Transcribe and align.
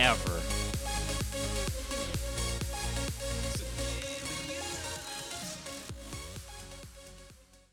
ever. 0.00 0.40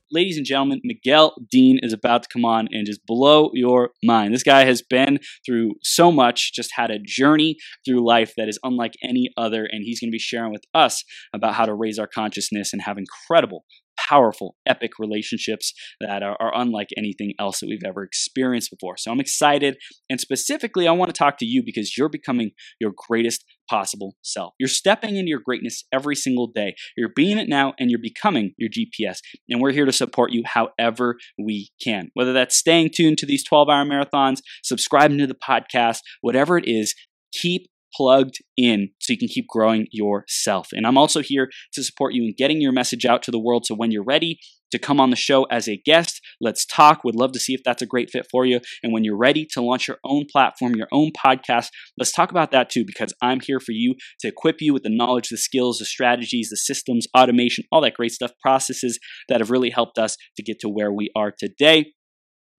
Ladies 0.10 0.38
and 0.38 0.46
gentlemen, 0.46 0.80
Miguel 0.84 1.36
Dean 1.52 1.80
is 1.82 1.92
about 1.94 2.24
to 2.24 2.30
come 2.32 2.46
on 2.46 2.68
and 2.72 2.86
just 2.86 3.06
blow 3.06 3.52
your 3.54 3.92
mind. 4.04 4.34
This 4.34 4.44
guy 4.44 4.64
has 4.66 4.82
been 4.82 5.20
through 5.46 5.74
so 5.84 6.12
much, 6.12 6.54
just 6.54 6.72
had 6.76 6.92
a 6.92 7.00
journey 7.00 7.58
through 7.86 8.06
life 8.06 8.34
that 8.38 8.48
is 8.48 8.58
unlike 8.64 8.94
any 9.04 9.30
other, 9.38 9.68
and 9.70 9.84
he's 9.84 10.00
going 10.00 10.09
to 10.09 10.16
be 10.16 10.20
sharing 10.20 10.52
with 10.52 10.64
us 10.73 11.04
about 11.34 11.56
how 11.56 11.66
to 11.66 11.73
raise 11.73 12.00
our 12.00 12.08
consciousness 12.08 12.72
and 12.73 12.82
have 12.82 12.98
incredible 12.98 13.66
powerful, 14.08 14.56
epic 14.66 14.92
relationships 15.00 15.74
that 16.00 16.24
are, 16.24 16.38
are, 16.40 16.52
unlike 16.56 16.90
anything 16.98 17.34
else 17.40 17.60
that 17.60 17.68
we've 17.68 17.84
ever 17.86 18.04
experienced 18.04 18.72
before. 18.72 18.98
So 18.98 19.12
I'm 19.12 19.20
excited. 19.20 19.78
And 20.10 20.20
specifically, 20.20 20.88
I 20.88 20.92
want 20.92 21.10
to 21.10 21.18
talk 21.18 21.38
to 21.40 21.46
you 21.46 21.64
because 21.64 21.98
you're 21.98 22.10
becoming 22.10 22.52
your 22.80 22.94
greatest 22.96 23.44
possible 23.70 24.16
self. 24.22 24.54
You're 24.59 24.70
stepping 24.70 25.18
into 25.18 25.30
your 25.30 25.42
greatness 25.44 25.84
every 25.92 26.16
single 26.16 26.48
day. 26.48 26.76
You're 26.96 27.12
being 27.16 27.38
it 27.38 27.50
now 27.50 27.73
and 27.80 27.90
you're 27.90 28.00
becoming 28.02 28.54
your 28.58 28.70
GPS. 28.70 29.18
And 29.50 29.62
we're 29.62 29.73
here 29.73 29.86
to 29.86 29.92
support 29.92 30.31
you 30.31 30.44
however 30.46 31.18
we 31.38 31.70
can. 31.84 32.09
Whether 32.14 32.34
that's 32.34 32.56
staying 32.56 32.92
tuned 32.96 33.18
to 33.20 33.26
these 33.26 33.44
12 33.44 33.70
hour 33.70 33.86
marathons, 33.86 34.40
subscribing 34.64 35.18
to 35.20 35.28
the 35.28 35.36
podcast, 35.36 36.00
whatever 36.22 36.58
it 36.58 36.66
is, 36.68 36.96
keep 37.34 37.68
plugged 37.96 38.38
in 38.56 38.90
so 39.00 39.14
you 39.14 39.20
can 39.20 39.28
keep 39.28 39.48
growing 39.48 39.88
yourself. 39.92 40.70
And 40.72 40.86
I'm 40.86 40.98
also 40.98 41.22
here 41.22 41.50
to 41.74 41.84
support 41.84 42.14
you 42.14 42.24
in 42.24 42.34
getting 42.38 42.62
your 42.62 42.72
message 42.72 43.06
out 43.06 43.24
to 43.24 43.32
the 43.32 43.40
world. 43.40 43.66
So 43.66 43.76
when 43.76 43.92
you're 43.92 44.04
ready 44.04 44.40
to 44.72 44.80
come 44.80 45.00
on 45.00 45.10
the 45.10 45.16
show 45.16 45.44
as 45.46 45.70
a 45.70 45.78
guest, 45.86 46.20
let's 46.42 46.66
talk. 46.66 47.04
Would 47.04 47.16
love 47.16 47.32
to 47.32 47.40
see 47.40 47.54
if 47.54 47.62
that's 47.64 47.82
a 47.82 47.86
great 47.86 48.10
fit 48.10 48.28
for 48.30 48.46
you. 48.46 48.60
And 48.84 48.92
when 48.92 49.04
you're 49.04 49.18
ready 49.18 49.48
to 49.54 49.62
launch 49.62 49.88
your 49.88 49.98
own 50.04 50.26
platform, 50.30 50.76
your 50.76 50.90
own 50.92 51.12
podcast, 51.12 51.70
let's 51.98 52.12
talk 52.12 52.32
about 52.32 52.52
that 52.52 52.70
too, 52.70 52.84
because 52.86 53.14
I'm 53.22 53.40
here 53.40 53.60
for 53.60 53.72
you 53.72 53.96
to 54.20 54.28
equip 54.28 54.58
you 54.60 54.74
with 54.74 54.84
the 54.84 54.90
knowledge, 54.90 55.30
the 55.30 55.38
skills, 55.38 55.80
the 55.80 55.86
strategies, 55.86 56.50
the 56.50 56.58
systems, 56.58 57.08
automation, 57.18 57.64
all 57.72 57.82
that 57.82 57.94
great 57.94 58.12
stuff, 58.12 58.32
processes 58.42 59.00
that 59.30 59.40
have 59.40 59.52
really 59.52 59.70
helped 59.70 59.98
us 59.98 60.18
to 60.36 60.44
get 60.44 60.60
to 60.60 60.70
where 60.70 60.92
we 60.92 61.12
are 61.16 61.32
today 61.32 61.94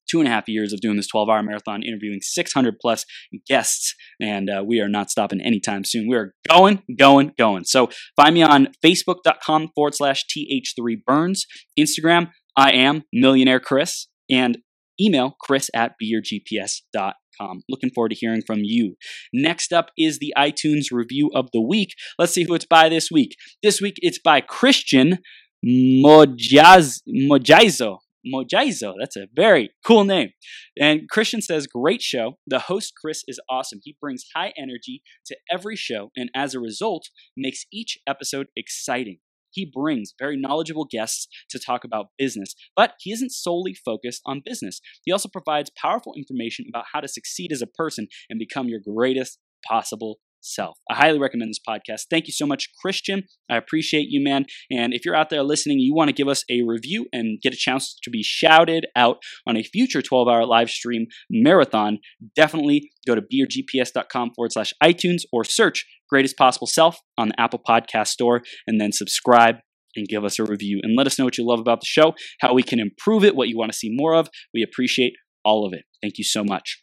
two 0.08 0.18
and 0.18 0.28
a 0.28 0.30
half 0.30 0.48
years 0.48 0.72
of 0.72 0.80
doing 0.80 0.96
this 0.96 1.08
12 1.08 1.28
hour 1.28 1.42
marathon, 1.42 1.82
interviewing 1.82 2.20
600 2.22 2.76
plus 2.80 3.04
guests, 3.46 3.94
and 4.20 4.50
uh, 4.50 4.62
we 4.66 4.80
are 4.80 4.88
not 4.88 5.10
stopping 5.10 5.40
anytime 5.40 5.84
soon. 5.84 6.08
We 6.08 6.16
are 6.16 6.34
going, 6.48 6.82
going, 6.98 7.32
going. 7.38 7.64
So 7.64 7.88
find 8.16 8.34
me 8.34 8.42
on 8.42 8.68
facebook.com 8.84 9.70
forward 9.74 9.94
slash 9.94 10.24
th3burns, 10.26 11.40
Instagram, 11.78 12.30
I 12.56 12.72
am 12.72 13.04
millionaire 13.12 13.60
Chris, 13.60 14.08
and 14.28 14.58
email 15.00 15.36
chris 15.40 15.70
at 15.74 15.92
beyourgps.com. 16.02 17.62
Looking 17.68 17.90
forward 17.94 18.08
to 18.08 18.16
hearing 18.16 18.42
from 18.44 18.58
you. 18.62 18.96
Next 19.32 19.72
up 19.72 19.90
is 19.96 20.18
the 20.18 20.34
iTunes 20.36 20.86
review 20.90 21.30
of 21.34 21.50
the 21.52 21.60
week. 21.60 21.94
Let's 22.18 22.32
see 22.32 22.44
who 22.44 22.54
it's 22.54 22.66
by 22.66 22.88
this 22.88 23.10
week. 23.10 23.36
This 23.62 23.80
week 23.80 23.94
it's 23.98 24.18
by 24.18 24.40
Christian 24.40 25.18
Mojaz, 25.64 27.00
Mojizo. 27.08 27.98
Mojaizo. 28.26 28.94
That's 28.98 29.16
a 29.16 29.28
very 29.34 29.70
cool 29.84 30.04
name. 30.04 30.30
And 30.78 31.08
Christian 31.08 31.42
says, 31.42 31.66
Great 31.66 32.02
show. 32.02 32.38
The 32.46 32.60
host, 32.60 32.92
Chris, 33.00 33.22
is 33.26 33.40
awesome. 33.50 33.80
He 33.82 33.96
brings 34.00 34.24
high 34.34 34.52
energy 34.56 35.02
to 35.26 35.36
every 35.50 35.76
show, 35.76 36.10
and 36.16 36.30
as 36.34 36.54
a 36.54 36.60
result, 36.60 37.08
makes 37.36 37.64
each 37.72 37.98
episode 38.06 38.48
exciting. 38.56 39.18
He 39.50 39.64
brings 39.64 40.12
very 40.18 40.36
knowledgeable 40.36 40.86
guests 40.90 41.26
to 41.50 41.58
talk 41.58 41.84
about 41.84 42.08
business, 42.18 42.54
but 42.76 42.94
he 43.00 43.12
isn't 43.12 43.32
solely 43.32 43.74
focused 43.74 44.20
on 44.26 44.42
business. 44.44 44.80
He 45.04 45.12
also 45.12 45.28
provides 45.28 45.70
powerful 45.70 46.14
information 46.16 46.66
about 46.68 46.84
how 46.92 47.00
to 47.00 47.08
succeed 47.08 47.50
as 47.50 47.62
a 47.62 47.66
person 47.66 48.08
and 48.28 48.38
become 48.38 48.68
your 48.68 48.80
greatest 48.80 49.38
possible 49.66 50.18
self. 50.40 50.78
I 50.90 50.94
highly 50.94 51.18
recommend 51.18 51.50
this 51.50 51.60
podcast. 51.66 52.06
Thank 52.10 52.26
you 52.26 52.32
so 52.32 52.46
much, 52.46 52.68
Christian. 52.80 53.24
I 53.50 53.56
appreciate 53.56 54.06
you, 54.08 54.22
man. 54.22 54.46
And 54.70 54.92
if 54.92 55.04
you're 55.04 55.16
out 55.16 55.30
there 55.30 55.42
listening, 55.42 55.78
you 55.78 55.94
want 55.94 56.08
to 56.08 56.14
give 56.14 56.28
us 56.28 56.44
a 56.50 56.62
review 56.62 57.06
and 57.12 57.40
get 57.40 57.52
a 57.52 57.56
chance 57.56 57.98
to 58.02 58.10
be 58.10 58.22
shouted 58.22 58.86
out 58.96 59.18
on 59.46 59.56
a 59.56 59.62
future 59.62 60.02
12 60.02 60.28
hour 60.28 60.46
live 60.46 60.70
stream 60.70 61.06
marathon, 61.30 61.98
definitely 62.34 62.90
go 63.06 63.14
to 63.14 63.22
beyourgps.com 63.22 64.32
forward 64.34 64.52
slash 64.52 64.72
iTunes 64.82 65.22
or 65.32 65.44
search 65.44 65.86
Greatest 66.08 66.36
Possible 66.36 66.66
Self 66.66 66.98
on 67.16 67.28
the 67.28 67.40
Apple 67.40 67.60
Podcast 67.66 68.08
Store 68.08 68.42
and 68.66 68.80
then 68.80 68.92
subscribe 68.92 69.56
and 69.96 70.08
give 70.08 70.24
us 70.24 70.38
a 70.38 70.44
review 70.44 70.80
and 70.82 70.96
let 70.96 71.06
us 71.06 71.18
know 71.18 71.24
what 71.24 71.38
you 71.38 71.46
love 71.46 71.60
about 71.60 71.80
the 71.80 71.86
show, 71.86 72.14
how 72.40 72.54
we 72.54 72.62
can 72.62 72.78
improve 72.78 73.24
it, 73.24 73.34
what 73.36 73.48
you 73.48 73.58
want 73.58 73.72
to 73.72 73.78
see 73.78 73.90
more 73.92 74.14
of. 74.14 74.28
We 74.54 74.62
appreciate 74.62 75.14
all 75.44 75.66
of 75.66 75.72
it. 75.72 75.84
Thank 76.02 76.18
you 76.18 76.24
so 76.24 76.44
much. 76.44 76.82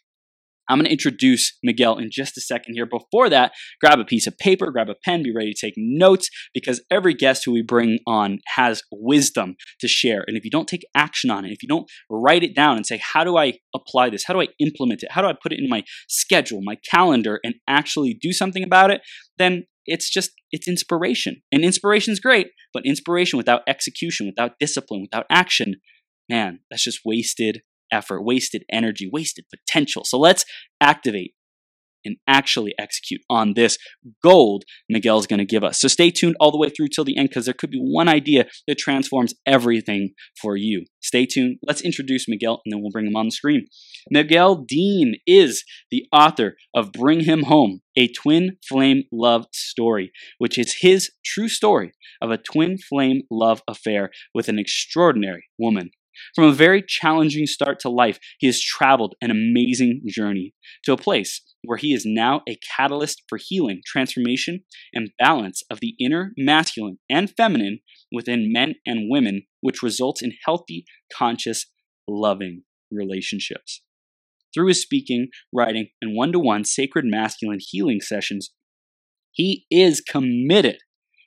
I'm 0.68 0.78
going 0.78 0.86
to 0.86 0.92
introduce 0.92 1.56
Miguel 1.62 1.98
in 1.98 2.08
just 2.10 2.36
a 2.36 2.40
second 2.40 2.74
here. 2.74 2.86
Before 2.86 3.28
that, 3.28 3.52
grab 3.80 3.98
a 3.98 4.04
piece 4.04 4.26
of 4.26 4.36
paper, 4.38 4.70
grab 4.70 4.88
a 4.88 4.94
pen, 5.04 5.22
be 5.22 5.34
ready 5.34 5.52
to 5.52 5.66
take 5.66 5.74
notes 5.76 6.28
because 6.52 6.82
every 6.90 7.14
guest 7.14 7.44
who 7.44 7.52
we 7.52 7.62
bring 7.62 7.98
on 8.06 8.38
has 8.54 8.82
wisdom 8.90 9.56
to 9.80 9.88
share. 9.88 10.24
And 10.26 10.36
if 10.36 10.44
you 10.44 10.50
don't 10.50 10.68
take 10.68 10.86
action 10.94 11.30
on 11.30 11.44
it, 11.44 11.52
if 11.52 11.62
you 11.62 11.68
don't 11.68 11.88
write 12.10 12.42
it 12.42 12.54
down 12.54 12.76
and 12.76 12.86
say, 12.86 13.00
how 13.02 13.24
do 13.24 13.36
I 13.36 13.54
apply 13.74 14.10
this? 14.10 14.24
How 14.26 14.34
do 14.34 14.40
I 14.40 14.48
implement 14.58 15.02
it? 15.02 15.12
How 15.12 15.22
do 15.22 15.28
I 15.28 15.34
put 15.40 15.52
it 15.52 15.60
in 15.60 15.68
my 15.68 15.84
schedule, 16.08 16.60
my 16.62 16.76
calendar, 16.90 17.40
and 17.44 17.54
actually 17.68 18.14
do 18.20 18.32
something 18.32 18.62
about 18.62 18.90
it? 18.90 19.00
Then 19.38 19.64
it's 19.86 20.10
just 20.10 20.30
it's 20.50 20.68
inspiration 20.68 21.42
and 21.52 21.64
inspiration 21.64 22.12
is 22.12 22.20
great 22.20 22.48
but 22.74 22.84
inspiration 22.84 23.36
without 23.36 23.62
execution 23.68 24.26
without 24.26 24.58
discipline 24.58 25.00
without 25.00 25.26
action 25.30 25.76
man 26.28 26.58
that's 26.70 26.82
just 26.82 27.00
wasted 27.04 27.62
effort, 27.92 28.22
wasted 28.22 28.64
energy, 28.70 29.08
wasted 29.10 29.46
potential. 29.50 30.04
So 30.04 30.18
let's 30.18 30.44
activate 30.80 31.34
and 32.06 32.16
actually 32.26 32.72
execute 32.78 33.20
on 33.28 33.54
this 33.54 33.76
gold 34.22 34.64
Miguel's 34.88 35.26
going 35.26 35.38
to 35.38 35.44
give 35.44 35.64
us. 35.64 35.80
So 35.80 35.88
stay 35.88 36.10
tuned 36.10 36.36
all 36.40 36.52
the 36.52 36.58
way 36.58 36.70
through 36.70 36.88
till 36.88 37.04
the 37.04 37.18
end 37.18 37.28
because 37.28 37.44
there 37.44 37.54
could 37.54 37.70
be 37.70 37.80
one 37.80 38.08
idea 38.08 38.46
that 38.68 38.78
transforms 38.78 39.34
everything 39.44 40.14
for 40.40 40.56
you. 40.56 40.86
Stay 41.02 41.26
tuned. 41.26 41.58
Let's 41.66 41.82
introduce 41.82 42.28
Miguel 42.28 42.62
and 42.64 42.72
then 42.72 42.80
we'll 42.80 42.92
bring 42.92 43.06
him 43.06 43.16
on 43.16 43.26
the 43.26 43.32
screen. 43.32 43.66
Miguel 44.10 44.56
Dean 44.56 45.16
is 45.26 45.64
the 45.90 46.04
author 46.12 46.56
of 46.74 46.92
Bring 46.92 47.20
Him 47.20 47.44
Home, 47.44 47.80
a 47.96 48.08
twin 48.08 48.56
flame 48.68 49.02
love 49.12 49.46
story, 49.52 50.12
which 50.38 50.58
is 50.58 50.78
his 50.80 51.10
true 51.24 51.48
story 51.48 51.92
of 52.22 52.30
a 52.30 52.38
twin 52.38 52.78
flame 52.78 53.22
love 53.30 53.62
affair 53.68 54.10
with 54.32 54.48
an 54.48 54.58
extraordinary 54.58 55.48
woman 55.58 55.90
from 56.34 56.44
a 56.44 56.52
very 56.52 56.82
challenging 56.86 57.46
start 57.46 57.78
to 57.80 57.88
life, 57.88 58.18
he 58.38 58.46
has 58.46 58.60
traveled 58.60 59.14
an 59.20 59.30
amazing 59.30 60.02
journey 60.06 60.54
to 60.84 60.92
a 60.92 60.96
place 60.96 61.42
where 61.64 61.78
he 61.78 61.92
is 61.92 62.04
now 62.06 62.42
a 62.48 62.58
catalyst 62.76 63.22
for 63.28 63.38
healing, 63.42 63.80
transformation, 63.84 64.60
and 64.92 65.10
balance 65.18 65.62
of 65.70 65.80
the 65.80 65.94
inner 65.98 66.32
masculine 66.36 66.98
and 67.10 67.30
feminine 67.36 67.80
within 68.12 68.52
men 68.52 68.74
and 68.86 69.10
women, 69.10 69.42
which 69.60 69.82
results 69.82 70.22
in 70.22 70.32
healthy, 70.44 70.84
conscious, 71.12 71.66
loving 72.08 72.62
relationships. 72.90 73.82
Through 74.54 74.68
his 74.68 74.80
speaking, 74.80 75.28
writing, 75.52 75.88
and 76.00 76.16
one 76.16 76.32
to 76.32 76.38
one 76.38 76.64
sacred 76.64 77.04
masculine 77.04 77.58
healing 77.60 78.00
sessions, 78.00 78.50
he 79.32 79.66
is 79.70 80.00
committed 80.00 80.78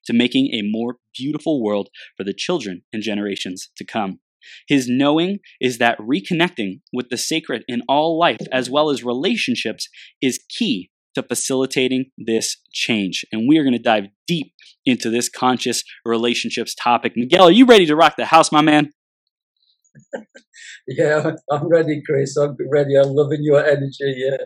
to 0.06 0.14
making 0.14 0.48
a 0.54 0.64
more 0.64 0.96
beautiful 1.16 1.64
world 1.64 1.90
for 2.18 2.24
the 2.24 2.34
children 2.34 2.81
and 2.92 3.04
generations 3.04 3.69
to 3.78 3.86
come. 3.86 4.19
His 4.68 4.88
knowing 4.90 5.40
is 5.60 5.78
that 5.78 5.98
reconnecting 6.00 6.82
with 6.94 7.10
the 7.10 7.18
sacred 7.18 7.64
in 7.68 7.82
all 7.88 8.18
life, 8.20 8.42
as 8.52 8.70
well 8.70 8.90
as 8.90 9.04
relationships, 9.04 9.88
is 10.22 10.40
key 10.50 10.90
to 11.16 11.24
facilitating 11.24 12.06
this 12.18 12.58
change. 12.72 13.26
And 13.32 13.48
we 13.48 13.58
are 13.58 13.64
going 13.64 13.74
to 13.74 13.80
dive 13.80 14.06
deep 14.28 14.54
into 14.86 15.10
this 15.10 15.30
conscious 15.30 15.84
relationships 16.06 16.76
topic. 16.76 17.14
Miguel, 17.16 17.46
are 17.46 17.52
you 17.52 17.66
ready 17.66 17.86
to 17.86 17.96
rock 17.96 18.16
the 18.18 18.26
house, 18.26 18.52
my 18.52 18.62
man? 18.62 18.92
yeah, 20.88 21.32
I'm 21.52 21.68
ready, 21.68 22.02
Chris. 22.06 22.38
I'm 22.38 22.56
ready. 22.72 22.96
I'm 22.96 23.14
loving 23.14 23.44
your 23.44 23.64
energy. 23.64 24.16
Yeah. 24.18 24.38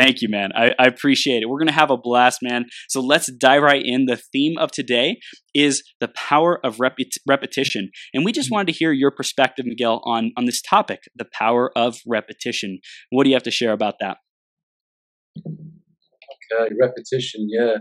Thank 0.00 0.22
you, 0.22 0.30
man. 0.30 0.50
I, 0.56 0.70
I 0.78 0.86
appreciate 0.86 1.42
it. 1.42 1.46
We're 1.50 1.58
going 1.58 1.68
to 1.68 1.74
have 1.74 1.90
a 1.90 1.96
blast, 1.98 2.38
man. 2.40 2.64
So 2.88 3.02
let's 3.02 3.30
dive 3.30 3.62
right 3.62 3.82
in. 3.84 4.06
The 4.06 4.16
theme 4.16 4.56
of 4.56 4.70
today 4.70 5.18
is 5.54 5.82
the 6.00 6.08
power 6.08 6.58
of 6.64 6.78
repet- 6.78 7.18
repetition. 7.28 7.90
And 8.14 8.24
we 8.24 8.32
just 8.32 8.46
mm-hmm. 8.46 8.54
wanted 8.54 8.72
to 8.72 8.78
hear 8.78 8.92
your 8.92 9.10
perspective, 9.10 9.66
Miguel, 9.66 10.00
on, 10.06 10.32
on 10.38 10.46
this 10.46 10.62
topic, 10.62 11.00
the 11.14 11.26
power 11.34 11.70
of 11.76 11.98
repetition. 12.06 12.78
What 13.10 13.24
do 13.24 13.30
you 13.30 13.36
have 13.36 13.42
to 13.42 13.50
share 13.50 13.72
about 13.72 13.96
that? 14.00 14.16
Okay, 15.46 16.74
repetition. 16.80 17.48
Yeah, 17.50 17.76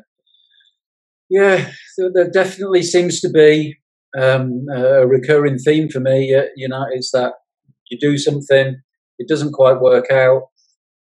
yeah. 1.30 1.72
so 1.96 2.12
There 2.14 2.30
definitely 2.30 2.84
seems 2.84 3.22
to 3.22 3.30
be 3.30 3.78
um, 4.20 4.66
a 4.76 5.08
recurring 5.08 5.58
theme 5.58 5.88
for 5.88 6.02
me. 6.02 6.36
You 6.58 6.68
know, 6.68 6.86
is 6.94 7.12
that 7.14 7.32
you 7.90 7.98
do 7.98 8.18
something, 8.18 8.76
it 9.20 9.30
doesn't 9.30 9.54
quite 9.54 9.80
work 9.80 10.12
out. 10.12 10.50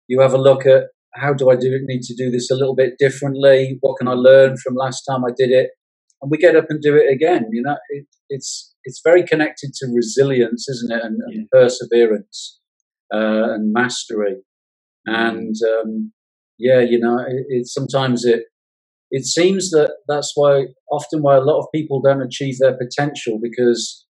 You 0.07 0.21
have 0.21 0.33
a 0.33 0.39
look 0.39 0.65
at 0.65 0.85
how 1.15 1.33
do 1.33 1.51
I 1.51 1.57
do 1.57 1.73
it? 1.73 1.83
Need 1.85 2.03
to 2.03 2.15
do 2.15 2.31
this 2.31 2.51
a 2.51 2.55
little 2.55 2.75
bit 2.75 2.95
differently. 2.99 3.79
What 3.81 3.99
can 3.99 4.09
I 4.09 4.13
learn 4.13 4.57
from 4.57 4.75
last 4.75 5.03
time 5.09 5.25
I 5.25 5.31
did 5.37 5.51
it? 5.51 5.71
And 6.21 6.31
we 6.31 6.39
get 6.39 6.57
up 6.57 6.67
and 6.69 6.81
do 6.83 6.97
it 6.97 7.13
again. 7.13 7.47
You 7.53 7.63
know, 7.63 7.77
it, 7.91 8.07
it's 8.29 8.75
it's 8.85 9.01
very 9.05 9.23
connected 9.23 9.73
to 9.75 9.93
resilience, 9.95 10.69
isn't 10.69 10.93
it, 10.93 11.05
and, 11.05 11.19
and 11.27 11.49
perseverance 11.51 12.61
uh, 13.13 13.55
and 13.55 13.73
mastery. 13.73 14.37
And 15.07 15.55
um, 15.67 16.13
yeah, 16.59 16.81
you 16.81 16.99
know, 16.99 17.19
it, 17.19 17.45
it, 17.49 17.67
sometimes 17.67 18.25
it 18.25 18.45
it 19.11 19.25
seems 19.25 19.71
that 19.71 19.93
that's 20.07 20.33
why 20.35 20.67
often 20.91 21.23
why 21.23 21.37
a 21.37 21.41
lot 21.41 21.61
of 21.61 21.67
people 21.75 22.01
don't 22.01 22.23
achieve 22.23 22.59
their 22.59 22.77
potential 22.77 23.39
because 23.43 24.05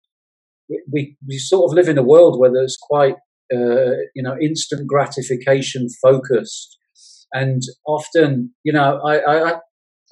we, 0.68 0.82
we, 0.92 1.16
we 1.26 1.38
sort 1.38 1.70
of 1.70 1.74
live 1.74 1.88
in 1.88 1.98
a 1.98 2.02
world 2.02 2.38
where 2.38 2.52
there's 2.52 2.76
quite 2.80 3.14
uh, 3.54 3.94
you 4.14 4.22
know 4.22 4.36
instant 4.40 4.86
gratification 4.86 5.88
focused 6.02 6.77
and 7.32 7.62
often 7.86 8.54
you 8.64 8.72
know 8.72 9.00
I, 9.04 9.18
I 9.18 9.54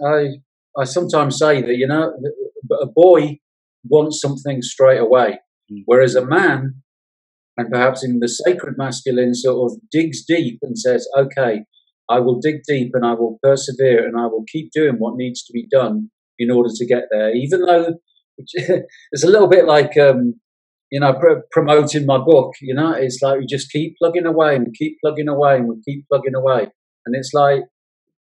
i 0.05 0.27
i 0.79 0.85
sometimes 0.85 1.39
say 1.39 1.63
that 1.63 1.77
you 1.77 1.87
know 1.87 2.13
a 2.81 2.87
boy 2.87 3.39
wants 3.85 4.21
something 4.21 4.63
straight 4.63 5.01
away 5.01 5.39
mm. 5.73 5.83
whereas 5.87 6.15
a 6.15 6.25
man 6.25 6.83
and 7.57 7.71
perhaps 7.71 8.05
in 8.05 8.21
the 8.21 8.29
sacred 8.29 8.77
masculine 8.77 9.35
sort 9.35 9.73
of 9.73 9.79
digs 9.91 10.25
deep 10.27 10.59
and 10.63 10.79
says 10.79 11.09
okay 11.17 11.65
i 12.11 12.19
will 12.19 12.39
dig 12.41 12.57
deep 12.69 12.91
and 12.95 13.07
i 13.07 13.13
will 13.13 13.39
persevere 13.43 14.07
and 14.07 14.19
i 14.19 14.27
will 14.27 14.45
keep 14.51 14.71
doing 14.73 14.97
what 14.99 15.17
needs 15.17 15.43
to 15.45 15.53
be 15.53 15.67
done 15.71 16.11
in 16.39 16.51
order 16.51 16.71
to 16.75 16.87
get 16.87 17.05
there 17.11 17.35
even 17.35 17.63
though 17.63 17.95
it's 18.39 19.25
a 19.25 19.29
little 19.29 19.49
bit 19.49 19.65
like 19.65 19.97
um, 19.97 20.35
you 20.91 21.01
know, 21.01 21.15
pr- 21.15 21.45
promoting 21.51 22.07
my 22.07 22.19
book. 22.19 22.55
You 22.61 22.75
know, 22.75 22.93
it's 22.93 23.21
like 23.23 23.41
we 23.41 23.47
just 23.47 23.71
keep 23.71 23.97
plugging 23.99 24.27
away 24.27 24.57
and 24.57 24.75
keep 24.75 24.99
plugging 25.03 25.29
away 25.29 25.57
and 25.57 25.69
we 25.69 25.75
keep 25.85 26.07
plugging 26.09 26.35
away. 26.35 26.69
And 27.07 27.15
it's 27.15 27.33
like, 27.33 27.63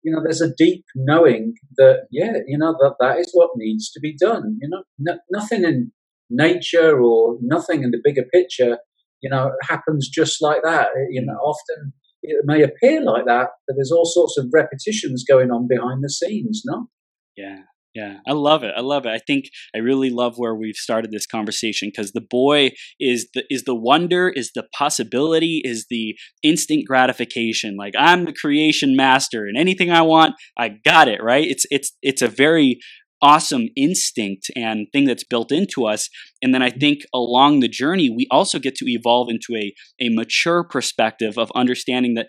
you 0.03 0.11
know, 0.11 0.21
there's 0.23 0.41
a 0.41 0.53
deep 0.55 0.85
knowing 0.95 1.55
that, 1.77 2.07
yeah, 2.11 2.33
you 2.45 2.57
know, 2.57 2.73
that 2.79 2.95
that 2.99 3.17
is 3.17 3.31
what 3.33 3.51
needs 3.55 3.91
to 3.91 3.99
be 3.99 4.15
done. 4.15 4.57
You 4.61 4.69
know, 4.69 4.83
no, 4.99 5.17
nothing 5.31 5.63
in 5.63 5.91
nature 6.29 7.01
or 7.01 7.37
nothing 7.41 7.83
in 7.83 7.91
the 7.91 8.01
bigger 8.03 8.23
picture, 8.31 8.77
you 9.21 9.29
know, 9.29 9.51
happens 9.63 10.09
just 10.13 10.41
like 10.41 10.61
that. 10.63 10.89
You 11.09 11.25
know, 11.25 11.33
often 11.33 11.93
it 12.21 12.43
may 12.45 12.61
appear 12.61 13.01
like 13.03 13.25
that, 13.25 13.49
but 13.65 13.75
there's 13.75 13.91
all 13.91 14.05
sorts 14.05 14.37
of 14.37 14.47
repetitions 14.53 15.23
going 15.27 15.49
on 15.49 15.67
behind 15.67 16.03
the 16.03 16.09
scenes, 16.09 16.61
no? 16.65 16.87
Yeah, 17.35 17.61
yeah, 17.97 18.17
I 18.27 18.33
love 18.33 18.63
it. 18.63 18.73
I 18.77 18.81
love 18.81 19.07
it. 19.07 19.09
I 19.09 19.17
think 19.17 19.45
I 19.75 19.79
really 19.79 20.11
love 20.11 20.35
where 20.37 20.53
we've 20.53 20.75
started 20.75 21.09
this 21.09 21.25
conversation 21.25 21.89
because 21.89 22.11
the 22.11 22.21
boy 22.21 22.71
is 22.99 23.27
the 23.33 23.43
is 23.49 23.63
the 23.63 23.73
wonder, 23.73 24.29
is 24.29 24.51
the 24.53 24.67
possibility, 24.77 25.61
is 25.63 25.87
the 25.89 26.15
instant 26.43 26.85
gratification. 26.85 27.75
Like 27.75 27.95
I'm 27.97 28.25
the 28.25 28.33
creation 28.33 28.95
master, 28.95 29.45
and 29.45 29.57
anything 29.57 29.89
I 29.89 30.03
want, 30.03 30.35
I 30.55 30.75
got 30.85 31.07
it. 31.07 31.23
Right? 31.23 31.47
It's 31.47 31.65
it's 31.71 31.93
it's 32.03 32.21
a 32.21 32.27
very 32.27 32.79
awesome 33.19 33.69
instinct 33.75 34.51
and 34.55 34.85
thing 34.93 35.05
that's 35.05 35.23
built 35.23 35.51
into 35.51 35.87
us. 35.87 36.07
And 36.43 36.53
then 36.53 36.61
I 36.61 36.69
mm-hmm. 36.69 36.79
think 36.79 36.99
along 37.11 37.61
the 37.61 37.67
journey, 37.67 38.11
we 38.11 38.27
also 38.29 38.59
get 38.59 38.75
to 38.75 38.85
evolve 38.87 39.29
into 39.31 39.55
a, 39.55 39.73
a 39.99 40.09
mature 40.09 40.63
perspective 40.63 41.35
of 41.35 41.51
understanding 41.55 42.13
that 42.13 42.27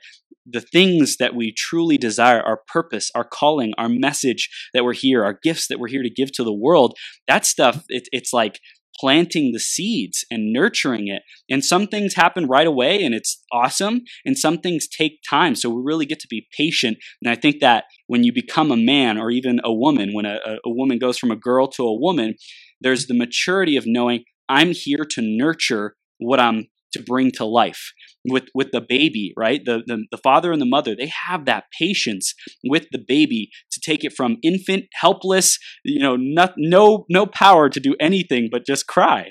the 0.50 0.61
things 0.61 1.17
that 1.19 1.35
we 1.35 1.53
truly 1.56 1.99
desire, 1.99 2.41
our 2.41 2.61
purpose, 2.67 3.11
our 3.15 3.25
calling, 3.25 3.73
our 3.79 3.89
message 3.89 4.49
that 4.75 4.85
we're 4.85 4.95
here, 4.95 5.25
our 5.25 5.39
gifts 5.43 5.69
that 5.69 5.79
we're 5.79 5.89
here 5.89 6.03
to 6.03 6.11
give 6.11 6.33
to 6.33 6.45
the 6.45 6.53
world, 6.53 6.97
that 7.27 7.45
stuff, 7.45 7.85
it, 7.89 8.09
it's 8.12 8.33
like 8.33 8.61
planting 8.99 9.53
the 9.53 9.61
seeds 9.61 10.25
and 10.31 10.53
nurturing 10.53 11.09
it. 11.09 11.23
And 11.49 11.65
some 11.65 11.87
things 11.87 12.15
happen 12.15 12.47
right 12.47 12.67
away 12.67 13.03
and 13.05 13.15
it's 13.15 13.43
awesome, 13.53 14.03
and 14.25 14.37
some 14.37 14.59
things 14.59 14.89
take 14.89 15.21
time. 15.29 15.55
So 15.55 15.71
we 15.71 15.83
really 15.85 16.06
get 16.06 16.19
to 16.21 16.29
be 16.29 16.49
patient. 16.56 16.99
And 17.23 17.31
I 17.31 17.37
think 17.37 17.61
that 17.61 17.85
when 18.06 18.25
you 18.25 18.33
become 18.33 18.73
a 18.73 18.77
man 18.77 19.19
or 19.19 19.31
even 19.31 19.61
a 19.62 19.73
woman, 19.73 20.11
when 20.15 20.27
a, 20.27 20.39
a 20.65 20.71
woman 20.71 20.99
goes 20.99 21.19
from 21.19 21.31
a 21.31 21.37
girl 21.37 21.69
to 21.69 21.85
a 21.85 21.99
woman, 21.99 22.35
there's 22.81 23.06
the 23.06 23.15
maturity 23.15 23.77
of 23.77 23.85
knowing 23.87 24.25
I'm 24.49 24.73
here 24.73 25.05
to 25.11 25.21
nurture 25.23 25.95
what 26.19 26.41
I'm 26.41 26.67
to 26.93 27.02
bring 27.02 27.31
to 27.32 27.44
life. 27.44 27.93
With 28.29 28.49
with 28.55 28.73
the 28.73 28.81
baby 28.81 29.32
right? 29.37 29.61
The, 29.64 29.82
the 29.87 30.05
the 30.11 30.19
father 30.19 30.52
and 30.52 30.61
the 30.61 30.67
mother 30.67 30.94
they 30.94 31.11
have 31.29 31.44
that 31.46 31.64
patience 31.79 32.35
with 32.64 32.87
the 32.93 33.02
baby 33.06 33.50
to 33.73 33.81
take 33.81 34.05
it 34.05 34.12
from 34.14 34.37
infant 34.43 34.85
helpless 35.00 35.58
you 35.85 36.00
know 36.00 36.17
not, 36.17 36.55
no 36.58 37.06
no 37.08 37.26
power 37.26 37.70
to 37.70 37.81
do 37.81 37.94
anything 38.00 38.49
but 38.50 38.67
just 38.67 38.87
cry 38.87 39.31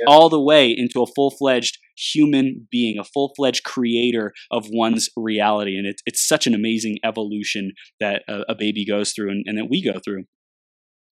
yeah. 0.00 0.06
all 0.08 0.28
the 0.28 0.40
way 0.40 0.74
into 0.76 1.02
a 1.02 1.06
full-fledged 1.14 1.78
human 1.96 2.66
being 2.70 2.98
a 2.98 3.04
full-fledged 3.04 3.64
creator 3.64 4.32
of 4.50 4.66
one's 4.70 5.08
reality. 5.16 5.76
And 5.76 5.86
it's 5.86 6.02
it's 6.06 6.26
such 6.26 6.46
an 6.46 6.54
amazing 6.54 6.98
evolution 7.04 7.72
that 8.00 8.22
a, 8.28 8.40
a 8.50 8.54
baby 8.54 8.84
goes 8.86 9.12
through 9.12 9.30
and, 9.30 9.44
and 9.46 9.58
that 9.58 9.68
we 9.70 9.82
go 9.82 9.98
through. 10.04 10.24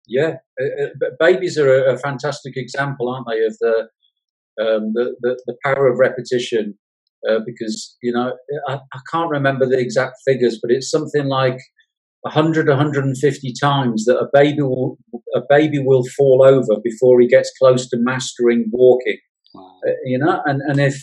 Yeah. 0.06 0.34
Uh, 0.60 0.84
uh 0.84 1.10
babies 1.18 1.58
are 1.58 1.72
a, 1.72 1.94
a 1.94 1.98
fantastic 1.98 2.56
example 2.56 3.08
aren't 3.08 3.26
they 3.28 3.44
of 3.44 3.56
the 3.58 3.88
um, 4.60 4.92
the, 4.94 5.14
the, 5.20 5.40
the 5.46 5.56
power 5.64 5.86
of 5.86 5.98
repetition 5.98 6.76
uh, 7.28 7.38
because 7.44 7.96
you 8.02 8.12
know 8.12 8.36
I, 8.68 8.74
I, 8.74 9.00
can't 9.10 9.30
remember 9.30 9.66
the 9.66 9.78
exact 9.78 10.16
figures, 10.24 10.58
but 10.62 10.70
it's 10.70 10.90
something 10.90 11.26
like 11.26 11.58
100, 12.22 12.68
150 12.68 13.54
times 13.60 14.04
that 14.04 14.18
a 14.18 14.28
baby 14.32 14.62
will 14.62 14.98
a 15.34 15.40
baby 15.48 15.78
will 15.78 16.04
fall 16.16 16.44
over 16.44 16.80
before 16.82 17.20
he 17.20 17.26
gets 17.26 17.52
close 17.58 17.88
to 17.88 17.96
mastering 17.98 18.66
walking. 18.72 19.18
Wow. 19.54 19.80
Uh, 19.86 19.92
you 20.04 20.18
know, 20.18 20.40
and 20.44 20.60
and 20.62 20.80
if 20.80 20.96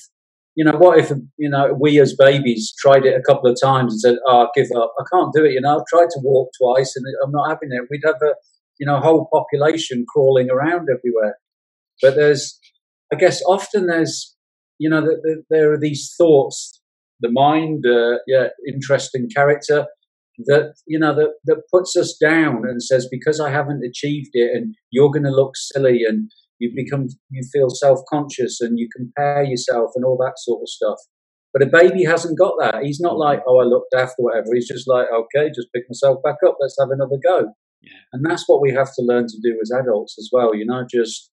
you 0.55 0.63
know 0.63 0.77
what 0.77 1.00
if 1.00 1.11
you 1.38 1.50
know 1.50 1.75
we 1.79 2.00
as 2.00 2.15
babies 2.15 2.73
tried 2.77 3.05
it 3.05 3.19
a 3.19 3.23
couple 3.23 3.50
of 3.50 3.57
times 3.61 3.94
and 3.94 4.01
said, 4.01 4.15
"Oh, 4.27 4.50
give 4.55 4.67
up, 4.75 4.94
I 5.00 5.03
can't 5.11 5.33
do 5.33 5.45
it." 5.45 5.53
You 5.53 5.61
know, 5.61 5.77
I've 5.77 5.85
tried 5.88 6.09
to 6.11 6.19
walk 6.23 6.50
twice 6.61 6.94
and 6.95 7.05
I'm 7.23 7.31
not 7.31 7.50
having 7.50 7.69
it. 7.71 7.88
We'd 7.89 8.01
have 8.05 8.21
a 8.21 8.33
you 8.79 8.85
know 8.85 9.00
whole 9.00 9.27
population 9.33 10.05
crawling 10.07 10.50
around 10.50 10.88
everywhere. 10.89 11.38
But 12.01 12.15
there's 12.15 12.59
I 13.13 13.15
guess 13.15 13.44
often 13.48 13.86
there's, 13.86 14.36
you 14.80 14.89
know, 14.89 15.01
the, 15.01 15.19
the, 15.21 15.44
there 15.51 15.71
are 15.71 15.80
these 15.80 16.15
thoughts, 16.18 16.81
the 17.19 17.30
mind, 17.31 17.86
uh, 17.86 18.18
yeah, 18.25 18.48
interesting 18.68 19.27
character 19.33 19.86
that 20.46 20.74
you 20.88 20.98
know 20.98 21.13
that 21.13 21.34
that 21.46 21.62
puts 21.72 21.96
us 21.96 22.17
down 22.20 22.63
and 22.67 22.82
says 22.82 23.08
because 23.12 23.39
I 23.39 23.51
haven't 23.51 23.84
achieved 23.86 24.32
it 24.34 24.50
and 24.55 24.74
you're 24.89 25.12
going 25.12 25.25
to 25.25 25.29
look 25.29 25.51
silly 25.55 26.01
and 26.08 26.32
you 26.58 26.72
become 26.75 27.05
you 27.29 27.43
feel 27.53 27.70
self 27.70 28.00
conscious 28.10 28.60
and 28.60 28.79
you 28.79 28.89
compare 28.96 29.43
yourself 29.43 29.91
and 29.93 30.03
all 30.03 30.17
that 30.17 30.39
sort 30.39 30.63
of 30.63 30.70
stuff. 30.70 30.98
But 31.53 31.62
a 31.62 31.67
baby 31.67 32.03
hasn't 32.03 32.39
got 32.39 32.55
that. 32.62 32.82
He's 32.82 33.00
not 33.00 33.20
like, 33.20 33.43
oh, 33.48 33.60
I 33.60 33.65
looked 33.65 33.93
after 33.93 34.24
whatever. 34.24 34.48
He's 34.55 34.67
just 34.67 34.88
like, 34.88 35.05
okay, 35.13 35.51
just 35.53 35.72
pick 35.72 35.84
myself 35.88 36.17
back 36.24 36.38
up. 36.48 36.58
Let's 36.60 36.77
have 36.79 36.89
another 36.89 37.17
go. 37.24 37.53
Yeah. 37.84 37.91
And 38.12 38.25
that's 38.25 38.46
what 38.48 38.60
we 38.60 38.72
have 38.72 38.89
to 38.96 39.03
learn 39.03 39.27
to 39.27 39.38
do 39.43 39.60
as 39.62 39.70
adults 39.72 40.15
as 40.17 40.29
well. 40.34 40.55
You 40.55 40.65
know, 40.65 40.84
just 40.89 41.29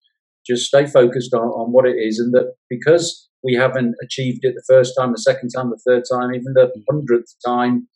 just 0.46 0.66
stay 0.66 0.86
focused 0.86 1.34
on, 1.34 1.48
on 1.48 1.72
what 1.72 1.86
it 1.86 1.96
is, 1.96 2.18
and 2.18 2.32
that 2.34 2.54
because 2.68 3.28
we 3.42 3.54
haven't 3.54 3.94
achieved 4.02 4.40
it 4.42 4.54
the 4.54 4.64
first 4.68 4.94
time, 4.98 5.12
the 5.12 5.18
second 5.18 5.50
time, 5.50 5.70
the 5.70 5.80
third 5.86 6.04
time, 6.10 6.34
even 6.34 6.52
the 6.54 6.66
mm. 6.66 6.82
hundredth 6.90 7.34
time, 7.44 7.88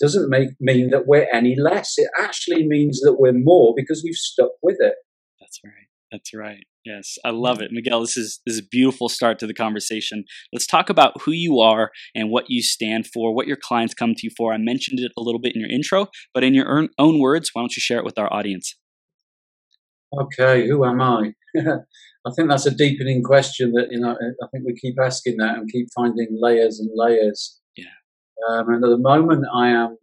doesn't 0.00 0.30
make 0.30 0.50
mean 0.60 0.90
that 0.90 1.06
we're 1.06 1.28
any 1.32 1.56
less. 1.56 1.94
It 1.96 2.08
actually 2.18 2.66
means 2.66 3.00
that 3.00 3.16
we're 3.18 3.34
more 3.34 3.74
because 3.76 4.02
we've 4.02 4.14
stuck 4.14 4.52
with 4.62 4.78
it. 4.80 4.94
That's 5.40 5.60
right. 5.64 5.72
That's 6.10 6.34
right. 6.34 6.64
Yes, 6.84 7.18
I 7.24 7.30
love 7.30 7.58
mm. 7.58 7.64
it, 7.64 7.70
Miguel. 7.72 8.00
This 8.00 8.16
is 8.16 8.40
this 8.46 8.54
is 8.54 8.62
a 8.62 8.68
beautiful 8.68 9.08
start 9.08 9.38
to 9.40 9.46
the 9.46 9.54
conversation. 9.54 10.24
Let's 10.52 10.66
talk 10.66 10.88
about 10.88 11.20
who 11.22 11.32
you 11.32 11.60
are 11.60 11.90
and 12.14 12.30
what 12.30 12.46
you 12.48 12.62
stand 12.62 13.06
for, 13.06 13.34
what 13.34 13.46
your 13.46 13.58
clients 13.62 13.94
come 13.94 14.14
to 14.14 14.20
you 14.24 14.30
for. 14.36 14.52
I 14.52 14.58
mentioned 14.58 14.98
it 14.98 15.12
a 15.16 15.20
little 15.20 15.40
bit 15.40 15.54
in 15.54 15.60
your 15.60 15.70
intro, 15.70 16.06
but 16.32 16.42
in 16.42 16.54
your 16.54 16.88
own 16.98 17.20
words, 17.20 17.50
why 17.52 17.62
don't 17.62 17.76
you 17.76 17.80
share 17.80 17.98
it 17.98 18.04
with 18.04 18.18
our 18.18 18.32
audience? 18.32 18.76
Okay, 20.12 20.66
who 20.66 20.84
am 20.84 21.00
I? 21.00 21.34
I 21.56 22.30
think 22.34 22.48
that's 22.48 22.66
a 22.66 22.74
deepening 22.74 23.22
question 23.22 23.72
that 23.72 23.88
you 23.90 24.00
know. 24.00 24.16
I 24.42 24.46
think 24.48 24.64
we 24.66 24.74
keep 24.74 24.96
asking 25.00 25.36
that 25.38 25.56
and 25.56 25.70
keep 25.70 25.88
finding 25.94 26.28
layers 26.40 26.80
and 26.80 26.90
layers. 26.94 27.60
Yeah. 27.76 27.84
Um, 28.48 28.68
and 28.68 28.84
at 28.84 28.90
the 28.90 28.98
moment, 28.98 29.46
I 29.54 29.68
am. 29.68 29.96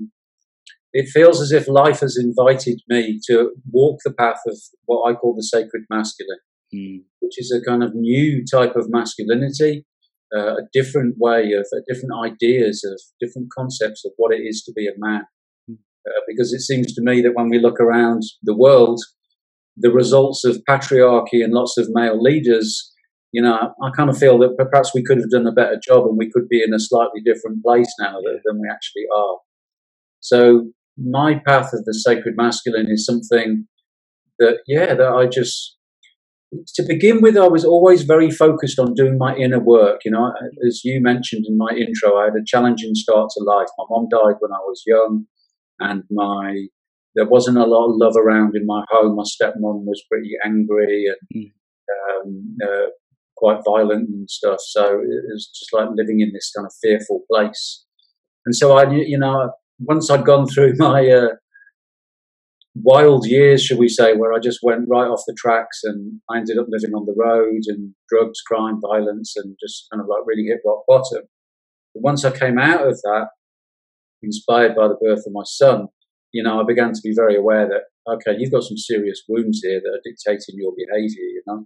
It 0.93 1.09
feels 1.09 1.41
as 1.41 1.51
if 1.51 1.67
life 1.67 1.99
has 1.99 2.17
invited 2.17 2.81
me 2.87 3.19
to 3.27 3.51
walk 3.71 3.99
the 4.03 4.13
path 4.13 4.39
of 4.47 4.57
what 4.85 5.09
I 5.09 5.13
call 5.13 5.35
the 5.35 5.43
sacred 5.43 5.83
masculine, 5.89 6.39
mm. 6.73 7.01
which 7.19 7.37
is 7.37 7.51
a 7.51 7.63
kind 7.69 7.83
of 7.83 7.93
new 7.93 8.43
type 8.49 8.75
of 8.75 8.89
masculinity, 8.89 9.85
uh, 10.35 10.55
a 10.55 10.67
different 10.73 11.15
way 11.19 11.51
of 11.51 11.67
uh, 11.75 11.81
different 11.87 12.13
ideas 12.23 12.83
of 12.83 12.99
different 13.19 13.49
concepts 13.55 14.05
of 14.05 14.13
what 14.15 14.33
it 14.33 14.41
is 14.41 14.63
to 14.63 14.71
be 14.73 14.87
a 14.87 14.93
man. 14.97 15.23
Mm. 15.69 15.75
Uh, 16.07 16.21
because 16.25 16.53
it 16.53 16.61
seems 16.61 16.93
to 16.95 17.01
me 17.01 17.21
that 17.21 17.35
when 17.35 17.49
we 17.49 17.59
look 17.59 17.79
around 17.79 18.23
the 18.41 18.55
world, 18.55 19.01
the 19.77 19.91
results 19.91 20.43
of 20.43 20.61
patriarchy 20.69 21.43
and 21.43 21.53
lots 21.53 21.77
of 21.77 21.87
male 21.91 22.21
leaders, 22.21 22.91
you 23.31 23.41
know, 23.41 23.55
I 23.55 23.89
kind 23.95 24.09
of 24.09 24.17
feel 24.17 24.39
that 24.39 24.57
perhaps 24.57 24.91
we 24.93 25.03
could 25.03 25.17
have 25.17 25.29
done 25.29 25.45
a 25.47 25.51
better 25.51 25.79
job 25.81 26.05
and 26.05 26.17
we 26.17 26.31
could 26.31 26.47
be 26.49 26.63
in 26.63 26.73
a 26.73 26.79
slightly 26.79 27.21
different 27.23 27.63
place 27.63 27.91
now 27.99 28.15
than 28.45 28.59
we 28.59 28.67
actually 28.71 29.03
are. 29.15 29.37
So 30.19 30.71
my 30.97 31.39
path 31.45 31.73
of 31.73 31.85
the 31.85 31.93
sacred 31.93 32.35
masculine 32.35 32.87
is 32.89 33.05
something 33.05 33.67
that, 34.39 34.59
yeah, 34.65 34.95
that 34.95 35.07
I 35.07 35.27
just, 35.27 35.77
to 36.75 36.83
begin 36.87 37.21
with, 37.21 37.37
I 37.37 37.47
was 37.47 37.65
always 37.65 38.03
very 38.03 38.31
focused 38.31 38.79
on 38.79 38.93
doing 38.93 39.17
my 39.17 39.35
inner 39.35 39.59
work. 39.59 40.01
You 40.05 40.11
know, 40.11 40.31
as 40.65 40.81
you 40.83 41.01
mentioned 41.01 41.45
in 41.47 41.57
my 41.57 41.69
intro, 41.69 42.17
I 42.17 42.25
had 42.25 42.33
a 42.33 42.45
challenging 42.45 42.95
start 42.95 43.29
to 43.37 43.43
life. 43.43 43.67
My 43.77 43.85
mom 43.89 44.07
died 44.09 44.37
when 44.39 44.51
I 44.53 44.61
was 44.65 44.81
young, 44.87 45.25
and 45.79 46.03
my 46.09 46.67
there 47.17 47.27
wasn't 47.27 47.57
a 47.57 47.65
lot 47.65 47.87
of 47.87 47.97
love 47.97 48.15
around 48.15 48.55
in 48.55 48.67
my 48.67 48.85
home. 48.91 49.15
My 49.15 49.23
stepmom 49.23 49.85
was 49.85 50.03
pretty 50.09 50.33
angry 50.45 51.05
and 51.07 51.43
mm. 51.43 51.51
um, 52.21 52.57
uh, 52.63 52.87
quite 53.35 53.61
violent 53.65 54.07
and 54.09 54.29
stuff. 54.29 54.59
So 54.61 54.99
it 54.99 55.23
was 55.33 55.47
just 55.47 55.73
like 55.73 55.89
living 55.95 56.21
in 56.21 56.31
this 56.31 56.51
kind 56.55 56.67
of 56.67 56.73
fearful 56.79 57.23
place. 57.29 57.85
And 58.45 58.55
so 58.55 58.77
I, 58.77 58.91
you 58.91 59.17
know, 59.17 59.51
once 59.79 60.11
I'd 60.11 60.25
gone 60.25 60.45
through 60.45 60.75
my 60.77 61.09
uh, 61.09 61.29
wild 62.75 63.25
years, 63.25 63.63
should 63.63 63.79
we 63.79 63.89
say, 63.89 64.15
where 64.15 64.31
I 64.31 64.37
just 64.37 64.59
went 64.61 64.87
right 64.87 65.07
off 65.07 65.23
the 65.25 65.35
tracks 65.35 65.81
and 65.83 66.21
I 66.29 66.37
ended 66.37 66.59
up 66.59 66.67
living 66.69 66.93
on 66.93 67.07
the 67.07 67.15
road 67.17 67.61
and 67.65 67.95
drugs, 68.09 68.41
crime, 68.41 68.79
violence, 68.79 69.33
and 69.35 69.57
just 69.59 69.87
kind 69.91 70.01
of 70.01 70.07
like 70.07 70.21
really 70.27 70.43
hit 70.43 70.59
rock 70.63 70.83
bottom. 70.87 71.23
But 71.95 72.03
once 72.03 72.23
I 72.23 72.29
came 72.29 72.59
out 72.59 72.87
of 72.87 73.01
that, 73.01 73.29
inspired 74.21 74.75
by 74.75 74.87
the 74.87 74.97
birth 75.01 75.23
of 75.25 75.33
my 75.33 75.43
son, 75.45 75.87
you 76.31 76.43
know, 76.43 76.59
I 76.59 76.63
began 76.67 76.93
to 76.93 77.01
be 77.03 77.13
very 77.15 77.35
aware 77.35 77.67
that, 77.67 77.83
okay, 78.11 78.35
you've 78.37 78.51
got 78.51 78.63
some 78.63 78.77
serious 78.77 79.23
wounds 79.27 79.61
here 79.63 79.81
that 79.83 79.89
are 79.89 80.01
dictating 80.03 80.55
your 80.55 80.73
behavior, 80.75 81.23
you 81.23 81.43
know. 81.47 81.65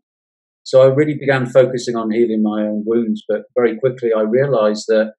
So 0.64 0.84
I 0.84 0.94
really 0.94 1.16
began 1.16 1.48
focusing 1.48 1.96
on 1.96 2.12
healing 2.12 2.44
my 2.44 2.62
own 2.62 2.84
wounds, 2.86 3.24
but 3.28 3.44
very 3.58 3.78
quickly 3.80 4.12
I 4.16 4.22
realized 4.22 4.86
that 4.88 5.14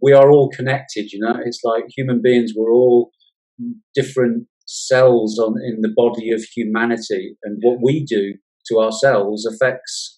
we 0.00 0.12
are 0.12 0.30
all 0.30 0.50
connected, 0.50 1.12
you 1.12 1.18
know. 1.18 1.36
It's 1.44 1.60
like 1.64 1.84
human 1.88 2.22
beings, 2.22 2.52
we're 2.54 2.72
all 2.72 3.10
different 3.94 4.46
cells 4.66 5.38
on 5.38 5.54
in 5.62 5.80
the 5.80 5.92
body 5.94 6.30
of 6.30 6.42
humanity, 6.42 7.36
and 7.42 7.58
what 7.60 7.80
we 7.82 8.04
do 8.04 8.34
to 8.66 8.78
ourselves 8.78 9.44
affects, 9.44 10.13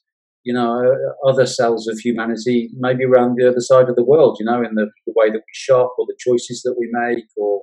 you 0.46 0.54
know, 0.54 0.94
other 1.28 1.44
cells 1.44 1.88
of 1.88 1.98
humanity, 1.98 2.70
maybe 2.78 3.04
around 3.04 3.34
the 3.36 3.48
other 3.48 3.60
side 3.60 3.88
of 3.88 3.96
the 3.96 4.04
world, 4.04 4.36
you 4.38 4.46
know, 4.46 4.62
in 4.62 4.76
the, 4.76 4.86
the 5.04 5.12
way 5.16 5.28
that 5.28 5.42
we 5.46 5.52
shop 5.52 5.90
or 5.98 6.06
the 6.06 6.16
choices 6.20 6.62
that 6.62 6.76
we 6.78 6.88
make, 6.92 7.24
or 7.36 7.62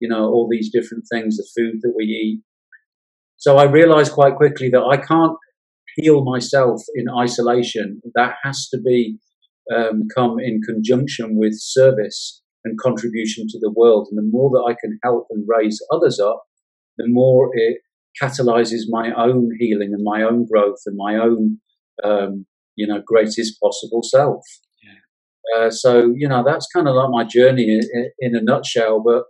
you 0.00 0.08
know, 0.08 0.24
all 0.24 0.48
these 0.50 0.70
different 0.72 1.04
things, 1.12 1.36
the 1.36 1.46
food 1.54 1.80
that 1.82 1.92
we 1.94 2.04
eat. 2.04 2.42
So 3.36 3.58
I 3.58 3.64
realized 3.64 4.12
quite 4.12 4.36
quickly 4.36 4.70
that 4.70 4.82
I 4.82 4.96
can't 4.96 5.36
heal 5.96 6.24
myself 6.24 6.80
in 6.94 7.04
isolation. 7.10 8.00
That 8.14 8.36
has 8.42 8.66
to 8.70 8.80
be 8.80 9.18
um, 9.76 10.08
come 10.16 10.38
in 10.40 10.62
conjunction 10.66 11.36
with 11.36 11.52
service 11.56 12.40
and 12.64 12.80
contribution 12.80 13.44
to 13.50 13.58
the 13.60 13.74
world. 13.76 14.08
And 14.10 14.18
the 14.18 14.30
more 14.30 14.48
that 14.50 14.64
I 14.66 14.74
can 14.80 14.98
help 15.04 15.26
and 15.30 15.46
raise 15.46 15.78
others 15.92 16.18
up, 16.18 16.44
the 16.96 17.08
more 17.08 17.50
it 17.52 17.78
catalyzes 18.20 18.82
my 18.88 19.10
own 19.16 19.50
healing 19.58 19.92
and 19.92 20.02
my 20.02 20.22
own 20.22 20.46
growth 20.50 20.80
and 20.86 20.96
my 20.96 21.16
own, 21.16 21.58
um, 22.04 22.46
you 22.76 22.86
know, 22.86 23.02
greatest 23.04 23.60
possible 23.60 24.02
self. 24.02 24.42
Yeah. 24.82 25.66
Uh, 25.66 25.70
so, 25.70 26.12
you 26.16 26.28
know, 26.28 26.42
that's 26.46 26.66
kind 26.74 26.88
of 26.88 26.94
like 26.94 27.10
my 27.10 27.24
journey 27.24 27.68
in, 27.68 28.10
in 28.18 28.36
a 28.36 28.42
nutshell. 28.42 29.02
But 29.04 29.24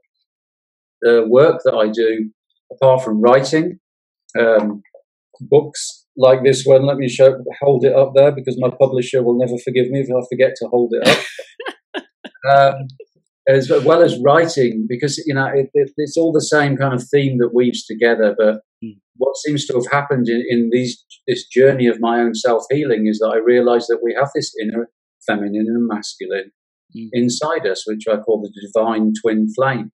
the 1.01 1.27
work 1.29 1.61
that 1.65 1.75
I 1.75 1.89
do, 1.89 2.31
apart 2.73 3.03
from 3.03 3.21
writing, 3.21 3.79
um, 4.39 4.83
books 5.41 6.07
like 6.17 6.43
this 6.45 6.65
one. 6.65 6.87
Let 6.87 6.97
me 6.97 7.09
show, 7.09 7.37
hold 7.61 7.85
it 7.85 7.95
up 7.95 8.13
there 8.15 8.33
because 8.33 8.57
my 8.59 8.71
publisher 8.71 9.23
will 9.23 9.39
never 9.39 9.59
forgive 9.65 9.89
me 9.89 10.01
if 10.01 10.09
I 10.09 10.21
forget 10.31 10.53
to 10.57 10.69
hold 10.69 10.93
it 10.95 11.09
up. 11.09 12.05
um, 12.51 12.89
as 13.49 13.71
well 13.71 14.03
as 14.03 14.19
writing, 14.23 14.87
because 14.89 15.19
you 15.27 15.35
know 15.35 15.47
it, 15.47 15.71
it, 15.75 15.91
it's 15.97 16.17
all 16.17 16.33
the 16.33 16.41
same 16.41 16.77
kind 16.77 16.95
of 16.95 17.03
theme 17.09 17.39
that 17.39 17.55
weaves 17.55 17.85
together. 17.85 18.35
But 18.39 18.61
mm. 18.85 18.97
what 19.17 19.37
seems 19.37 19.67
to 19.67 19.75
have 19.75 19.91
happened 19.91 20.29
in, 20.29 20.45
in 20.49 20.71
these 20.73 21.05
this 21.27 21.47
journey 21.47 21.87
of 21.87 22.01
my 22.01 22.21
own 22.21 22.35
self 22.35 22.65
healing 22.71 23.07
is 23.07 23.19
that 23.19 23.33
I 23.35 23.39
realised 23.39 23.87
that 23.89 24.01
we 24.03 24.15
have 24.19 24.31
this 24.35 24.55
inner 24.61 24.89
feminine 25.27 25.67
and 25.69 25.87
masculine 25.89 26.53
mm. 26.97 27.09
inside 27.13 27.67
us, 27.67 27.85
which 27.87 28.05
I 28.09 28.17
call 28.19 28.43
the 28.43 28.53
divine 28.67 29.13
twin 29.23 29.49
flame. 29.55 29.91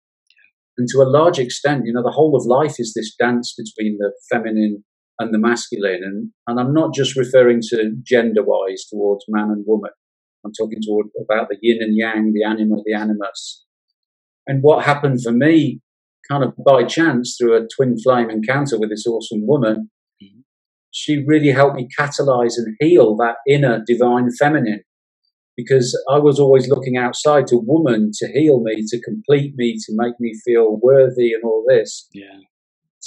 And 0.79 0.89
to 0.93 0.99
a 0.99 1.09
large 1.09 1.39
extent, 1.39 1.87
you 1.87 1.93
know, 1.93 2.03
the 2.03 2.11
whole 2.11 2.37
of 2.37 2.45
life 2.45 2.77
is 2.79 2.93
this 2.95 3.15
dance 3.17 3.55
between 3.57 3.97
the 3.99 4.13
feminine 4.31 4.85
and 5.19 5.33
the 5.33 5.39
masculine. 5.39 6.03
And, 6.05 6.31
and 6.47 6.61
I'm 6.61 6.75
not 6.75 6.95
just 6.95 7.17
referring 7.17 7.61
to 7.71 7.93
gender 8.03 8.43
wise 8.45 8.85
towards 8.91 9.25
man 9.29 9.49
and 9.51 9.65
woman. 9.67 9.93
I'm 10.47 10.53
talking 10.53 10.81
toward, 10.87 11.07
about 11.21 11.49
the 11.49 11.59
yin 11.61 11.83
and 11.83 11.97
yang, 11.97 12.33
the 12.33 12.45
anima, 12.45 12.77
the 12.85 12.95
animus. 12.95 13.65
And 14.47 14.63
what 14.63 14.85
happened 14.85 15.23
for 15.23 15.33
me, 15.33 15.81
kind 16.29 16.45
of 16.45 16.55
by 16.65 16.85
chance, 16.85 17.37
through 17.37 17.57
a 17.57 17.67
twin 17.77 17.99
flame 17.99 18.31
encounter 18.31 18.79
with 18.79 18.91
this 18.91 19.07
awesome 19.07 19.47
woman, 19.47 19.91
mm-hmm. 20.23 20.41
she 20.93 21.25
really 21.27 21.51
helped 21.51 21.77
me 21.77 21.89
catalyze 21.99 22.55
and 22.57 22.77
heal 22.79 23.17
that 23.17 23.37
inner 23.49 23.83
divine 23.87 24.31
feminine. 24.39 24.83
Because 25.57 25.99
I 26.11 26.19
was 26.19 26.39
always 26.39 26.69
looking 26.69 26.99
outside 26.99 27.47
to 27.47 27.57
woman 27.57 28.11
to 28.19 28.29
heal 28.29 28.61
me, 28.61 28.85
to 28.89 29.01
complete 29.01 29.55
me, 29.57 29.75
to 29.87 29.93
make 29.97 30.15
me 30.21 30.35
feel 30.45 30.79
worthy 30.83 31.33
and 31.33 31.43
all 31.45 31.65
this. 31.67 32.09
Yeah 32.13 32.41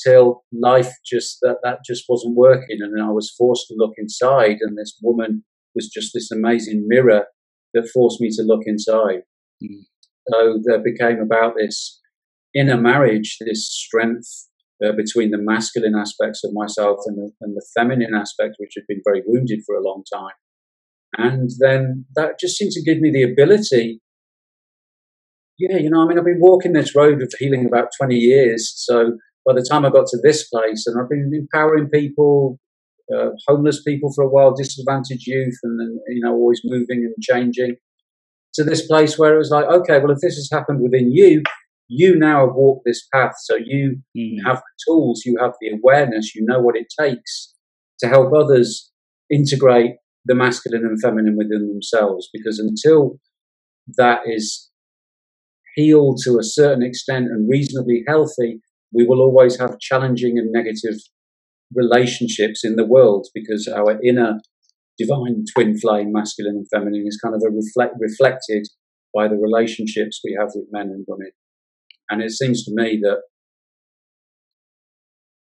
till 0.03 0.43
life 0.53 0.91
just 1.05 1.39
that 1.41 1.57
that 1.63 1.79
just 1.85 2.05
wasn't 2.07 2.35
working, 2.35 2.77
and 2.81 3.01
I 3.01 3.09
was 3.09 3.33
forced 3.37 3.67
to 3.67 3.75
look 3.77 3.93
inside, 3.97 4.57
and 4.61 4.77
this 4.77 4.97
woman 5.01 5.43
was 5.75 5.89
just 5.89 6.11
this 6.13 6.31
amazing 6.31 6.85
mirror 6.87 7.25
that 7.73 7.89
forced 7.93 8.21
me 8.21 8.29
to 8.31 8.43
look 8.43 8.61
inside. 8.65 9.21
Mm. 9.63 9.85
So 10.31 10.59
there 10.63 10.83
became 10.83 11.19
about 11.19 11.53
this 11.57 11.99
inner 12.55 12.77
marriage, 12.77 13.37
this 13.39 13.67
strength 13.67 14.47
uh, 14.83 14.91
between 14.93 15.31
the 15.31 15.37
masculine 15.37 15.95
aspects 15.95 16.43
of 16.43 16.51
myself 16.53 16.99
and 17.05 17.17
the, 17.17 17.31
and 17.41 17.55
the 17.55 17.65
feminine 17.75 18.13
aspect, 18.15 18.55
which 18.57 18.73
had 18.75 18.85
been 18.87 19.01
very 19.05 19.21
wounded 19.25 19.61
for 19.65 19.75
a 19.75 19.83
long 19.83 20.03
time. 20.11 20.33
And 21.17 21.49
then 21.59 22.05
that 22.15 22.39
just 22.39 22.57
seemed 22.57 22.71
to 22.73 22.83
give 22.83 22.99
me 22.99 23.11
the 23.11 23.23
ability. 23.23 24.01
Yeah, 25.57 25.77
you 25.77 25.89
know, 25.89 26.01
I 26.01 26.07
mean, 26.07 26.17
I've 26.17 26.25
been 26.25 26.39
walking 26.39 26.73
this 26.73 26.95
road 26.95 27.21
of 27.21 27.33
healing 27.37 27.65
about 27.65 27.89
20 27.97 28.15
years. 28.15 28.71
So 28.75 29.17
by 29.45 29.53
the 29.53 29.67
time 29.69 29.85
I 29.85 29.89
got 29.89 30.07
to 30.07 30.19
this 30.23 30.47
place, 30.47 30.85
and 30.87 30.99
I've 30.99 31.09
been 31.09 31.31
empowering 31.33 31.89
people, 31.89 32.59
uh, 33.15 33.29
homeless 33.47 33.81
people 33.83 34.11
for 34.13 34.23
a 34.23 34.29
while, 34.29 34.53
disadvantaged 34.53 35.27
youth, 35.27 35.57
and 35.63 35.79
then 35.79 35.99
you 36.09 36.21
know 36.21 36.33
always 36.33 36.61
moving 36.63 37.05
and 37.05 37.15
changing 37.21 37.75
to 38.53 38.63
this 38.63 38.85
place 38.87 39.17
where 39.17 39.35
it 39.35 39.37
was 39.37 39.51
like, 39.51 39.65
okay, 39.65 39.99
well 39.99 40.11
if 40.11 40.19
this 40.21 40.35
has 40.35 40.49
happened 40.51 40.81
within 40.81 41.11
you, 41.11 41.43
you 41.87 42.15
now 42.15 42.45
have 42.45 42.55
walked 42.55 42.83
this 42.85 43.07
path, 43.13 43.33
so 43.43 43.55
you 43.55 44.01
mm. 44.17 44.37
have 44.45 44.57
the 44.57 44.85
tools, 44.87 45.23
you 45.25 45.37
have 45.39 45.53
the 45.59 45.71
awareness, 45.71 46.35
you 46.35 46.45
know 46.45 46.59
what 46.59 46.75
it 46.75 46.87
takes 46.99 47.53
to 47.99 48.07
help 48.07 48.31
others 48.33 48.91
integrate 49.31 49.95
the 50.25 50.35
masculine 50.35 50.85
and 50.85 51.01
feminine 51.01 51.35
within 51.37 51.67
themselves. 51.67 52.29
Because 52.31 52.59
until 52.59 53.19
that 53.97 54.21
is 54.25 54.69
healed 55.75 56.19
to 56.23 56.37
a 56.37 56.43
certain 56.43 56.83
extent 56.83 57.25
and 57.25 57.49
reasonably 57.49 58.03
healthy, 58.07 58.61
we 58.93 59.05
will 59.05 59.21
always 59.21 59.59
have 59.59 59.79
challenging 59.79 60.37
and 60.37 60.51
negative 60.51 60.99
relationships 61.73 62.61
in 62.63 62.75
the 62.75 62.85
world 62.85 63.27
because 63.33 63.67
our 63.67 63.99
inner 64.03 64.39
divine 64.97 65.45
twin 65.55 65.77
flame, 65.77 66.11
masculine 66.11 66.57
and 66.57 66.67
feminine, 66.73 67.05
is 67.07 67.19
kind 67.23 67.35
of 67.35 67.41
a 67.45 67.49
reflect, 67.49 67.95
reflected 67.99 68.67
by 69.15 69.27
the 69.27 69.37
relationships 69.37 70.21
we 70.23 70.35
have 70.37 70.49
with 70.53 70.65
men 70.71 70.87
and 70.87 71.05
women. 71.07 71.31
And 72.09 72.21
it 72.21 72.31
seems 72.31 72.63
to 72.65 72.71
me 72.73 72.99
that 73.01 73.21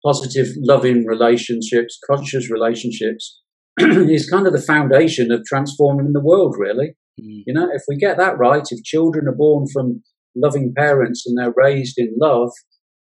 positive, 0.06 0.48
loving 0.58 1.06
relationships, 1.06 2.00
conscious 2.10 2.50
relationships, 2.50 3.42
is 3.80 4.30
kind 4.30 4.48
of 4.48 4.54
the 4.54 4.62
foundation 4.62 5.32
of 5.32 5.44
transforming 5.46 6.14
the 6.14 6.24
world, 6.24 6.56
really. 6.58 6.96
Mm. 7.22 7.44
You 7.46 7.54
know, 7.54 7.70
if 7.74 7.84
we 7.88 7.98
get 7.98 8.18
that 8.18 8.38
right, 8.38 8.64
if 8.70 8.84
children 8.84 9.28
are 9.28 9.36
born 9.36 9.66
from 9.72 10.04
loving 10.36 10.74
parents 10.76 11.24
and 11.26 11.38
they're 11.38 11.54
raised 11.56 11.98
in 11.98 12.16
love, 12.20 12.52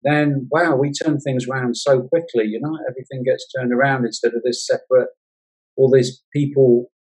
then 0.05 0.49
wow, 0.51 0.77
we 0.77 0.93
turn 0.93 1.19
things 1.19 1.47
around 1.49 1.77
so 1.77 2.03
quickly. 2.03 2.45
You 2.45 2.61
know, 2.61 2.79
everything 2.89 3.25
gets 3.25 3.47
turned 3.57 3.73
around 3.73 4.05
instead 4.05 4.35
of 4.35 4.43
this 4.45 4.67
separate, 4.67 5.09
all 5.77 5.91
these 5.91 6.23
people, 6.33 6.91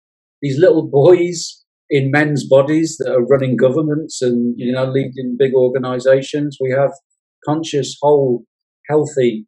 these 0.41 0.59
little 0.59 0.89
boys 0.89 1.63
in 1.91 2.11
men's 2.11 2.49
bodies 2.49 2.97
that 2.99 3.13
are 3.13 3.25
running 3.25 3.57
governments 3.57 4.23
and 4.23 4.55
you 4.57 4.73
know 4.73 4.87
leading 4.87 5.37
big 5.39 5.55
organizations. 5.55 6.57
We 6.61 6.71
have 6.71 6.93
conscious, 7.45 7.97
whole, 8.01 8.45
healthy 8.89 9.47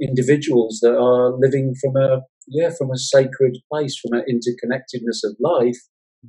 individuals 0.00 0.78
that 0.82 0.94
are 0.94 1.32
living 1.38 1.74
from 1.80 1.96
a 1.96 2.20
yeah 2.46 2.70
from 2.76 2.90
a 2.90 2.98
sacred 2.98 3.56
place, 3.72 3.98
from 3.98 4.18
an 4.18 4.24
interconnectedness 4.30 5.24
of 5.24 5.36
life, 5.40 5.78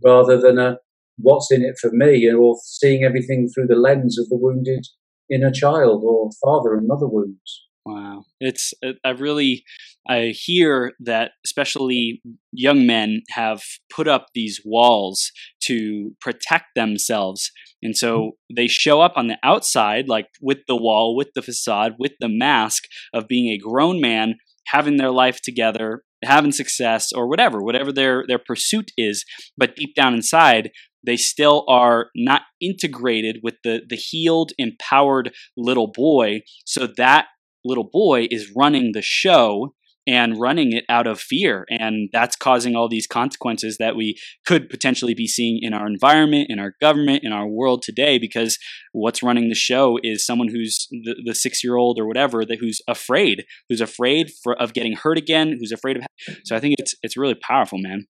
rather 0.04 0.40
than 0.40 0.58
a 0.58 0.78
what's 1.18 1.52
in 1.52 1.62
it 1.62 1.78
for 1.80 1.92
me, 1.92 2.32
or 2.32 2.56
seeing 2.64 3.04
everything 3.04 3.50
through 3.54 3.68
the 3.68 3.76
lens 3.76 4.18
of 4.18 4.30
the 4.30 4.38
wounded 4.38 4.88
inner 5.32 5.52
child 5.52 6.04
or 6.06 6.30
father 6.44 6.76
and 6.76 6.88
mother 6.88 7.08
wounds. 7.08 7.66
Wow. 7.86 8.26
It's, 8.40 8.74
I 9.04 9.12
really, 9.12 9.64
I 10.08 10.34
hear 10.36 10.94
that 11.00 11.32
especially 11.46 12.22
young 12.52 12.86
men 12.86 13.22
have 13.32 13.62
put 13.94 14.08
up 14.08 14.28
these 14.36 14.62
walls 14.64 15.32
to 15.64 16.12
protect 16.22 16.66
themselves. 16.76 17.52
And 17.82 17.96
so 17.96 18.18
mm-hmm. 18.18 18.56
they 18.56 18.68
show 18.68 19.02
up 19.02 19.14
on 19.16 19.28
the 19.28 19.38
outside, 19.44 20.08
like 20.08 20.28
with 20.42 20.60
the 20.68 20.76
wall, 20.76 21.16
with 21.16 21.30
the 21.34 21.42
facade, 21.42 21.94
with 21.98 22.12
the 22.20 22.30
mask 22.30 22.84
of 23.14 23.28
being 23.28 23.52
a 23.52 23.58
grown 23.58 24.00
man, 24.00 24.36
having 24.68 24.98
their 24.98 25.12
life 25.12 25.40
together, 25.42 26.04
having 26.24 26.52
success 26.52 27.12
or 27.14 27.28
whatever, 27.28 27.64
whatever 27.64 27.92
their, 27.92 28.24
their 28.28 28.40
pursuit 28.40 28.92
is. 28.98 29.26
But 29.58 29.76
deep 29.76 29.96
down 29.96 30.14
inside, 30.14 30.70
they 31.06 31.18
still 31.18 31.66
are 31.68 32.08
not 32.16 32.44
integrated 32.62 33.40
with 33.44 33.56
the 33.64 33.82
the 33.88 33.96
healed 33.96 34.52
empowered 34.58 35.32
little 35.58 35.92
boy 35.92 36.42
so 36.66 36.88
that 36.98 37.28
little 37.66 37.90
boy 37.92 38.28
is 38.32 38.52
running 38.56 38.92
the 38.94 39.02
show 39.02 39.74
and 40.08 40.40
running 40.40 40.72
it 40.72 40.86
out 40.90 41.06
of 41.06 41.20
fear. 41.20 41.66
And 41.70 42.10
that's 42.12 42.36
causing 42.36 42.76
all 42.76 42.90
these 42.90 43.06
consequences 43.06 43.78
that 43.80 43.96
we 43.96 44.18
could 44.44 44.68
potentially 44.68 45.14
be 45.14 45.28
seeing 45.28 45.60
in 45.62 45.72
our 45.72 45.86
environment, 45.86 46.48
in 46.50 46.58
our 46.58 46.74
government, 46.82 47.24
in 47.24 47.32
our 47.32 47.48
world 47.48 47.84
today, 47.84 48.18
because 48.18 48.58
what's 48.92 49.22
running 49.22 49.50
the 49.50 49.56
show 49.56 50.00
is 50.02 50.26
someone 50.26 50.48
who's 50.48 50.88
the, 50.90 51.16
the 51.26 51.36
six 51.36 51.64
year 51.64 51.76
old 51.76 52.00
or 52.00 52.08
whatever 52.08 52.44
that 52.44 52.58
who's 52.60 52.82
afraid, 52.88 53.44
who's 53.68 53.82
afraid 53.82 54.32
for, 54.42 54.60
of 54.60 54.74
getting 54.74 54.94
hurt 54.96 55.18
again, 55.18 55.58
who's 55.60 55.72
afraid 55.72 55.98
of. 55.98 56.04
So 56.44 56.56
I 56.56 56.60
think 56.60 56.76
it's 56.80 56.96
it's 57.04 57.18
really 57.18 57.36
powerful, 57.36 57.78
man. 57.80 58.08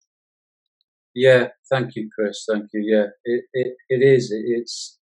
Yeah, 1.16 1.48
thank 1.72 1.96
you, 1.96 2.10
Chris. 2.14 2.46
Thank 2.50 2.66
you. 2.74 2.84
Yeah, 2.86 3.08
it 3.24 3.46
it, 3.54 3.76
it 3.90 4.06
is. 4.06 4.32
It, 4.32 4.44
it's 4.46 5.00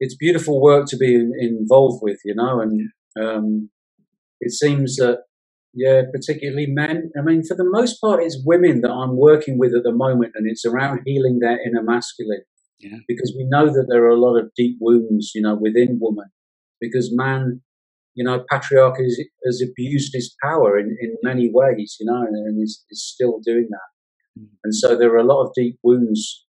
it's 0.00 0.16
beautiful 0.16 0.60
work 0.60 0.86
to 0.88 0.96
be 0.96 1.14
in, 1.14 1.32
involved 1.38 2.00
with, 2.02 2.18
you 2.24 2.34
know, 2.34 2.60
and 2.60 2.90
um, 3.20 3.70
it 4.40 4.52
seems 4.52 4.96
that, 4.96 5.22
yeah, 5.74 6.02
particularly 6.12 6.66
men. 6.66 7.10
I 7.18 7.22
mean, 7.22 7.42
for 7.42 7.56
the 7.56 7.68
most 7.68 8.00
part, 8.00 8.22
it's 8.22 8.40
women 8.44 8.80
that 8.82 8.90
I'm 8.90 9.16
working 9.16 9.58
with 9.58 9.74
at 9.74 9.82
the 9.82 9.92
moment, 9.92 10.32
and 10.34 10.48
it's 10.48 10.64
around 10.64 11.02
healing 11.04 11.40
their 11.40 11.58
inner 11.64 11.82
masculine. 11.82 12.42
Yeah. 12.80 12.98
Because 13.08 13.34
we 13.36 13.44
know 13.48 13.66
that 13.66 13.86
there 13.88 14.04
are 14.04 14.10
a 14.10 14.20
lot 14.20 14.38
of 14.38 14.52
deep 14.56 14.76
wounds, 14.80 15.32
you 15.34 15.42
know, 15.42 15.56
within 15.56 15.98
woman. 16.00 16.26
Because 16.80 17.10
man, 17.12 17.60
you 18.14 18.22
know, 18.22 18.44
patriarchy 18.52 19.02
has, 19.02 19.20
has 19.44 19.62
abused 19.68 20.12
his 20.14 20.34
power 20.42 20.78
in, 20.78 20.96
in 21.00 21.16
many 21.24 21.50
ways, 21.52 21.96
you 21.98 22.06
know, 22.06 22.22
and, 22.22 22.36
and 22.36 22.62
is, 22.62 22.84
is 22.90 23.04
still 23.04 23.40
doing 23.44 23.66
that. 23.70 23.88
And 24.64 24.74
so 24.74 24.96
there 24.96 25.12
are 25.14 25.18
a 25.18 25.24
lot 25.24 25.44
of 25.44 25.52
deep 25.54 25.78
wounds 25.82 26.44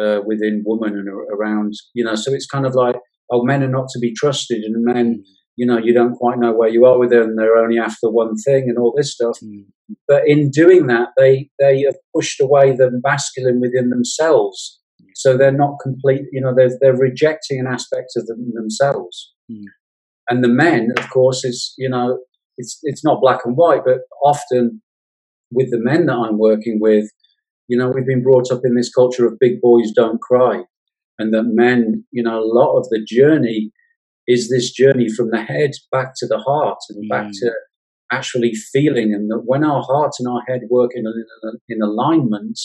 uh, 0.00 0.20
within 0.26 0.62
women 0.66 0.98
and 0.98 1.08
around, 1.08 1.74
you 1.94 2.04
know, 2.04 2.14
so 2.14 2.32
it's 2.32 2.46
kind 2.46 2.66
of 2.66 2.74
like, 2.74 2.96
oh, 3.30 3.44
men 3.44 3.62
are 3.62 3.68
not 3.68 3.88
to 3.90 3.98
be 3.98 4.12
trusted, 4.12 4.62
and 4.62 4.84
men, 4.84 5.24
you 5.56 5.66
know, 5.66 5.78
you 5.78 5.94
don't 5.94 6.14
quite 6.14 6.38
know 6.38 6.52
where 6.52 6.68
you 6.68 6.84
are 6.84 6.98
with 6.98 7.10
them. 7.10 7.36
They're 7.36 7.56
only 7.56 7.78
after 7.78 8.10
one 8.10 8.34
thing 8.36 8.68
and 8.68 8.78
all 8.78 8.92
this 8.96 9.12
stuff. 9.12 9.38
Mm. 9.42 9.66
But 10.08 10.22
in 10.26 10.50
doing 10.50 10.86
that, 10.88 11.08
they 11.16 11.50
they 11.58 11.82
have 11.82 11.96
pushed 12.14 12.40
away 12.40 12.72
the 12.72 13.00
masculine 13.02 13.60
within 13.60 13.90
themselves. 13.90 14.80
So 15.14 15.36
they're 15.36 15.52
not 15.52 15.76
complete. 15.82 16.22
You 16.32 16.40
know, 16.40 16.54
they're 16.54 16.76
they're 16.80 16.96
rejecting 16.96 17.60
an 17.60 17.66
aspect 17.66 18.12
of 18.16 18.26
them 18.26 18.52
themselves. 18.54 19.32
Mm. 19.50 19.64
And 20.28 20.42
the 20.42 20.48
men, 20.48 20.92
of 20.96 21.08
course, 21.10 21.44
is 21.44 21.74
you 21.78 21.88
know, 21.88 22.18
it's 22.56 22.78
it's 22.82 23.04
not 23.04 23.20
black 23.20 23.40
and 23.44 23.56
white, 23.56 23.82
but 23.84 23.98
often 24.24 24.82
with 25.52 25.70
the 25.70 25.80
men 25.80 26.06
that 26.06 26.14
I'm 26.14 26.38
working 26.38 26.78
with, 26.80 27.08
you 27.68 27.78
know, 27.78 27.90
we've 27.90 28.06
been 28.06 28.22
brought 28.22 28.50
up 28.52 28.60
in 28.64 28.74
this 28.74 28.92
culture 28.92 29.26
of 29.26 29.38
big 29.38 29.60
boys 29.60 29.90
don't 29.94 30.20
cry, 30.20 30.62
and 31.18 31.32
that 31.32 31.44
men, 31.44 32.04
you 32.10 32.22
know, 32.22 32.38
a 32.38 32.44
lot 32.44 32.76
of 32.76 32.88
the 32.90 33.04
journey 33.06 33.70
is 34.26 34.48
this 34.48 34.72
journey 34.72 35.08
from 35.08 35.30
the 35.30 35.42
head 35.42 35.72
back 35.92 36.12
to 36.16 36.26
the 36.26 36.38
heart 36.38 36.78
and 36.88 37.04
mm. 37.04 37.08
back 37.08 37.30
to 37.30 37.52
actually 38.10 38.52
feeling. 38.72 39.12
And 39.12 39.30
that 39.30 39.42
when 39.44 39.64
our 39.64 39.82
heart 39.82 40.12
and 40.18 40.28
our 40.28 40.42
head 40.48 40.62
work 40.70 40.92
in, 40.94 41.04
in, 41.06 41.58
in 41.68 41.82
alignment, 41.82 42.58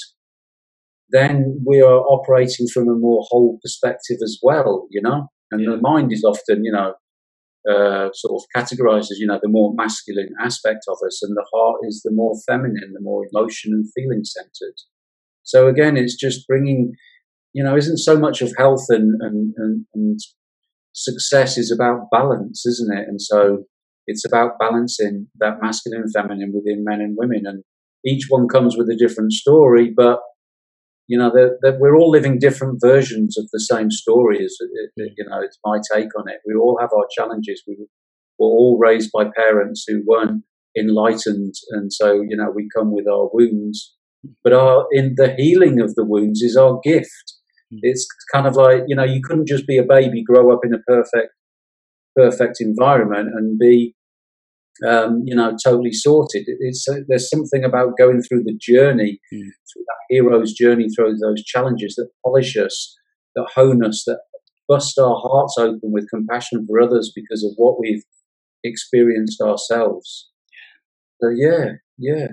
then 1.10 1.62
we 1.66 1.82
are 1.82 2.00
operating 2.00 2.68
from 2.68 2.88
a 2.88 2.96
more 2.96 3.26
whole 3.30 3.60
perspective 3.62 4.18
as 4.24 4.40
well, 4.42 4.88
you 4.90 5.02
know? 5.02 5.28
And 5.52 5.62
yeah. 5.62 5.72
the 5.72 5.78
mind 5.82 6.14
is 6.14 6.24
often, 6.24 6.64
you 6.64 6.72
know, 6.72 6.94
uh, 7.70 8.10
sort 8.14 8.42
of 8.42 8.44
categorizes, 8.56 9.18
you 9.18 9.28
know, 9.28 9.40
the 9.42 9.50
more 9.50 9.74
masculine 9.76 10.34
aspect 10.40 10.86
of 10.88 10.98
us, 11.06 11.22
and 11.24 11.36
the 11.36 11.46
heart 11.54 11.78
is 11.84 12.02
the 12.04 12.12
more 12.12 12.36
feminine, 12.48 12.94
the 12.94 13.02
more 13.02 13.26
emotion 13.34 13.74
and 13.74 13.86
feeling 13.96 14.24
centered. 14.24 14.76
So 15.44 15.68
again, 15.68 15.98
it's 15.98 16.16
just 16.16 16.48
bringing, 16.48 16.94
you 17.54 17.64
know, 17.64 17.76
isn't 17.76 17.98
so 17.98 18.18
much 18.18 18.42
of 18.42 18.54
health 18.58 18.86
and, 18.90 19.20
and, 19.22 19.54
and, 19.58 19.86
and 19.94 20.20
success 20.94 21.58
is 21.58 21.72
about 21.72 22.08
balance, 22.12 22.66
isn't 22.66 22.98
it? 22.98 23.08
And 23.08 23.22
so 23.22 23.64
it's 24.08 24.26
about 24.26 24.60
balancing 24.60 25.28
that 25.40 25.62
masculine 25.62 26.02
and 26.02 26.14
feminine 26.14 26.54
within 26.54 26.84
men 26.84 27.02
and 27.02 27.16
women. 27.18 27.44
And 27.46 27.64
each 28.06 28.26
one 28.30 28.48
comes 28.48 28.78
with 28.78 28.90
a 28.90 28.96
different 28.96 29.34
story, 29.34 29.92
but 29.96 30.20
you 31.10 31.18
know 31.18 31.32
that 31.34 31.78
we're 31.80 31.98
all 31.98 32.12
living 32.12 32.38
different 32.38 32.80
versions 32.80 33.36
of 33.38 33.50
the 33.52 33.60
same 33.60 33.90
story. 33.90 34.38
Is 34.38 34.58
uh, 34.62 34.66
uh, 34.66 35.08
hmm. 35.08 35.14
you 35.18 35.26
know, 35.28 35.42
it's 35.42 35.58
my 35.66 35.80
take 35.92 36.16
on 36.18 36.30
it. 36.30 36.38
We 36.46 36.54
all 36.54 36.78
have 36.80 36.92
our 36.96 37.08
challenges. 37.18 37.64
We 37.68 37.78
were 38.38 38.48
all 38.48 38.78
raised 38.80 39.10
by 39.12 39.26
parents 39.36 39.84
who 39.88 40.04
weren't 40.06 40.44
enlightened, 40.78 41.56
and 41.72 41.92
so 41.92 42.22
you 42.22 42.38
know 42.38 42.52
we 42.56 42.70
come 42.78 42.94
with 42.94 43.08
our 43.08 43.28
wounds. 43.34 43.96
But 44.44 44.54
our 44.54 44.86
in 44.92 45.16
the 45.18 45.34
healing 45.36 45.82
of 45.82 45.96
the 45.96 46.06
wounds 46.06 46.42
is 46.42 46.56
our 46.56 46.80
gift. 46.84 47.34
Hmm. 47.72 47.80
It's 47.82 48.08
kind 48.32 48.46
of 48.46 48.56
like 48.56 48.84
you 48.88 48.96
know 48.96 49.04
you 49.04 49.22
couldn't 49.24 49.48
just 49.48 49.66
be 49.66 49.80
a 49.80 49.84
baby, 49.84 50.24
grow 50.24 50.54
up 50.54 50.60
in 50.64 50.76
a 50.76 50.80
perfect 50.80 51.34
perfect 52.16 52.58
environment, 52.62 53.30
and 53.34 53.58
be 53.58 53.96
um, 54.88 55.22
you 55.26 55.36
know 55.36 55.56
totally 55.64 55.92
sorted. 55.92 56.44
It's 56.48 56.88
uh, 56.90 57.02
there's 57.08 57.30
something 57.30 57.64
about 57.64 57.98
going 57.98 58.22
through 58.22 58.44
the 58.44 58.58
journey, 58.60 59.20
mm. 59.34 59.40
through 59.40 59.84
that 59.86 59.98
hero's 60.10 60.54
journey, 60.54 60.88
through 60.90 61.18
those 61.18 61.44
challenges 61.44 61.96
that 61.96 62.10
polish 62.24 62.56
us, 62.58 62.96
that 63.36 63.48
hone 63.56 63.84
us, 63.84 64.04
that 64.06 64.20
bust 64.68 64.98
our 65.00 65.16
hearts 65.20 65.56
open 65.58 65.92
with 65.92 66.10
compassion 66.10 66.66
for 66.68 66.80
others 66.80 67.12
because 67.16 67.44
of 67.44 67.52
what 67.58 67.80
we've 67.80 68.04
experienced 68.64 69.42
ourselves. 69.42 70.30
So 71.22 71.30
yeah, 71.36 71.74
yeah, 71.98 72.28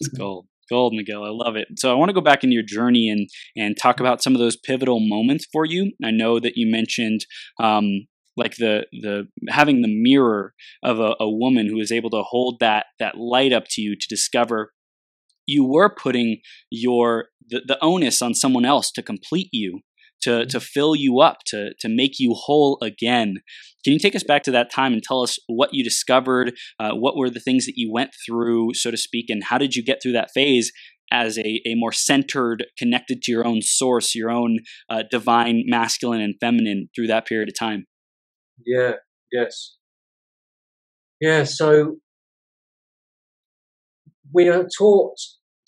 it's 0.00 0.08
gold. 0.08 0.46
Gold, 0.70 0.94
Miguel. 0.94 1.22
I 1.22 1.28
love 1.30 1.56
it. 1.56 1.68
So 1.76 1.90
I 1.90 1.94
want 1.94 2.08
to 2.08 2.14
go 2.14 2.22
back 2.22 2.42
into 2.42 2.54
your 2.54 2.62
journey 2.62 3.08
and 3.10 3.28
and 3.54 3.76
talk 3.76 4.00
about 4.00 4.22
some 4.22 4.34
of 4.34 4.40
those 4.40 4.56
pivotal 4.56 4.98
moments 4.98 5.46
for 5.52 5.66
you. 5.66 5.92
I 6.02 6.10
know 6.10 6.40
that 6.40 6.56
you 6.56 6.70
mentioned 6.70 7.26
um, 7.60 8.06
like 8.36 8.56
the 8.56 8.86
the 8.92 9.28
having 9.48 9.82
the 9.82 10.02
mirror 10.02 10.54
of 10.82 10.98
a, 10.98 11.14
a 11.20 11.30
woman 11.30 11.68
who 11.68 11.78
is 11.78 11.92
able 11.92 12.10
to 12.10 12.22
hold 12.22 12.58
that 12.60 12.86
that 12.98 13.16
light 13.16 13.52
up 13.52 13.64
to 13.70 13.80
you 13.80 13.96
to 13.96 14.06
discover 14.08 14.72
you 15.46 15.64
were 15.64 15.94
putting 15.94 16.38
your 16.70 17.26
the, 17.48 17.62
the 17.66 17.78
onus 17.82 18.22
on 18.22 18.34
someone 18.34 18.64
else 18.64 18.90
to 18.92 19.02
complete 19.02 19.48
you 19.52 19.80
to 20.24 20.46
to 20.46 20.58
fill 20.58 20.96
you 20.96 21.20
up, 21.20 21.38
to 21.46 21.74
to 21.80 21.88
make 21.88 22.18
you 22.18 22.34
whole 22.34 22.78
again. 22.82 23.36
Can 23.84 23.92
you 23.92 23.98
take 23.98 24.16
us 24.16 24.24
back 24.24 24.42
to 24.44 24.50
that 24.52 24.72
time 24.72 24.92
and 24.92 25.02
tell 25.02 25.22
us 25.22 25.38
what 25.46 25.74
you 25.74 25.84
discovered? 25.84 26.54
Uh, 26.80 26.92
what 26.92 27.16
were 27.16 27.30
the 27.30 27.40
things 27.40 27.66
that 27.66 27.76
you 27.76 27.92
went 27.92 28.10
through, 28.26 28.74
so 28.74 28.90
to 28.90 28.96
speak, 28.96 29.26
and 29.28 29.44
how 29.44 29.58
did 29.58 29.76
you 29.76 29.84
get 29.84 29.98
through 30.02 30.12
that 30.12 30.30
phase 30.32 30.72
as 31.12 31.38
a, 31.38 31.60
a 31.66 31.74
more 31.74 31.92
centered, 31.92 32.64
connected 32.78 33.22
to 33.22 33.30
your 33.30 33.46
own 33.46 33.60
source, 33.60 34.14
your 34.14 34.30
own 34.30 34.58
uh, 34.88 35.02
divine 35.10 35.64
masculine 35.66 36.22
and 36.22 36.34
feminine 36.40 36.88
through 36.96 37.06
that 37.08 37.26
period 37.26 37.48
of 37.48 37.58
time? 37.58 37.84
Yeah, 38.64 38.92
yes. 39.32 39.76
Yeah, 41.20 41.44
so 41.44 41.96
we 44.32 44.48
are 44.48 44.66
taught 44.78 45.16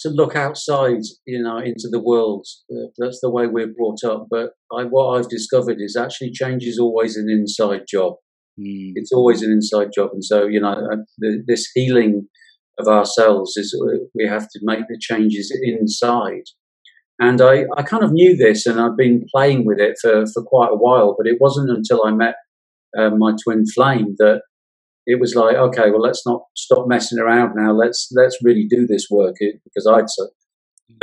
to 0.00 0.10
look 0.10 0.36
outside, 0.36 1.02
you 1.26 1.42
know, 1.42 1.58
into 1.58 1.88
the 1.90 2.00
world. 2.00 2.46
Uh, 2.70 2.88
that's 2.98 3.20
the 3.22 3.30
way 3.30 3.46
we're 3.46 3.72
brought 3.72 4.04
up. 4.04 4.26
But 4.30 4.50
I, 4.72 4.84
what 4.84 5.18
I've 5.18 5.28
discovered 5.28 5.76
is 5.80 5.96
actually 5.96 6.32
change 6.32 6.64
is 6.64 6.78
always 6.78 7.16
an 7.16 7.30
inside 7.30 7.82
job. 7.88 8.14
Mm. 8.60 8.92
It's 8.94 9.12
always 9.12 9.42
an 9.42 9.50
inside 9.50 9.88
job, 9.94 10.10
and 10.12 10.24
so 10.24 10.46
you 10.46 10.60
know, 10.60 10.72
uh, 10.72 10.96
the, 11.18 11.42
this 11.46 11.70
healing 11.74 12.28
of 12.78 12.88
ourselves 12.88 13.56
is 13.56 13.74
uh, 13.74 13.98
we 14.14 14.26
have 14.26 14.48
to 14.50 14.60
make 14.62 14.88
the 14.88 14.98
changes 15.00 15.54
inside. 15.62 16.44
And 17.18 17.40
I, 17.40 17.64
I 17.76 17.82
kind 17.82 18.02
of 18.02 18.12
knew 18.12 18.36
this, 18.36 18.66
and 18.66 18.80
I've 18.80 18.96
been 18.96 19.26
playing 19.34 19.64
with 19.64 19.78
it 19.78 19.96
for, 20.00 20.24
for 20.26 20.42
quite 20.42 20.70
a 20.72 20.76
while. 20.76 21.14
But 21.16 21.26
it 21.26 21.36
wasn't 21.40 21.70
until 21.70 22.04
I 22.04 22.12
met 22.12 22.34
uh, 22.98 23.10
my 23.10 23.32
twin 23.44 23.64
flame 23.66 24.14
that 24.18 24.42
it 25.06 25.20
was 25.20 25.34
like, 25.34 25.56
okay, 25.56 25.90
well, 25.90 26.00
let's 26.00 26.26
not 26.26 26.42
stop 26.56 26.86
messing 26.88 27.18
around 27.18 27.54
now. 27.54 27.72
Let's 27.72 28.08
let's 28.12 28.38
really 28.42 28.66
do 28.68 28.86
this 28.86 29.06
work 29.10 29.36
because 29.40 29.86
I'd 29.86 30.06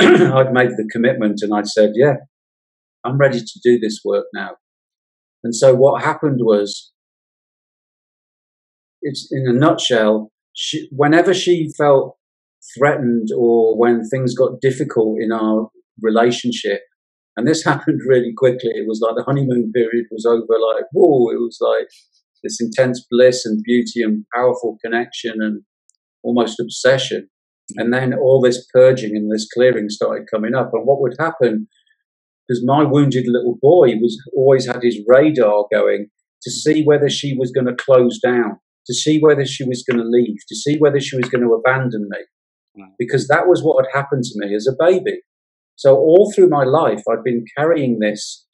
I'd 0.00 0.52
made 0.52 0.70
the 0.70 0.88
commitment 0.92 1.40
and 1.42 1.54
I'd 1.54 1.66
said, 1.66 1.92
yeah, 1.94 2.16
I'm 3.04 3.18
ready 3.18 3.40
to 3.40 3.60
do 3.62 3.78
this 3.78 4.00
work 4.04 4.26
now. 4.34 4.56
And 5.42 5.54
so 5.54 5.74
what 5.74 6.02
happened 6.02 6.40
was, 6.40 6.92
it's 9.02 9.28
in 9.30 9.46
a 9.48 9.52
nutshell. 9.52 10.30
She, 10.54 10.88
whenever 10.90 11.34
she 11.34 11.70
felt 11.76 12.16
threatened 12.76 13.28
or 13.36 13.78
when 13.78 14.08
things 14.08 14.34
got 14.34 14.60
difficult 14.60 15.18
in 15.20 15.32
our 15.32 15.68
relationship, 16.00 16.80
and 17.36 17.46
this 17.46 17.64
happened 17.70 18.00
really 18.06 18.32
quickly. 18.36 18.70
It 18.74 18.86
was 18.86 19.00
like 19.00 19.16
the 19.16 19.24
honeymoon 19.24 19.72
period 19.72 20.06
was 20.10 20.26
over. 20.26 20.42
Like, 20.74 20.84
whoa! 20.92 21.30
It 21.30 21.40
was 21.40 21.58
like 21.60 21.88
this 22.42 22.60
intense 22.60 23.04
bliss 23.10 23.44
and 23.44 23.62
beauty 23.64 24.02
and 24.02 24.24
powerful 24.34 24.78
connection 24.84 25.40
and 25.40 25.62
almost 26.22 26.60
obsession. 26.60 27.28
Mm. 27.72 27.82
And 27.82 27.92
then 27.92 28.14
all 28.14 28.40
this 28.40 28.66
purging 28.72 29.16
and 29.16 29.32
this 29.32 29.48
clearing 29.52 29.88
started 29.88 30.28
coming 30.30 30.54
up. 30.54 30.70
And 30.72 30.86
what 30.86 31.00
would 31.00 31.16
happen, 31.18 31.66
because 32.46 32.62
my 32.64 32.84
wounded 32.84 33.24
little 33.26 33.56
boy 33.60 33.94
was 34.00 34.20
always 34.36 34.66
had 34.66 34.82
his 34.82 35.00
radar 35.06 35.64
going 35.72 36.08
to 36.42 36.50
mm. 36.50 36.52
see 36.52 36.84
whether 36.84 37.08
she 37.08 37.36
was 37.36 37.50
going 37.50 37.66
to 37.66 37.74
close 37.74 38.20
down, 38.20 38.58
to 38.86 38.94
see 38.94 39.18
whether 39.20 39.46
she 39.46 39.64
was 39.64 39.82
going 39.82 39.98
to 39.98 40.08
leave, 40.08 40.38
to 40.48 40.54
see 40.54 40.76
whether 40.78 41.00
she 41.00 41.16
was 41.16 41.28
going 41.28 41.42
to 41.42 41.54
abandon 41.54 42.08
me. 42.10 42.18
Because 42.98 43.28
that 43.28 43.46
was 43.46 43.62
what 43.62 43.84
had 43.84 43.96
happened 43.96 44.24
to 44.24 44.32
me 44.34 44.52
as 44.52 44.66
a 44.66 44.74
baby. 44.76 45.20
So 45.76 45.96
all 45.96 46.32
through 46.32 46.48
my 46.48 46.64
life, 46.64 47.02
I've 47.10 47.24
been 47.24 47.44
carrying 47.56 47.98
this 47.98 48.46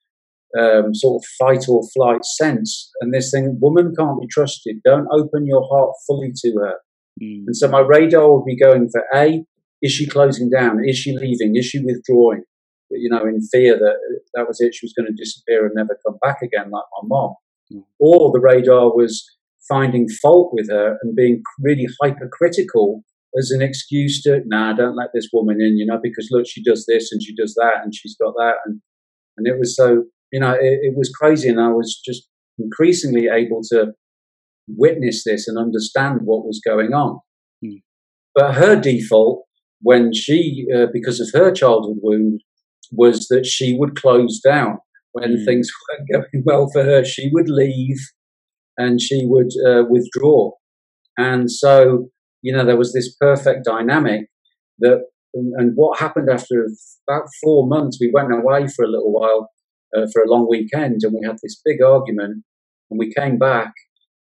um, 0.58 0.94
sort 0.94 1.22
of 1.22 1.28
fight 1.38 1.68
or 1.68 1.82
flight 1.94 2.24
sense, 2.24 2.90
and 3.00 3.14
this 3.14 3.30
thing, 3.30 3.58
woman 3.60 3.94
can't 3.96 4.20
be 4.20 4.26
trusted. 4.26 4.76
Don't 4.84 5.06
open 5.12 5.46
your 5.46 5.66
heart 5.70 5.92
fully 6.06 6.32
to 6.34 6.52
her. 6.58 6.74
Mm. 7.22 7.44
And 7.46 7.56
so 7.56 7.68
my 7.68 7.80
radar 7.80 8.32
would 8.32 8.44
be 8.44 8.56
going 8.56 8.88
for 8.90 9.04
A, 9.14 9.44
is 9.82 9.92
she 9.92 10.06
closing 10.06 10.50
down? 10.50 10.80
Is 10.84 10.98
she 10.98 11.16
leaving? 11.16 11.56
Is 11.56 11.66
she 11.66 11.82
withdrawing? 11.82 12.42
You 12.90 13.08
know, 13.08 13.24
in 13.24 13.40
fear 13.40 13.78
that 13.78 13.96
that 14.34 14.48
was 14.48 14.60
it, 14.60 14.74
she 14.74 14.84
was 14.84 14.92
going 14.92 15.06
to 15.06 15.14
disappear 15.14 15.64
and 15.64 15.74
never 15.74 15.96
come 16.04 16.18
back 16.20 16.38
again, 16.42 16.70
like 16.70 16.84
my 17.00 17.06
mom. 17.06 17.34
Mm. 17.72 17.84
Or 17.98 18.32
the 18.32 18.40
radar 18.40 18.94
was 18.94 19.24
finding 19.68 20.08
fault 20.08 20.50
with 20.52 20.68
her 20.68 20.98
and 21.02 21.14
being 21.14 21.42
really 21.60 21.86
hypercritical 22.02 23.04
as 23.38 23.50
an 23.50 23.62
excuse 23.62 24.22
to, 24.22 24.40
nah, 24.46 24.72
don't 24.72 24.96
let 24.96 25.10
this 25.14 25.28
woman 25.32 25.60
in, 25.60 25.76
you 25.76 25.86
know, 25.86 25.98
because 26.02 26.28
look, 26.30 26.46
she 26.46 26.62
does 26.62 26.84
this 26.86 27.12
and 27.12 27.22
she 27.22 27.34
does 27.34 27.54
that 27.54 27.82
and 27.82 27.94
she's 27.94 28.16
got 28.20 28.34
that. 28.36 28.54
And, 28.64 28.80
and 29.36 29.46
it 29.46 29.58
was 29.58 29.76
so, 29.76 30.04
you 30.32 30.40
know, 30.40 30.52
it, 30.52 30.80
it 30.82 30.94
was 30.96 31.10
crazy. 31.10 31.48
And 31.48 31.60
I 31.60 31.68
was 31.68 32.00
just 32.04 32.28
increasingly 32.58 33.28
able 33.28 33.62
to 33.70 33.92
witness 34.68 35.24
this 35.24 35.48
and 35.48 35.58
understand 35.58 36.20
what 36.24 36.44
was 36.44 36.60
going 36.64 36.92
on. 36.92 37.20
Hmm. 37.64 37.78
But 38.34 38.54
her 38.54 38.76
default, 38.76 39.44
when 39.80 40.12
she, 40.12 40.66
uh, 40.74 40.86
because 40.92 41.20
of 41.20 41.28
her 41.32 41.52
childhood 41.52 41.98
wound, 42.02 42.42
was 42.92 43.28
that 43.28 43.46
she 43.46 43.76
would 43.76 43.94
close 43.94 44.40
down 44.40 44.78
when 45.12 45.38
hmm. 45.38 45.44
things 45.44 45.70
weren't 45.88 46.08
going 46.12 46.44
well 46.44 46.68
for 46.72 46.82
her. 46.82 47.04
She 47.04 47.30
would 47.32 47.48
leave 47.48 47.98
and 48.76 49.00
she 49.00 49.24
would 49.24 49.50
uh, 49.66 49.84
withdraw. 49.88 50.52
And 51.18 51.50
so, 51.50 52.08
you 52.42 52.52
know, 52.52 52.64
there 52.64 52.76
was 52.76 52.92
this 52.92 53.14
perfect 53.16 53.64
dynamic 53.64 54.26
that, 54.78 55.04
and, 55.34 55.72
what 55.76 56.00
happened 56.00 56.28
after 56.28 56.66
about 57.08 57.28
four 57.42 57.66
months, 57.66 57.98
we 58.00 58.10
went 58.12 58.32
away 58.32 58.66
for 58.66 58.84
a 58.84 58.88
little 58.88 59.12
while 59.12 59.50
uh, 59.96 60.06
for 60.12 60.22
a 60.22 60.28
long 60.28 60.48
weekend 60.48 61.00
and 61.02 61.14
we 61.14 61.26
had 61.26 61.36
this 61.42 61.60
big 61.64 61.82
argument 61.82 62.42
and 62.90 62.98
we 62.98 63.12
came 63.12 63.38
back 63.38 63.72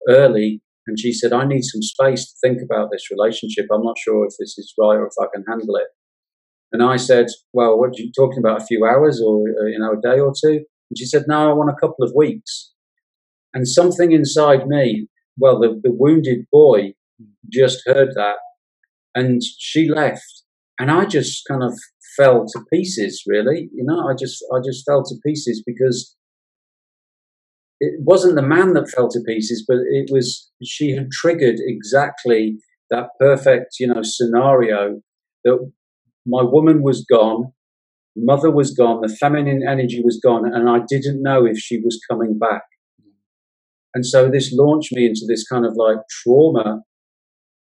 early 0.09 0.61
and 0.87 0.99
she 0.99 1.11
said, 1.13 1.33
I 1.33 1.45
need 1.45 1.63
some 1.63 1.81
space 1.81 2.25
to 2.25 2.33
think 2.41 2.59
about 2.63 2.89
this 2.91 3.09
relationship. 3.11 3.65
I'm 3.71 3.83
not 3.83 3.97
sure 3.97 4.25
if 4.25 4.33
this 4.39 4.57
is 4.57 4.73
right 4.79 4.97
or 4.97 5.07
if 5.07 5.13
I 5.19 5.25
can 5.33 5.43
handle 5.47 5.75
it. 5.75 5.87
And 6.71 6.83
I 6.83 6.97
said, 6.97 7.27
Well, 7.53 7.79
what 7.79 7.89
are 7.89 8.01
you 8.01 8.11
talking 8.15 8.39
about? 8.39 8.61
A 8.61 8.65
few 8.65 8.85
hours 8.85 9.21
or, 9.21 9.43
uh, 9.61 9.67
you 9.67 9.79
know, 9.79 9.93
a 9.93 10.01
day 10.01 10.19
or 10.19 10.33
two? 10.39 10.65
And 10.89 10.97
she 10.97 11.05
said, 11.05 11.23
No, 11.27 11.49
I 11.49 11.53
want 11.53 11.71
a 11.71 11.79
couple 11.79 12.05
of 12.05 12.13
weeks. 12.15 12.73
And 13.53 13.67
something 13.67 14.11
inside 14.11 14.67
me, 14.67 15.07
well, 15.37 15.59
the, 15.59 15.79
the 15.81 15.91
wounded 15.91 16.45
boy 16.51 16.93
just 17.51 17.81
heard 17.85 18.09
that 18.15 18.35
and 19.15 19.41
she 19.43 19.89
left. 19.89 20.43
And 20.77 20.91
I 20.91 21.05
just 21.05 21.43
kind 21.49 21.63
of 21.63 21.73
fell 22.17 22.45
to 22.45 22.59
pieces, 22.71 23.23
really. 23.25 23.69
You 23.73 23.85
know, 23.85 24.07
I 24.07 24.13
just, 24.13 24.43
I 24.53 24.59
just 24.63 24.83
fell 24.85 25.03
to 25.03 25.15
pieces 25.25 25.63
because 25.65 26.15
it 27.79 27.93
wasn't 27.99 28.35
the 28.35 28.41
man 28.41 28.73
that 28.73 28.89
fell 28.89 29.09
to 29.09 29.21
pieces, 29.25 29.63
but 29.67 29.77
it 29.89 30.09
was 30.11 30.51
she 30.63 30.91
had 30.91 31.11
triggered 31.11 31.55
exactly 31.59 32.57
that 32.89 33.07
perfect, 33.19 33.75
you 33.79 33.87
know, 33.87 34.01
scenario 34.01 35.01
that 35.43 35.71
my 36.25 36.41
woman 36.41 36.81
was 36.81 37.05
gone, 37.09 37.51
mother 38.15 38.51
was 38.51 38.73
gone, 38.73 39.01
the 39.01 39.13
feminine 39.13 39.61
energy 39.67 40.01
was 40.03 40.19
gone, 40.23 40.45
and 40.45 40.69
I 40.69 40.79
didn't 40.87 41.21
know 41.21 41.45
if 41.45 41.57
she 41.57 41.79
was 41.81 41.99
coming 42.09 42.37
back. 42.37 42.63
Mm. 43.01 43.11
And 43.93 44.05
so 44.05 44.29
this 44.29 44.53
launched 44.53 44.93
me 44.93 45.05
into 45.05 45.25
this 45.27 45.45
kind 45.47 45.65
of 45.65 45.75
like 45.75 45.97
trauma 46.09 46.81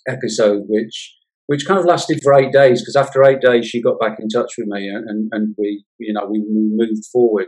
episode, 0.08 0.64
which 0.68 1.16
which 1.48 1.66
kind 1.66 1.80
of 1.80 1.86
lasted 1.86 2.22
for 2.24 2.34
eight 2.34 2.52
days. 2.52 2.82
Because 2.82 2.96
after 2.96 3.24
eight 3.24 3.42
days, 3.42 3.68
she 3.68 3.82
got 3.82 4.00
back 4.00 4.18
in 4.20 4.30
touch 4.30 4.54
with 4.58 4.68
me, 4.68 4.90
uh, 4.90 5.00
and 5.06 5.30
and 5.32 5.56
we, 5.58 5.84
you 6.00 6.14
know, 6.14 6.28
we 6.30 6.44
moved 6.48 7.06
forward 7.12 7.48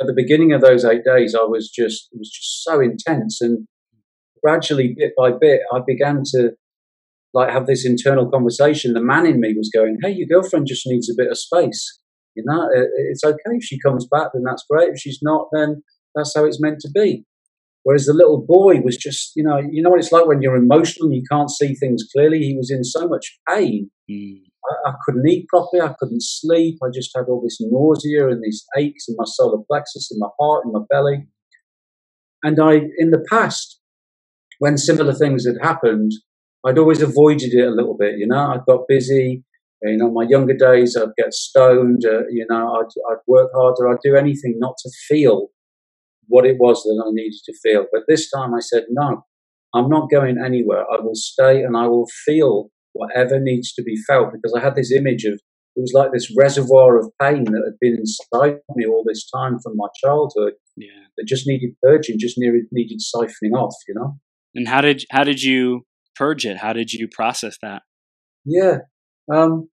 at 0.00 0.06
the 0.06 0.14
beginning 0.14 0.52
of 0.52 0.60
those 0.60 0.84
eight 0.84 1.04
days, 1.04 1.34
I 1.34 1.44
was 1.44 1.70
just 1.70 2.08
it 2.12 2.18
was 2.18 2.30
just 2.30 2.62
so 2.62 2.80
intense, 2.80 3.40
and 3.40 3.66
gradually, 4.42 4.94
bit 4.96 5.12
by 5.16 5.32
bit, 5.38 5.60
I 5.72 5.80
began 5.86 6.22
to 6.34 6.52
like 7.34 7.50
have 7.50 7.66
this 7.66 7.84
internal 7.84 8.30
conversation. 8.30 8.94
The 8.94 9.02
man 9.02 9.26
in 9.26 9.40
me 9.40 9.54
was 9.56 9.70
going, 9.74 9.98
"Hey, 10.02 10.12
your 10.12 10.28
girlfriend 10.28 10.66
just 10.66 10.86
needs 10.86 11.10
a 11.10 11.14
bit 11.16 11.30
of 11.30 11.38
space. 11.38 12.00
You 12.34 12.44
know, 12.46 12.68
it's 12.72 13.24
okay 13.24 13.56
if 13.56 13.64
she 13.64 13.80
comes 13.80 14.06
back, 14.06 14.28
then 14.32 14.44
that's 14.44 14.64
great. 14.70 14.90
If 14.90 14.98
she's 14.98 15.18
not, 15.22 15.48
then 15.52 15.82
that's 16.14 16.34
how 16.34 16.44
it's 16.44 16.60
meant 16.60 16.80
to 16.80 16.90
be." 16.90 17.24
Whereas 17.88 18.04
the 18.04 18.12
little 18.12 18.44
boy 18.46 18.82
was 18.82 18.98
just, 18.98 19.32
you 19.34 19.42
know, 19.42 19.56
you 19.56 19.80
know 19.80 19.88
what 19.88 19.98
it's 19.98 20.12
like 20.12 20.26
when 20.26 20.42
you're 20.42 20.56
emotional 20.56 21.06
and 21.06 21.14
you 21.14 21.22
can't 21.32 21.50
see 21.50 21.74
things 21.74 22.04
clearly. 22.14 22.40
He 22.40 22.54
was 22.54 22.70
in 22.70 22.84
so 22.84 23.08
much 23.08 23.38
pain. 23.48 23.90
Mm. 24.10 24.40
I, 24.70 24.90
I, 24.90 24.94
couldn't 25.06 25.26
eat 25.26 25.48
properly. 25.48 25.80
I 25.80 25.94
couldn't 25.98 26.22
sleep. 26.22 26.76
I 26.84 26.88
just 26.92 27.12
had 27.16 27.30
all 27.30 27.40
this 27.40 27.56
nausea 27.62 28.28
and 28.28 28.44
these 28.44 28.66
aches 28.76 29.06
in 29.08 29.14
my 29.16 29.24
solar 29.24 29.62
plexus, 29.66 30.10
in 30.12 30.18
my 30.18 30.28
heart, 30.38 30.66
in 30.66 30.72
my 30.72 30.80
belly. 30.90 31.28
And 32.42 32.60
I, 32.60 32.74
in 32.98 33.10
the 33.10 33.24
past, 33.30 33.80
when 34.58 34.76
similar 34.76 35.14
things 35.14 35.46
had 35.46 35.56
happened, 35.66 36.12
I'd 36.66 36.76
always 36.76 37.00
avoided 37.00 37.54
it 37.54 37.66
a 37.66 37.70
little 37.70 37.96
bit. 37.96 38.18
You 38.18 38.26
know, 38.26 38.52
I'd 38.52 38.66
got 38.68 38.86
busy. 38.86 39.44
You 39.80 39.96
know, 39.96 40.10
my 40.10 40.26
younger 40.28 40.54
days, 40.54 40.94
I'd 40.94 41.16
get 41.16 41.32
stoned. 41.32 42.04
Uh, 42.04 42.26
you 42.28 42.44
know, 42.50 42.82
I'd, 42.82 43.12
I'd 43.12 43.22
work 43.26 43.48
harder. 43.54 43.88
I'd 43.88 44.02
do 44.04 44.14
anything 44.14 44.56
not 44.58 44.74
to 44.82 44.90
feel 45.08 45.48
what 46.28 46.46
it 46.46 46.56
was 46.58 46.82
that 46.82 47.02
I 47.04 47.10
needed 47.12 47.40
to 47.46 47.54
feel. 47.62 47.86
But 47.92 48.02
this 48.06 48.30
time 48.30 48.54
I 48.54 48.60
said, 48.60 48.84
no, 48.90 49.24
I'm 49.74 49.88
not 49.88 50.10
going 50.10 50.36
anywhere. 50.44 50.84
I 50.90 51.00
will 51.00 51.14
stay 51.14 51.62
and 51.62 51.76
I 51.76 51.86
will 51.86 52.06
feel 52.24 52.70
whatever 52.92 53.38
needs 53.38 53.72
to 53.74 53.82
be 53.82 53.96
felt 54.06 54.32
because 54.32 54.54
I 54.56 54.60
had 54.60 54.74
this 54.74 54.92
image 54.92 55.24
of 55.24 55.40
it 55.76 55.82
was 55.82 55.92
like 55.94 56.10
this 56.12 56.34
reservoir 56.36 56.98
of 56.98 57.08
pain 57.22 57.44
that 57.44 57.62
had 57.64 57.78
been 57.80 57.96
inside 57.96 58.58
me 58.74 58.84
all 58.84 59.04
this 59.06 59.30
time 59.30 59.58
from 59.62 59.76
my 59.76 59.86
childhood 60.02 60.54
yeah. 60.76 60.88
that 61.16 61.24
just 61.24 61.46
needed 61.46 61.70
purging, 61.80 62.18
just 62.18 62.36
needed, 62.36 62.64
needed 62.72 62.98
siphoning 62.98 63.52
off, 63.54 63.74
you 63.86 63.94
know. 63.94 64.18
And 64.56 64.66
how 64.66 64.80
did 64.80 65.04
how 65.10 65.22
did 65.22 65.40
you 65.40 65.86
purge 66.16 66.44
it? 66.44 66.56
How 66.56 66.72
did 66.72 66.92
you 66.92 67.06
process 67.06 67.58
that? 67.62 67.82
Yeah, 68.44 68.78
um, 69.32 69.68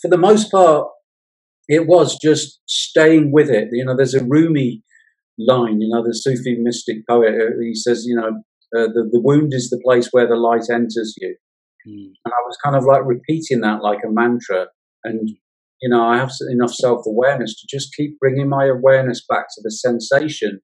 for 0.00 0.08
the 0.08 0.16
most 0.16 0.50
part, 0.50 0.88
it 1.70 1.86
was 1.86 2.18
just 2.18 2.60
staying 2.66 3.30
with 3.32 3.48
it. 3.48 3.68
You 3.70 3.84
know, 3.84 3.96
there's 3.96 4.14
a 4.14 4.24
Rumi 4.24 4.82
line. 5.38 5.80
You 5.80 5.88
know, 5.88 6.02
the 6.04 6.12
Sufi 6.12 6.56
mystic 6.58 7.06
poet. 7.08 7.32
Uh, 7.34 7.60
he 7.62 7.74
says, 7.74 8.04
you 8.06 8.16
know, 8.16 8.42
uh, 8.76 8.88
the, 8.92 9.08
the 9.12 9.20
wound 9.22 9.54
is 9.54 9.70
the 9.70 9.80
place 9.84 10.08
where 10.10 10.26
the 10.26 10.34
light 10.34 10.64
enters 10.68 11.14
you. 11.18 11.36
Mm. 11.88 12.10
And 12.24 12.34
I 12.34 12.42
was 12.44 12.58
kind 12.62 12.74
of 12.74 12.84
like 12.84 13.02
repeating 13.06 13.60
that 13.60 13.82
like 13.82 14.00
a 14.04 14.10
mantra. 14.10 14.66
And, 15.04 15.30
you 15.80 15.88
know, 15.88 16.02
I 16.04 16.16
have 16.16 16.32
enough 16.50 16.74
self 16.74 17.06
awareness 17.06 17.54
to 17.60 17.66
just 17.70 17.94
keep 17.94 18.18
bringing 18.18 18.48
my 18.48 18.66
awareness 18.66 19.24
back 19.28 19.46
to 19.54 19.60
the 19.62 19.70
sensation 19.70 20.60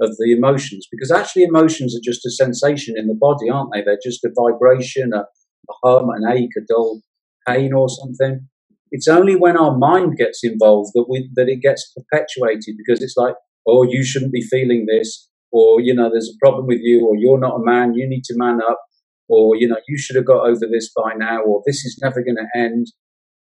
of 0.00 0.16
the 0.18 0.32
emotions. 0.36 0.88
Because 0.90 1.12
actually, 1.12 1.44
emotions 1.44 1.94
are 1.94 2.02
just 2.02 2.26
a 2.26 2.30
sensation 2.30 2.96
in 2.98 3.06
the 3.06 3.14
body, 3.14 3.48
aren't 3.48 3.70
they? 3.72 3.82
They're 3.84 3.98
just 4.02 4.24
a 4.24 4.30
vibration, 4.36 5.12
a, 5.14 5.20
a 5.20 5.74
hum, 5.84 6.10
an 6.10 6.28
ache, 6.28 6.56
a 6.58 6.62
dull 6.68 7.02
pain 7.46 7.72
or 7.72 7.88
something. 7.88 8.48
It's 8.92 9.08
only 9.08 9.36
when 9.36 9.56
our 9.56 9.76
mind 9.76 10.16
gets 10.16 10.40
involved 10.42 10.90
that 10.94 11.06
we 11.08 11.30
that 11.34 11.48
it 11.48 11.60
gets 11.62 11.92
perpetuated 11.96 12.76
because 12.76 13.02
it's 13.02 13.16
like, 13.16 13.34
oh, 13.66 13.84
you 13.88 14.04
shouldn't 14.04 14.32
be 14.32 14.42
feeling 14.42 14.86
this 14.86 15.28
or 15.52 15.80
you 15.80 15.94
know 15.94 16.10
there's 16.10 16.30
a 16.30 16.44
problem 16.44 16.66
with 16.66 16.80
you 16.80 17.06
or 17.06 17.16
you're 17.16 17.38
not 17.38 17.56
a 17.56 17.64
man 17.64 17.94
you 17.94 18.08
need 18.08 18.22
to 18.22 18.34
man 18.36 18.60
up 18.68 18.80
or 19.28 19.56
you 19.56 19.66
know 19.66 19.78
you 19.88 19.98
should 19.98 20.14
have 20.14 20.24
got 20.24 20.46
over 20.46 20.66
this 20.70 20.92
by 20.94 21.12
now 21.16 21.40
or 21.42 21.60
this 21.66 21.84
is 21.84 21.98
never 22.00 22.22
going 22.22 22.36
to 22.36 22.58
end 22.58 22.86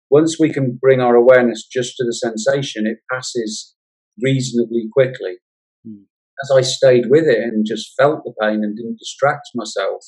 once 0.09 0.37
we 0.39 0.51
can 0.51 0.77
bring 0.81 0.99
our 0.99 1.15
awareness 1.15 1.67
just 1.67 1.95
to 1.95 2.03
the 2.03 2.13
sensation 2.13 2.87
it 2.87 2.97
passes 3.11 3.75
reasonably 4.19 4.89
quickly 4.91 5.37
mm. 5.87 6.01
as 6.43 6.51
i 6.57 6.61
stayed 6.61 7.05
with 7.07 7.27
it 7.27 7.37
and 7.37 7.67
just 7.67 7.93
felt 7.99 8.23
the 8.23 8.33
pain 8.41 8.63
and 8.63 8.75
didn't 8.75 8.97
distract 8.97 9.49
myself 9.53 10.03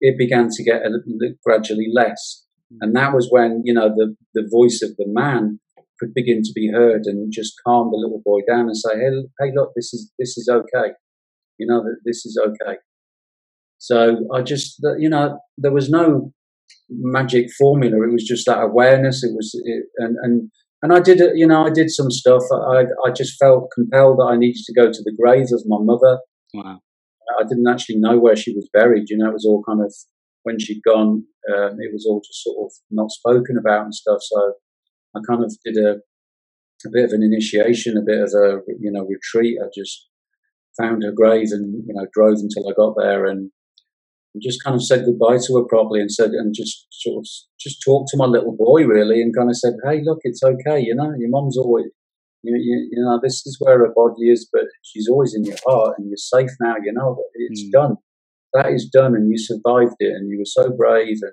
it 0.00 0.18
began 0.18 0.48
to 0.50 0.62
get 0.62 0.82
a 0.84 0.90
little, 0.90 1.34
gradually 1.44 1.88
less. 1.92 2.43
And 2.80 2.94
that 2.96 3.14
was 3.14 3.28
when 3.30 3.62
you 3.64 3.74
know 3.74 3.88
the 3.88 4.14
the 4.34 4.48
voice 4.50 4.80
of 4.82 4.96
the 4.96 5.06
man 5.06 5.60
could 6.00 6.12
begin 6.12 6.42
to 6.42 6.52
be 6.54 6.70
heard 6.72 7.02
and 7.04 7.32
just 7.32 7.54
calm 7.64 7.90
the 7.90 7.96
little 7.96 8.20
boy 8.24 8.40
down 8.48 8.66
and 8.66 8.76
say 8.76 8.96
hey 8.96 9.10
hey 9.40 9.52
look 9.54 9.70
this 9.76 9.94
is 9.94 10.10
this 10.18 10.36
is 10.36 10.48
okay 10.50 10.92
you 11.58 11.66
know 11.66 11.82
that 11.82 11.96
this 12.04 12.24
is 12.26 12.40
okay. 12.44 12.76
So 13.78 14.26
I 14.34 14.42
just, 14.42 14.76
you 14.98 15.08
know, 15.08 15.38
there 15.58 15.72
was 15.72 15.90
no 15.90 16.32
magic 16.88 17.48
formula. 17.58 18.06
It 18.06 18.12
was 18.12 18.24
just 18.24 18.46
that 18.46 18.62
awareness. 18.62 19.22
It 19.22 19.34
was, 19.34 19.50
it, 19.64 19.84
and 19.98 20.16
and 20.22 20.50
and 20.82 20.92
I 20.92 21.00
did, 21.00 21.20
you 21.34 21.46
know, 21.46 21.64
I 21.64 21.70
did 21.70 21.90
some 21.90 22.10
stuff. 22.10 22.42
I, 22.52 22.84
I 23.06 23.10
just 23.10 23.38
felt 23.38 23.70
compelled 23.74 24.18
that 24.18 24.30
I 24.30 24.36
needed 24.36 24.62
to 24.66 24.74
go 24.74 24.86
to 24.90 25.02
the 25.02 25.16
grave 25.18 25.46
of 25.52 25.62
my 25.66 25.78
mother. 25.80 26.18
Wow. 26.52 26.80
I 27.40 27.42
didn't 27.48 27.68
actually 27.68 27.96
know 27.96 28.18
where 28.18 28.36
she 28.36 28.54
was 28.54 28.68
buried. 28.72 29.08
You 29.08 29.16
know, 29.16 29.30
it 29.30 29.32
was 29.32 29.46
all 29.46 29.62
kind 29.66 29.80
of 29.80 29.94
when 30.44 30.58
she'd 30.58 30.82
gone. 30.82 31.24
Um, 31.52 31.76
it 31.78 31.92
was 31.92 32.06
all 32.08 32.22
just 32.24 32.42
sort 32.42 32.66
of 32.66 32.72
not 32.90 33.10
spoken 33.10 33.58
about 33.58 33.84
and 33.84 33.94
stuff. 33.94 34.20
So 34.22 34.54
I 35.16 35.20
kind 35.28 35.44
of 35.44 35.52
did 35.64 35.76
a 35.76 35.96
a 36.86 36.90
bit 36.92 37.04
of 37.04 37.12
an 37.12 37.22
initiation, 37.22 37.96
a 37.96 38.02
bit 38.02 38.20
of 38.20 38.32
a 38.34 38.60
you 38.80 38.90
know 38.90 39.06
retreat. 39.06 39.58
I 39.62 39.66
just 39.74 40.08
found 40.80 41.02
her 41.02 41.12
grave 41.12 41.48
and 41.50 41.82
you 41.86 41.94
know 41.94 42.06
drove 42.12 42.38
until 42.38 42.68
I 42.68 42.72
got 42.74 42.94
there 42.96 43.26
and 43.26 43.50
just 44.42 44.62
kind 44.64 44.74
of 44.74 44.84
said 44.84 45.04
goodbye 45.04 45.38
to 45.38 45.56
her 45.56 45.64
properly 45.64 46.00
and 46.00 46.10
said 46.10 46.30
and 46.30 46.54
just 46.54 46.86
sort 46.90 47.22
of 47.22 47.26
just 47.60 47.82
talked 47.84 48.08
to 48.10 48.16
my 48.16 48.26
little 48.26 48.56
boy 48.56 48.84
really 48.84 49.22
and 49.22 49.34
kind 49.34 49.48
of 49.48 49.56
said, 49.56 49.74
hey, 49.84 50.00
look, 50.02 50.18
it's 50.22 50.42
okay, 50.42 50.80
you 50.80 50.94
know, 50.94 51.12
your 51.16 51.30
mom's 51.30 51.56
always. 51.56 51.86
You, 52.42 52.56
you, 52.56 52.88
you 52.92 53.02
know, 53.02 53.18
this 53.22 53.46
is 53.46 53.56
where 53.58 53.78
her 53.78 53.92
body 53.94 54.30
is, 54.30 54.46
but 54.52 54.64
she's 54.82 55.08
always 55.08 55.34
in 55.34 55.44
your 55.44 55.56
heart, 55.66 55.94
and 55.96 56.08
you're 56.08 56.18
safe 56.18 56.50
now. 56.60 56.74
You 56.84 56.92
know, 56.92 57.16
it's 57.32 57.64
mm. 57.64 57.70
done. 57.70 57.96
That 58.54 58.70
is 58.72 58.88
done, 58.90 59.14
and 59.14 59.30
you 59.30 59.36
survived 59.36 59.96
it, 59.98 60.12
and 60.14 60.30
you 60.30 60.38
were 60.38 60.44
so 60.44 60.70
brave, 60.70 61.18
and 61.22 61.32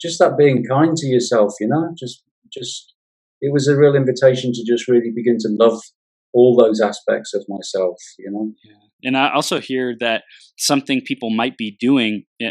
just 0.00 0.18
that 0.18 0.36
being 0.38 0.64
kind 0.64 0.96
to 0.96 1.06
yourself. 1.06 1.54
You 1.60 1.68
know, 1.68 1.94
just 1.98 2.22
just 2.52 2.94
it 3.40 3.52
was 3.52 3.68
a 3.68 3.76
real 3.76 3.94
invitation 3.94 4.52
to 4.52 4.64
just 4.66 4.88
really 4.88 5.12
begin 5.14 5.36
to 5.40 5.48
love 5.50 5.80
all 6.32 6.56
those 6.56 6.80
aspects 6.80 7.34
of 7.34 7.44
myself. 7.48 7.96
You 8.18 8.30
know. 8.30 8.52
Yeah. 8.64 8.76
And 9.04 9.16
I 9.16 9.32
also 9.32 9.60
hear 9.60 9.94
that 10.00 10.24
something 10.56 11.02
people 11.04 11.30
might 11.30 11.56
be 11.56 11.76
doing 11.78 12.24
eh, 12.40 12.50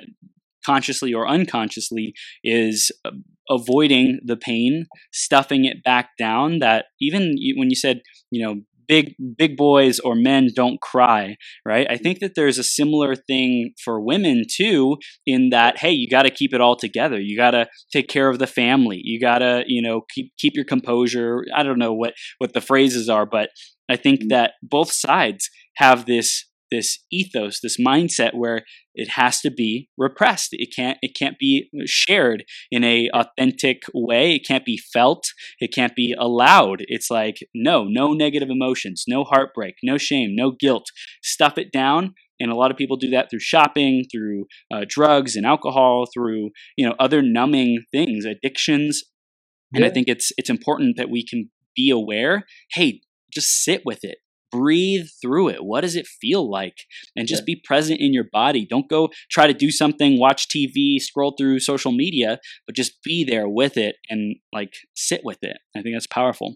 consciously 0.66 1.14
or 1.14 1.28
unconsciously 1.28 2.14
is 2.44 2.92
uh, 3.06 3.12
avoiding 3.50 4.20
the 4.24 4.38
pain, 4.38 4.86
stuffing 5.12 5.66
it 5.66 5.84
back 5.84 6.12
down. 6.18 6.60
That 6.60 6.86
even 7.02 7.36
when 7.56 7.70
you 7.70 7.76
said, 7.76 8.02
you 8.32 8.46
know, 8.46 8.62
big 8.88 9.16
big 9.38 9.58
boys 9.58 10.00
or 10.00 10.16
men 10.16 10.50
don't 10.56 10.82
cry 10.82 11.36
right? 11.66 11.88
I 11.90 11.98
think 11.98 12.20
that 12.20 12.36
there's 12.36 12.58
a 12.58 12.64
similar 12.64 13.16
thing 13.16 13.74
for 13.84 14.00
women 14.00 14.44
too 14.50 14.98
in 15.26 15.50
that 15.50 15.80
hey 15.80 15.92
you 15.92 16.08
got 16.10 16.24
to 16.24 16.30
keep 16.30 16.54
it 16.54 16.62
all 16.62 16.76
together. 16.76 17.20
You 17.20 17.38
got 17.38 17.52
to 17.52 17.68
take 17.92 18.08
care 18.08 18.30
of 18.30 18.40
the 18.40 18.48
family. 18.48 19.02
You 19.04 19.20
got 19.20 19.40
to 19.40 19.64
you 19.68 19.82
know 19.82 20.02
keep 20.14 20.32
keep 20.38 20.54
your 20.56 20.66
composure. 20.66 21.44
I 21.56 21.64
don't 21.64 21.80
know 21.80 21.94
what 21.94 22.14
what 22.38 22.54
the 22.54 22.62
phrases 22.62 23.10
are 23.10 23.26
but 23.26 23.50
i 23.90 23.96
think 23.96 24.22
mm. 24.22 24.30
that 24.30 24.54
both 24.64 24.92
sides 24.92 25.50
have 25.76 26.06
this 26.06 26.47
this 26.72 27.00
ethos, 27.12 27.60
this 27.62 27.78
mindset 27.80 28.32
where 28.34 28.64
it 28.94 29.12
has 29.12 29.40
to 29.42 29.52
be 29.52 29.90
repressed. 29.98 30.50
It 30.52 30.70
can't 30.76 30.98
it 31.02 31.16
can't 31.18 31.38
be 31.40 31.70
shared 31.86 32.44
in 32.72 32.84
a 32.84 33.10
authentic 33.14 33.84
way. 33.94 34.36
It 34.36 34.46
can't 34.48 34.66
be 34.66 34.78
felt. 34.78 35.28
It 35.60 35.74
can't 35.74 35.96
be 35.96 36.16
allowed. 36.18 36.84
It's 36.88 37.10
like 37.10 37.38
no, 37.54 37.86
no 37.86 38.14
negative 38.14 38.50
emotions, 38.50 39.06
no 39.08 39.24
heartbreak, 39.24 39.76
no 39.84 39.98
shame, 39.98 40.36
no 40.36 40.52
guilt. 40.52 40.86
Stuff 41.24 41.58
it 41.58 41.72
down. 41.72 42.14
And 42.40 42.52
a 42.52 42.56
lot 42.56 42.70
of 42.70 42.78
people 42.78 42.98
do 42.98 43.10
that 43.12 43.30
through 43.30 43.40
shopping, 43.40 44.06
through 44.12 44.46
uh, 44.72 44.86
drugs 44.88 45.36
and 45.36 45.46
alcohol, 45.46 46.06
through 46.14 46.52
you 46.78 46.88
know 46.88 46.96
other 47.00 47.22
numbing 47.22 47.84
things, 47.92 48.26
addictions. 48.26 49.04
And 49.74 49.84
I 49.84 49.90
think 49.90 50.08
it's 50.08 50.32
it's 50.38 50.50
important 50.50 50.98
that 50.98 51.10
we 51.10 51.26
can 51.26 51.50
be 51.76 51.90
aware. 51.90 52.46
Hey, 52.72 53.02
just 53.34 53.64
sit 53.64 53.82
with 53.86 54.00
it 54.04 54.20
breathe 54.52 55.08
through 55.22 55.50
it. 55.50 55.64
What 55.64 55.82
does 55.82 55.96
it 55.96 56.08
feel 56.08 56.50
like? 56.50 56.78
And 57.16 57.28
just 57.28 57.42
yeah. 57.42 57.56
be 57.56 57.62
present 57.64 58.00
in 58.00 58.14
your 58.14 58.26
body. 58.32 58.66
Don't 58.70 58.90
go 58.90 59.10
try 59.30 59.48
to 59.48 59.54
do 59.54 59.72
something, 59.72 60.20
watch 60.20 60.48
TV, 60.48 61.00
scroll 61.00 61.36
through 61.38 61.60
social 61.60 61.92
media, 61.92 62.40
but 62.66 62.76
just 62.76 63.02
be 63.04 63.24
there 63.24 63.48
with 63.48 63.78
it 63.78 63.96
and 64.10 64.38
like 64.54 64.74
sit 64.96 65.22
with 65.24 65.40
it. 65.42 65.58
I 65.76 65.82
think 65.82 65.96
that's 65.96 66.08
powerful. 66.08 66.56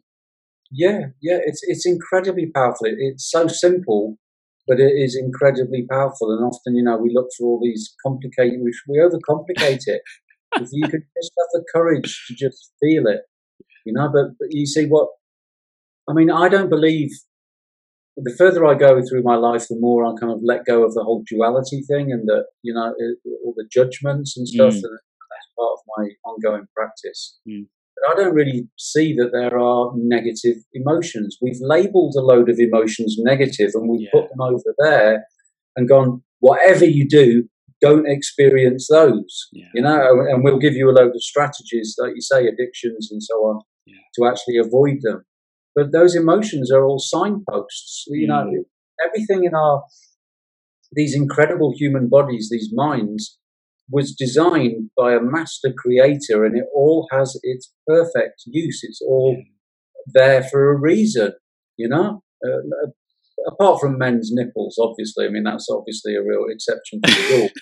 Yeah, 0.72 1.08
yeah, 1.22 1.40
it's 1.46 1.62
it's 1.64 1.86
incredibly 1.86 2.48
powerful. 2.48 2.88
It's 2.88 3.30
so 3.30 3.48
simple, 3.48 4.18
but 4.68 4.80
it 4.80 4.94
is 4.96 5.20
incredibly 5.22 5.86
powerful. 5.90 6.32
And 6.32 6.46
often, 6.46 6.76
you 6.76 6.84
know, 6.84 6.98
we 6.98 7.12
look 7.14 7.28
for 7.38 7.46
all 7.46 7.62
these 7.62 7.94
complicated, 8.06 8.62
we, 8.64 8.72
we 8.88 9.00
overcomplicate 9.00 9.82
it. 9.86 10.02
if 10.56 10.70
you 10.72 10.88
could 10.88 11.04
just 11.18 11.32
have 11.38 11.48
the 11.54 11.64
courage 11.74 12.26
to 12.28 12.36
just 12.36 12.72
feel 12.80 13.08
it, 13.08 13.22
you 13.86 13.94
know. 13.94 14.10
But, 14.14 14.38
but 14.40 14.48
you 14.52 14.66
see 14.66 14.86
what 14.86 15.10
I 16.10 16.14
mean. 16.14 16.32
I 16.32 16.48
don't 16.48 16.70
believe 16.70 17.10
the 18.18 18.36
further 18.38 18.66
I 18.66 18.76
go 18.76 19.02
through 19.08 19.24
my 19.24 19.36
life, 19.36 19.68
the 19.70 19.78
more 19.80 20.06
I 20.06 20.20
kind 20.20 20.34
of 20.34 20.40
let 20.44 20.66
go 20.66 20.84
of 20.86 20.94
the 20.94 21.04
whole 21.04 21.24
duality 21.30 21.82
thing 21.82 22.12
and 22.12 22.28
the, 22.28 22.44
you 22.62 22.74
know, 22.74 22.94
all 23.46 23.54
the 23.56 23.68
judgments 23.72 24.38
and 24.38 24.48
stuff. 24.48 24.74
Mm. 24.74 24.84
And 24.84 25.00
that's 25.32 25.50
part 25.58 25.72
of 25.74 25.80
my 25.98 26.10
ongoing 26.26 26.66
practice. 26.76 27.40
Mm. 27.48 27.68
But 27.96 28.12
I 28.12 28.24
don't 28.24 28.36
really 28.36 28.68
see 28.78 29.14
that 29.16 29.32
there 29.32 29.58
are 29.58 29.92
negative 29.96 30.58
emotions. 30.74 31.38
We've 31.42 31.60
labeled 31.62 32.16
a 32.18 32.22
load 32.22 32.50
of 32.50 32.60
emotions 32.60 33.16
negative 33.20 33.72
and 33.74 33.90
we've 33.90 34.02
yeah. 34.02 34.10
put 34.12 34.30
them 34.30 34.42
over 34.42 34.76
there 34.80 35.26
and 35.76 35.88
gone, 35.88 36.22
whatever 36.40 36.86
you 36.86 37.08
do, 37.08 37.48
don't 37.82 38.08
experience 38.08 38.88
those, 38.92 39.48
yeah. 39.54 39.66
you 39.74 39.82
know, 39.82 40.22
and 40.30 40.44
we'll 40.44 40.60
give 40.60 40.74
you 40.74 40.90
a 40.90 40.94
load 40.94 41.16
of 41.16 41.24
strategies, 41.24 41.96
like 41.98 42.12
you 42.14 42.22
say, 42.22 42.46
addictions 42.46 43.10
and 43.12 43.24
so 43.24 43.36
on, 43.36 43.62
yeah. 43.88 43.96
to 44.16 44.28
actually 44.28 44.58
avoid 44.58 44.98
them. 45.02 45.24
But 45.76 45.92
those 45.92 46.16
emotions 46.16 46.72
are 46.72 46.84
all 46.84 47.00
signposts. 47.00 48.06
You 48.08 48.28
know, 48.28 48.46
mm. 48.46 48.64
everything 49.06 49.46
in 49.46 49.56
our 49.56 49.84
these 50.94 51.16
incredible 51.16 51.74
human 51.76 52.10
bodies, 52.10 52.50
these 52.52 52.70
minds, 52.74 53.38
was 53.90 54.14
designed 54.14 54.90
by 54.98 55.14
a 55.14 55.22
master 55.22 55.74
creator, 55.76 56.44
and 56.46 56.58
it 56.58 56.66
all 56.76 57.08
has 57.12 57.40
its 57.44 57.72
perfect 57.88 58.44
use. 58.46 58.82
It's 58.84 59.02
all 59.02 59.42
there 60.08 60.44
for 60.44 60.72
a 60.72 60.78
reason. 60.78 61.34
You 61.78 61.88
know, 61.90 62.22
uh, 62.46 62.90
apart 63.48 63.80
from 63.80 63.98
men's 63.98 64.30
nipples, 64.32 64.78
obviously. 64.80 65.26
I 65.26 65.30
mean, 65.30 65.44
that's 65.44 65.70
obviously 65.70 66.16
a 66.16 66.22
real 66.22 66.46
exception 66.50 67.02
to 67.04 67.12
the 67.12 67.38
rule. 67.38 67.50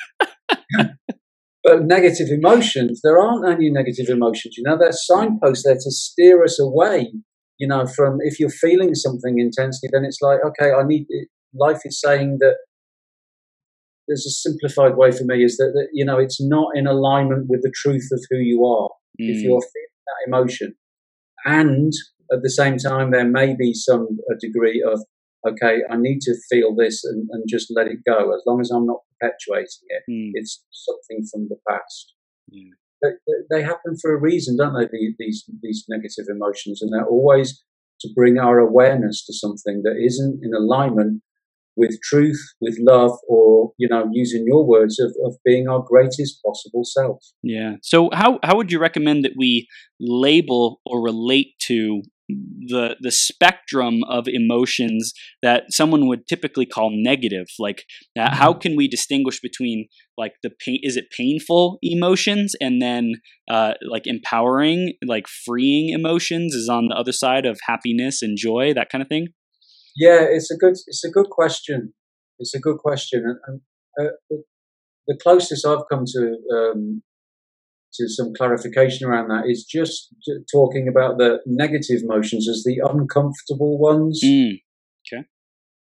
but 1.63 1.85
negative 1.85 2.29
emotions, 2.29 3.01
there 3.03 3.19
aren't 3.19 3.47
any 3.47 3.69
negative 3.69 4.09
emotions. 4.09 4.55
You 4.57 4.63
know, 4.63 4.77
they're 4.77 4.91
signposts 4.91 5.63
there 5.63 5.75
to 5.75 5.91
steer 5.91 6.43
us 6.43 6.59
away 6.59 7.11
you 7.59 7.67
know, 7.67 7.85
from 7.85 8.19
if 8.21 8.39
you're 8.39 8.49
feeling 8.49 8.95
something 8.95 9.37
intensely, 9.37 9.89
then 9.91 10.05
it's 10.05 10.21
like, 10.21 10.39
okay, 10.45 10.71
I 10.71 10.83
need, 10.83 11.05
life 11.53 11.81
is 11.83 11.99
saying 11.99 12.37
that 12.39 12.55
there's 14.07 14.25
a 14.25 14.31
simplified 14.31 14.95
way 14.95 15.11
for 15.11 15.25
me 15.25 15.43
is 15.43 15.57
that, 15.57 15.71
that 15.75 15.89
you 15.93 16.03
know, 16.03 16.17
it's 16.17 16.41
not 16.41 16.69
in 16.73 16.87
alignment 16.87 17.47
with 17.47 17.61
the 17.61 17.71
truth 17.75 18.07
of 18.11 18.23
who 18.29 18.37
you 18.37 18.65
are. 18.65 18.89
Mm. 19.21 19.35
If 19.35 19.43
you're 19.43 19.61
feeling 19.61 19.99
that 20.07 20.27
emotion, 20.27 20.75
and 21.45 21.93
at 22.31 22.41
the 22.41 22.49
same 22.49 22.77
time, 22.77 23.11
there 23.11 23.27
may 23.27 23.55
be 23.55 23.73
some 23.73 24.07
a 24.31 24.35
degree 24.39 24.83
of, 24.83 25.03
okay, 25.47 25.81
I 25.89 25.97
need 25.97 26.21
to 26.21 26.35
feel 26.49 26.75
this 26.75 27.03
and, 27.03 27.27
and 27.31 27.43
just 27.47 27.71
let 27.75 27.87
it 27.87 27.99
go. 28.05 28.33
As 28.33 28.41
long 28.47 28.61
as 28.61 28.71
I'm 28.71 28.85
not 28.85 28.99
perpetuating 29.19 29.87
it, 29.89 30.03
mm. 30.09 30.31
it's 30.33 30.63
something 30.71 31.25
from 31.31 31.47
the 31.49 31.57
past. 31.67 32.13
Yeah 32.49 32.78
they 33.49 33.61
happen 33.61 33.97
for 34.01 34.13
a 34.13 34.19
reason, 34.19 34.57
don't 34.57 34.73
they? 34.73 34.87
These 35.17 35.49
these 35.61 35.85
negative 35.89 36.25
emotions, 36.29 36.81
and 36.81 36.91
they're 36.91 37.07
always 37.07 37.63
to 38.01 38.09
bring 38.15 38.37
our 38.37 38.59
awareness 38.59 39.25
to 39.25 39.33
something 39.33 39.81
that 39.83 39.97
isn't 39.97 40.39
in 40.41 40.53
alignment 40.53 41.21
with 41.75 41.99
truth, 42.01 42.39
with 42.59 42.77
love, 42.79 43.11
or 43.27 43.71
you 43.77 43.87
know, 43.87 44.09
using 44.11 44.45
your 44.45 44.65
words 44.65 44.99
of, 44.99 45.15
of 45.25 45.37
being 45.45 45.67
our 45.67 45.81
greatest 45.81 46.41
possible 46.43 46.83
self. 46.83 47.23
Yeah. 47.41 47.75
So 47.81 48.09
how 48.13 48.39
how 48.43 48.57
would 48.57 48.71
you 48.71 48.79
recommend 48.79 49.23
that 49.25 49.33
we 49.37 49.67
label 49.99 50.81
or 50.85 51.01
relate 51.01 51.57
to 51.61 52.01
the 52.29 52.95
the 52.99 53.11
spectrum 53.11 54.03
of 54.09 54.25
emotions 54.27 55.13
that 55.41 55.63
someone 55.69 56.07
would 56.07 56.27
typically 56.27 56.65
call 56.65 56.91
negative. 56.93 57.47
Like 57.57 57.83
uh, 58.17 58.35
how 58.35 58.51
mm-hmm. 58.51 58.59
can 58.59 58.75
we 58.75 58.87
distinguish 58.87 59.39
between 59.41 59.87
like 60.17 60.33
the 60.43 60.51
pain 60.65 60.79
is 60.83 60.95
it 60.95 61.05
painful 61.15 61.79
emotions 61.81 62.53
and 62.61 62.81
then 62.81 63.13
uh, 63.49 63.73
like 63.89 64.05
empowering 64.05 64.93
like 65.05 65.27
freeing 65.27 65.89
emotions 65.89 66.53
is 66.53 66.69
on 66.69 66.87
the 66.87 66.95
other 66.95 67.11
side 67.11 67.45
of 67.45 67.59
happiness 67.67 68.21
and 68.21 68.37
joy 68.37 68.73
that 68.73 68.89
kind 68.91 69.01
of 69.01 69.07
thing? 69.07 69.29
Yeah 69.95 70.21
it's 70.21 70.51
a 70.51 70.57
good 70.57 70.75
it's 70.87 71.03
a 71.03 71.09
good 71.09 71.29
question. 71.29 71.93
It's 72.37 72.53
a 72.55 72.59
good 72.59 72.77
question. 72.77 73.23
And, 73.47 73.61
and 73.97 74.09
uh, 74.09 74.37
the 75.07 75.17
closest 75.21 75.65
i've 75.65 75.87
come 75.91 76.05
to 76.05 76.37
um, 76.55 77.01
to 77.93 78.07
some 78.07 78.33
clarification 78.37 79.07
around 79.07 79.29
that 79.29 79.49
is 79.49 79.65
just 79.65 80.13
talking 80.51 80.87
about 80.87 81.17
the 81.17 81.39
negative 81.45 82.01
emotions 82.03 82.47
as 82.49 82.63
the 82.63 82.79
uncomfortable 82.83 83.79
ones. 83.79 84.21
Mm. 84.23 84.61
Okay. 85.07 85.23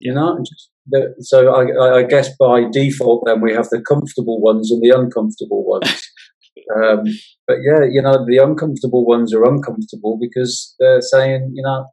You 0.00 0.14
know, 0.14 0.42
the, 0.86 1.14
so 1.20 1.54
I, 1.54 1.98
I, 1.98 2.02
guess 2.02 2.30
by 2.36 2.64
default, 2.72 3.22
then 3.24 3.40
we 3.40 3.52
have 3.52 3.68
the 3.70 3.80
comfortable 3.80 4.40
ones 4.40 4.70
and 4.72 4.82
the 4.82 4.96
uncomfortable 4.98 5.64
ones. 5.64 5.86
um, 6.76 7.04
but 7.46 7.58
yeah, 7.62 7.86
you 7.88 8.02
know, 8.02 8.26
the 8.26 8.38
uncomfortable 8.42 9.06
ones 9.06 9.32
are 9.32 9.44
uncomfortable 9.44 10.18
because 10.20 10.74
they're 10.80 11.00
saying, 11.00 11.52
you 11.54 11.62
know, 11.62 11.86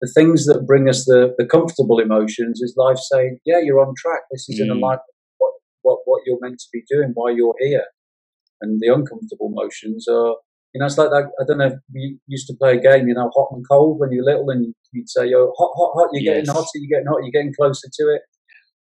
the 0.00 0.10
things 0.12 0.46
that 0.46 0.66
bring 0.66 0.88
us 0.88 1.04
the, 1.04 1.32
the 1.38 1.46
comfortable 1.46 2.00
emotions 2.00 2.60
is 2.60 2.74
life 2.76 2.98
saying, 2.98 3.38
yeah, 3.46 3.60
you're 3.62 3.80
on 3.80 3.94
track. 3.96 4.22
This 4.32 4.48
is 4.48 4.58
mm. 4.58 4.64
in 4.64 4.70
alignment 4.70 5.02
what, 5.38 5.52
what, 5.82 5.98
what 6.06 6.22
you're 6.26 6.40
meant 6.40 6.58
to 6.58 6.66
be 6.72 6.82
doing, 6.90 7.12
why 7.14 7.30
you're 7.30 7.54
here 7.60 7.84
and 8.64 8.80
the 8.80 8.88
uncomfortable 8.98 9.50
motions 9.62 10.08
are 10.08 10.34
You 10.74 10.80
know, 10.80 10.86
it's 10.90 10.98
like 10.98 11.10
that. 11.14 11.30
I 11.40 11.44
don't 11.46 11.58
know 11.62 11.70
if 11.70 11.78
you 11.94 12.18
used 12.26 12.48
to 12.50 12.56
play 12.60 12.72
a 12.76 12.80
game, 12.88 13.06
you 13.06 13.14
know, 13.14 13.30
hot 13.36 13.50
and 13.54 13.62
cold 13.72 14.00
when 14.00 14.10
you're 14.10 14.24
little, 14.30 14.50
and 14.54 14.74
you'd 14.90 15.08
say, 15.08 15.24
"Yo, 15.32 15.40
hot, 15.58 15.72
hot, 15.78 15.92
hot." 15.96 16.08
You're 16.12 16.24
Yes. 16.26 16.34
getting 16.34 16.54
hotter. 16.56 16.76
You're 16.82 16.92
getting 16.94 17.06
hot. 17.12 17.22
You're 17.22 17.36
getting 17.38 17.54
closer 17.54 17.88
to 17.98 18.04
it. 18.14 18.22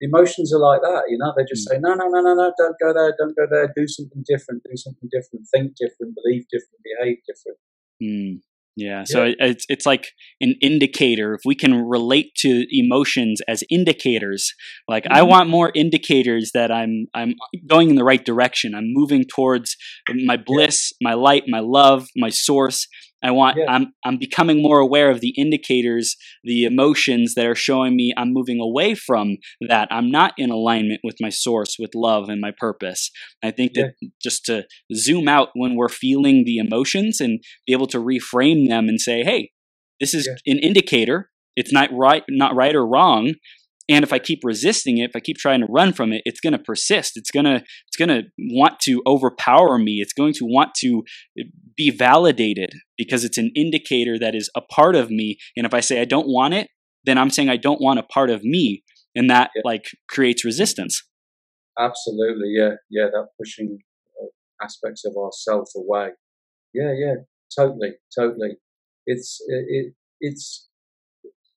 The 0.00 0.06
emotions 0.12 0.52
are 0.54 0.60
like 0.60 0.82
that. 0.82 1.04
You 1.08 1.16
know, 1.20 1.32
they 1.36 1.46
just 1.52 1.64
say, 1.66 1.78
"No, 1.86 1.94
no, 2.00 2.06
no, 2.14 2.20
no, 2.26 2.34
no. 2.40 2.52
Don't 2.60 2.76
go 2.84 2.92
there. 2.98 3.14
Don't 3.18 3.34
go 3.40 3.46
there. 3.50 3.72
Do 3.74 3.88
something 3.96 4.22
different. 4.32 4.60
Do 4.68 4.76
something 4.76 5.08
different. 5.16 5.42
Think 5.54 5.76
different. 5.82 6.14
Believe 6.20 6.44
different. 6.52 6.80
Behave 6.90 7.18
different." 7.30 7.58
Mm, 8.04 8.34
yeah. 8.78 9.02
So 9.04 9.24
it- 9.24 9.36
it's 9.40 9.64
it's 9.68 9.86
like 9.86 10.04
an 10.40 10.54
indicator. 10.62 11.34
If 11.34 11.40
we 11.44 11.54
can 11.54 11.74
relate 11.96 12.28
to 12.44 12.50
emotions 12.70 13.40
as 13.48 13.62
indicators, 13.70 14.54
like 14.88 15.04
I 15.10 15.20
Mhm. 15.20 15.28
want 15.28 15.48
more 15.50 15.72
indicators 15.74 16.52
that 16.54 16.70
I'm 16.70 17.06
I'm 17.14 17.34
going 17.66 17.90
in 17.90 17.96
the 17.96 18.04
right 18.04 18.24
direction. 18.24 18.74
I'm 18.74 18.92
moving 19.00 19.24
towards 19.24 19.76
my 20.30 20.36
bliss, 20.36 20.92
my 21.02 21.14
light, 21.14 21.44
my 21.48 21.60
love, 21.60 22.06
my 22.16 22.30
source. 22.30 22.86
I 23.22 23.30
want 23.30 23.56
Yeah. 23.58 23.64
I'm 23.68 23.92
I'm 24.04 24.16
becoming 24.18 24.62
more 24.62 24.78
aware 24.80 25.10
of 25.10 25.20
the 25.20 25.34
indicators, 25.36 26.16
the 26.44 26.64
emotions 26.64 27.34
that 27.34 27.46
are 27.46 27.54
showing 27.54 27.96
me 27.96 28.12
I'm 28.16 28.32
moving 28.32 28.60
away 28.60 28.94
from 28.94 29.36
that. 29.68 29.88
I'm 29.90 30.10
not 30.10 30.34
in 30.38 30.50
alignment 30.50 31.00
with 31.02 31.16
my 31.20 31.28
source, 31.30 31.76
with 31.78 31.90
love 31.94 32.28
and 32.28 32.40
my 32.40 32.52
purpose. 32.56 33.10
I 33.42 33.50
think 33.50 33.72
that 33.74 33.94
just 34.22 34.44
to 34.46 34.64
zoom 34.94 35.28
out 35.28 35.48
when 35.54 35.74
we're 35.76 35.88
feeling 35.88 36.44
the 36.44 36.58
emotions 36.58 37.20
and 37.20 37.40
be 37.66 37.72
able 37.72 37.86
to 37.88 37.98
reframe 37.98 38.68
them 38.68 38.88
and 38.88 39.00
say, 39.00 39.22
"Hey, 39.24 39.50
this 40.00 40.14
is 40.14 40.28
Yeah. 40.28 40.52
an 40.52 40.58
indicator. 40.60 41.30
It's 41.56 41.72
not 41.72 41.90
right, 41.92 42.22
not 42.28 42.54
right 42.54 42.74
or 42.74 42.86
wrong." 42.86 43.34
And 43.90 44.04
if 44.04 44.12
I 44.12 44.18
keep 44.18 44.40
resisting 44.44 44.98
it, 44.98 45.10
if 45.10 45.16
I 45.16 45.20
keep 45.20 45.38
trying 45.38 45.60
to 45.60 45.66
run 45.66 45.92
from 45.94 46.12
it, 46.12 46.22
it's 46.26 46.40
going 46.40 46.52
to 46.52 46.58
persist. 46.58 47.12
It's 47.16 47.30
going 47.30 47.46
to 47.46 47.56
it's 47.56 47.96
going 47.98 48.08
to 48.10 48.22
want 48.38 48.80
to 48.80 49.02
overpower 49.06 49.78
me. 49.78 50.00
It's 50.02 50.12
going 50.12 50.34
to 50.34 50.44
want 50.44 50.74
to 50.80 51.02
be 51.76 51.90
validated 51.90 52.70
because 52.98 53.24
it's 53.24 53.38
an 53.38 53.50
indicator 53.56 54.18
that 54.18 54.34
is 54.34 54.50
a 54.54 54.60
part 54.60 54.94
of 54.94 55.10
me. 55.10 55.38
And 55.56 55.64
if 55.64 55.72
I 55.72 55.80
say 55.80 56.00
I 56.00 56.04
don't 56.04 56.26
want 56.28 56.54
it, 56.54 56.68
then 57.04 57.16
I'm 57.16 57.30
saying 57.30 57.48
I 57.48 57.56
don't 57.56 57.80
want 57.80 57.98
a 57.98 58.02
part 58.02 58.28
of 58.28 58.44
me, 58.44 58.82
and 59.14 59.30
that 59.30 59.50
Yeah. 59.56 59.62
like 59.64 59.84
creates 60.08 60.44
resistance. 60.44 61.02
Absolutely, 61.78 62.48
yeah, 62.54 62.74
yeah. 62.90 63.06
That 63.06 63.28
pushing 63.38 63.78
uh, 64.20 64.26
aspects 64.62 65.04
of 65.04 65.16
ourselves 65.16 65.74
away. 65.76 66.10
Yeah, 66.74 66.92
yeah, 66.92 67.14
totally, 67.56 67.92
totally. 68.18 68.56
It's 69.06 69.38
it, 69.48 69.64
it 69.68 69.94
it's 70.20 70.68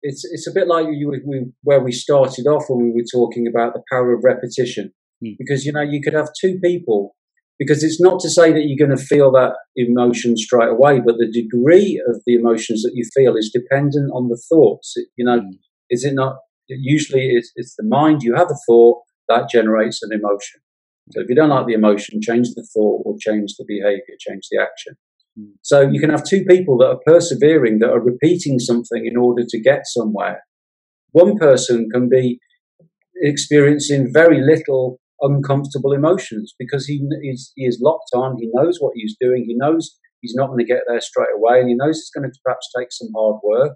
it's 0.03 0.23
it's 0.31 0.47
a 0.47 0.51
bit 0.53 0.67
like 0.67 0.87
you 0.91 1.09
we, 1.25 1.45
where 1.63 1.79
we 1.79 1.91
started 1.91 2.47
off 2.47 2.65
when 2.69 2.85
we 2.85 2.91
were 2.91 3.07
talking 3.11 3.47
about 3.47 3.73
the 3.73 3.83
power 3.91 4.13
of 4.13 4.23
repetition, 4.23 4.93
Hmm. 5.21 5.33
because 5.37 5.65
you 5.65 5.71
know 5.71 5.81
you 5.81 6.01
could 6.01 6.13
have 6.13 6.29
two 6.39 6.59
people. 6.63 7.15
Because 7.59 7.83
it's 7.83 8.01
not 8.01 8.19
to 8.21 8.29
say 8.29 8.51
that 8.51 8.63
you're 8.65 8.87
going 8.87 8.97
to 8.97 9.05
feel 9.05 9.31
that 9.33 9.53
emotion 9.75 10.35
straight 10.35 10.69
away, 10.69 10.99
but 10.99 11.17
the 11.19 11.31
degree 11.31 12.01
of 12.09 12.19
the 12.25 12.33
emotions 12.33 12.81
that 12.81 12.93
you 12.95 13.05
feel 13.15 13.35
is 13.37 13.51
dependent 13.53 14.09
on 14.15 14.29
the 14.29 14.41
thoughts. 14.49 14.93
It- 14.95 15.09
You 15.15 15.25
know, 15.25 15.39
Mm. 15.41 15.59
is 15.91 16.03
it 16.03 16.15
not? 16.15 16.37
Usually, 16.67 17.25
it's, 17.37 17.51
it's 17.55 17.75
the 17.75 17.83
mind. 17.83 18.23
You 18.23 18.33
have 18.35 18.49
a 18.49 18.57
thought 18.67 19.03
that 19.29 19.47
generates 19.49 20.01
an 20.01 20.11
emotion. 20.11 20.61
So 21.11 21.21
if 21.21 21.29
you 21.29 21.35
don't 21.35 21.49
like 21.49 21.67
the 21.67 21.73
emotion, 21.73 22.19
change 22.19 22.47
the 22.55 22.65
thought 22.73 23.03
or 23.05 23.15
change 23.19 23.49
the 23.57 23.65
behavior, 23.67 24.15
change 24.19 24.47
the 24.49 24.57
action. 24.59 24.95
So 25.61 25.81
you 25.81 25.99
can 25.99 26.09
have 26.09 26.23
two 26.23 26.43
people 26.45 26.77
that 26.79 26.87
are 26.87 26.99
persevering, 27.05 27.79
that 27.79 27.89
are 27.89 28.01
repeating 28.01 28.59
something 28.59 29.05
in 29.05 29.17
order 29.17 29.43
to 29.47 29.61
get 29.61 29.81
somewhere. 29.85 30.43
One 31.11 31.37
person 31.37 31.89
can 31.91 32.09
be 32.09 32.39
experiencing 33.21 34.11
very 34.13 34.41
little 34.41 34.99
uncomfortable 35.21 35.93
emotions 35.93 36.53
because 36.57 36.85
he 36.85 37.01
is, 37.23 37.51
he 37.55 37.65
is 37.65 37.79
locked 37.81 38.09
on, 38.13 38.37
he 38.39 38.49
knows 38.53 38.77
what 38.79 38.93
he's 38.95 39.15
doing, 39.19 39.45
he 39.47 39.55
knows 39.55 39.97
he's 40.21 40.35
not 40.35 40.47
going 40.47 40.59
to 40.59 40.65
get 40.65 40.83
there 40.87 41.01
straight 41.01 41.35
away, 41.35 41.59
and 41.59 41.69
he 41.69 41.75
knows 41.75 41.97
it's 41.97 42.11
going 42.15 42.29
to 42.29 42.39
perhaps 42.43 42.69
take 42.77 42.91
some 42.91 43.09
hard 43.15 43.37
work 43.43 43.75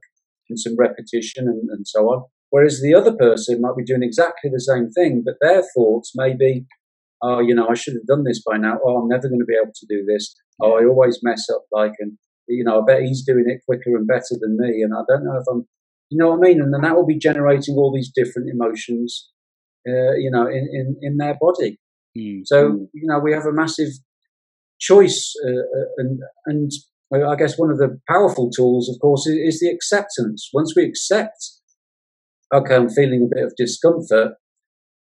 and 0.49 0.59
some 0.59 0.75
repetition 0.77 1.47
and, 1.47 1.69
and 1.69 1.87
so 1.87 2.01
on. 2.07 2.23
Whereas 2.49 2.81
the 2.81 2.95
other 2.95 3.15
person 3.15 3.61
might 3.61 3.77
be 3.77 3.83
doing 3.83 4.03
exactly 4.03 4.49
the 4.51 4.59
same 4.61 4.89
thing, 4.89 5.23
but 5.25 5.35
their 5.41 5.63
thoughts 5.75 6.11
may 6.15 6.35
be, 6.35 6.65
oh, 7.21 7.39
you 7.39 7.55
know, 7.55 7.67
I 7.67 7.73
should 7.73 7.93
have 7.93 8.05
done 8.07 8.23
this 8.23 8.41
by 8.45 8.57
now. 8.57 8.77
Oh, 8.85 8.97
I'm 8.97 9.07
never 9.07 9.27
going 9.27 9.39
to 9.39 9.45
be 9.45 9.57
able 9.61 9.73
to 9.73 9.85
do 9.87 10.05
this. 10.05 10.35
Oh, 10.61 10.79
I 10.79 10.85
always 10.85 11.19
mess 11.23 11.47
up. 11.53 11.63
Like, 11.71 11.93
and 11.99 12.17
you 12.47 12.63
know, 12.63 12.81
I 12.81 12.83
bet 12.85 13.03
he's 13.03 13.25
doing 13.25 13.45
it 13.47 13.61
quicker 13.65 13.95
and 13.95 14.07
better 14.07 14.35
than 14.39 14.57
me, 14.59 14.81
and 14.81 14.93
I 14.93 15.01
don't 15.07 15.25
know 15.25 15.37
if 15.37 15.45
I'm, 15.49 15.65
you 16.09 16.17
know 16.17 16.29
what 16.29 16.39
I 16.39 16.49
mean. 16.49 16.61
And 16.61 16.73
then 16.73 16.81
that 16.81 16.95
will 16.95 17.05
be 17.05 17.17
generating 17.17 17.75
all 17.75 17.91
these 17.93 18.11
different 18.13 18.49
emotions, 18.49 19.29
uh, 19.87 20.13
you 20.17 20.29
know, 20.31 20.47
in, 20.47 20.67
in 20.71 20.95
in 21.01 21.17
their 21.17 21.37
body. 21.39 21.79
Mm. 22.17 22.41
So 22.45 22.87
you 22.93 23.07
know, 23.07 23.19
we 23.19 23.33
have 23.33 23.45
a 23.45 23.53
massive 23.53 23.89
choice, 24.79 25.33
uh, 25.45 25.49
uh, 25.49 25.85
and 25.97 26.19
and 26.45 26.71
I 27.13 27.35
guess 27.35 27.57
one 27.57 27.71
of 27.71 27.77
the 27.77 27.99
powerful 28.07 28.49
tools, 28.49 28.89
of 28.89 28.99
course, 29.01 29.25
is, 29.27 29.55
is 29.55 29.59
the 29.59 29.69
acceptance. 29.69 30.49
Once 30.53 30.73
we 30.75 30.83
accept, 30.83 31.51
okay, 32.53 32.75
I'm 32.75 32.89
feeling 32.89 33.29
a 33.31 33.35
bit 33.35 33.45
of 33.45 33.53
discomfort, 33.57 34.33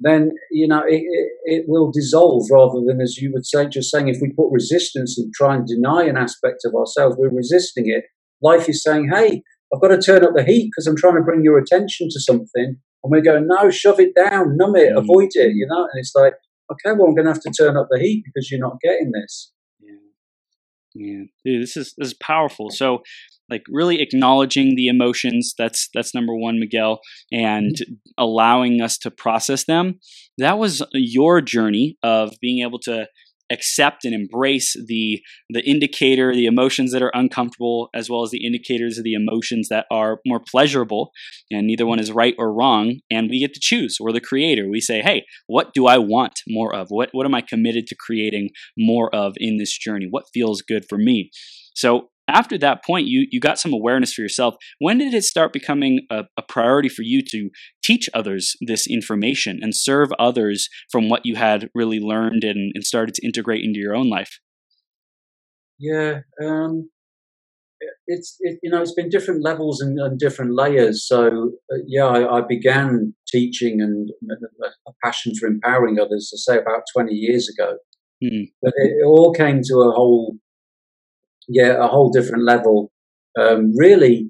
then 0.02 0.32
you 0.52 0.68
know 0.68 0.82
it, 0.86 1.02
it, 1.04 1.30
it 1.46 1.66
will 1.68 1.92
dissolve 1.92 2.44
rather 2.52 2.82
than, 2.86 3.00
as 3.02 3.18
you 3.18 3.32
would 3.34 3.46
say, 3.46 3.68
just 3.68 3.92
saying 3.92 4.08
if 4.08 4.20
we 4.22 4.32
put 4.32 4.52
resistance 4.52 5.18
and 5.18 5.32
try 5.34 5.56
and 5.56 5.68
deny 5.68 6.04
an 6.04 6.18
aspect 6.18 6.62
of 6.66 6.74
ourselves, 6.76 7.16
we're 7.18 7.30
resisting 7.30 7.86
it. 7.88 8.06
Life 8.42 8.68
is 8.68 8.84
saying, 8.84 9.10
hey, 9.14 9.44
I've 9.74 9.82
got 9.82 9.90
to 9.90 10.02
turn 10.02 10.24
up 10.26 10.32
the 10.36 10.44
heat 10.44 10.70
because 10.72 10.88
I'm 10.88 10.98
trying 10.98 11.16
to 11.16 11.22
bring 11.22 11.44
your 11.44 11.58
attention 11.58 12.08
to 12.12 12.20
something. 12.20 12.76
And 13.04 13.12
we're 13.12 13.22
going, 13.22 13.48
no, 13.48 13.70
shove 13.72 14.00
it 14.00 14.14
down, 14.16 14.58
numb 14.58 14.76
it, 14.76 14.92
Mm. 14.94 14.98
avoid 14.98 15.30
it, 15.34 15.54
you 15.56 15.66
know? 15.68 15.84
And 15.84 16.00
it's 16.00 16.14
like, 16.16 16.34
okay, 16.72 16.96
well, 16.98 17.08
I'm 17.08 17.16
going 17.16 17.26
to 17.26 17.34
have 17.34 17.42
to 17.42 17.52
turn 17.52 17.78
up 17.78 17.88
the 17.90 18.00
heat 18.00 18.24
because 18.26 18.52
you're 18.52 18.60
not 18.60 18.80
getting 18.82 19.12
this. 19.12 19.52
Yeah. 19.80 19.94
Yeah. 20.94 21.24
Dude, 21.46 21.64
this 21.64 21.78
is 21.78 21.94
this 21.98 22.10
is 22.10 22.14
powerful. 22.16 22.70
So 22.70 23.02
like 23.52 23.64
really 23.70 24.02
acknowledging 24.02 24.76
the 24.76 24.88
emotions, 24.88 25.54
that's 25.58 25.90
that's 25.94 26.16
number 26.16 26.36
one, 26.36 26.60
Miguel, 26.60 27.02
and 27.32 27.76
mm-hmm. 27.76 27.94
allowing 28.18 28.82
us 28.82 28.98
to 29.00 29.12
process 29.12 29.66
them. 29.66 30.00
That 30.38 30.58
was 30.58 30.82
your 30.94 31.42
journey 31.42 31.98
of 32.02 32.34
being 32.42 32.66
able 32.66 32.80
to 32.80 33.08
accept 33.52 34.06
and 34.06 34.16
embrace 34.16 34.76
the 34.88 35.22
the 35.50 35.62
indicator, 35.70 36.34
the 36.34 36.46
emotions 36.46 36.92
that 36.94 37.02
are 37.02 37.12
uncomfortable, 37.14 37.90
as 37.94 38.10
well 38.10 38.24
as 38.24 38.32
the 38.32 38.46
indicators 38.46 38.98
of 38.98 39.04
the 39.04 39.14
emotions 39.14 39.68
that 39.70 39.86
are 39.92 40.20
more 40.26 40.40
pleasurable. 40.40 41.12
And 41.52 41.68
neither 41.68 41.86
one 41.86 42.00
is 42.00 42.12
right 42.12 42.34
or 42.38 42.54
wrong. 42.54 43.00
And 43.12 43.30
we 43.30 43.40
get 43.40 43.54
to 43.54 43.60
choose. 43.62 43.98
We're 44.00 44.14
the 44.14 44.22
creator. 44.22 44.70
We 44.70 44.80
say, 44.82 45.02
hey, 45.02 45.26
what 45.48 45.74
do 45.74 45.88
I 45.88 45.98
want 45.98 46.40
more 46.48 46.74
of? 46.74 46.88
What 46.90 47.10
what 47.12 47.26
am 47.26 47.36
I 47.36 47.42
committed 47.42 47.88
to 47.88 47.96
creating 47.96 48.50
more 48.78 49.14
of 49.14 49.34
in 49.38 49.58
this 49.58 49.78
journey? 49.78 50.08
What 50.10 50.26
feels 50.34 50.62
good 50.62 50.86
for 50.88 50.98
me? 50.98 51.32
So 51.76 52.10
after 52.32 52.58
that 52.60 52.84
point, 52.84 53.08
you 53.08 53.28
you 53.32 53.40
got 53.40 53.60
some 53.60 53.74
awareness 53.74 54.14
for 54.14 54.22
yourself. 54.22 54.56
When 54.80 54.98
did 54.98 55.14
it 55.14 55.24
start 55.24 55.54
becoming 55.54 56.06
a, 56.10 56.24
a 56.38 56.42
priority 56.42 56.90
for 56.90 57.04
you 57.04 57.22
to 57.32 57.50
teach 57.84 58.10
others 58.14 58.56
this 58.62 58.88
information 58.88 59.60
and 59.62 59.76
serve 59.76 60.10
others 60.20 60.68
from 60.92 61.10
what 61.10 61.22
you 61.26 61.36
had 61.36 61.70
really 61.76 62.00
learned 62.00 62.44
and, 62.44 62.72
and 62.76 62.84
started 62.84 63.16
to 63.16 63.26
integrate 63.26 63.64
into 63.64 63.80
your 63.80 63.96
own 63.96 64.10
life? 64.10 64.40
Yeah, 65.80 66.20
um, 66.44 66.90
it- 67.80 67.90
it's 68.08 68.38
it, 68.40 68.60
you 68.64 68.70
know 68.70 68.82
it's 68.82 68.94
been 68.94 69.10
different 69.10 69.44
levels 69.44 69.82
and, 69.82 70.00
and 70.00 70.20
different 70.20 70.56
layers. 70.56 71.08
So 71.08 71.52
uh, 71.74 71.78
yeah, 71.88 72.06
I, 72.06 72.38
I 72.38 72.42
began 72.48 73.14
teaching 73.28 73.82
and 73.82 74.10
a 74.88 74.92
passion 75.04 75.34
for 75.40 75.48
empowering 75.48 76.00
others. 76.00 76.32
I 76.34 76.38
say 76.54 76.60
about 76.60 76.84
twenty 76.94 77.14
years 77.14 77.50
ago, 77.50 77.78
Hmm. 78.24 78.44
but 78.62 78.74
it, 78.78 78.92
it 79.02 79.06
all 79.06 79.34
came 79.34 79.62
to 79.64 79.76
a 79.82 79.92
whole 79.92 80.36
yeah 81.48 81.84
a 81.84 81.88
whole 81.88 82.12
different 82.12 82.44
level. 82.44 82.92
Um, 83.40 83.72
really, 83.78 84.30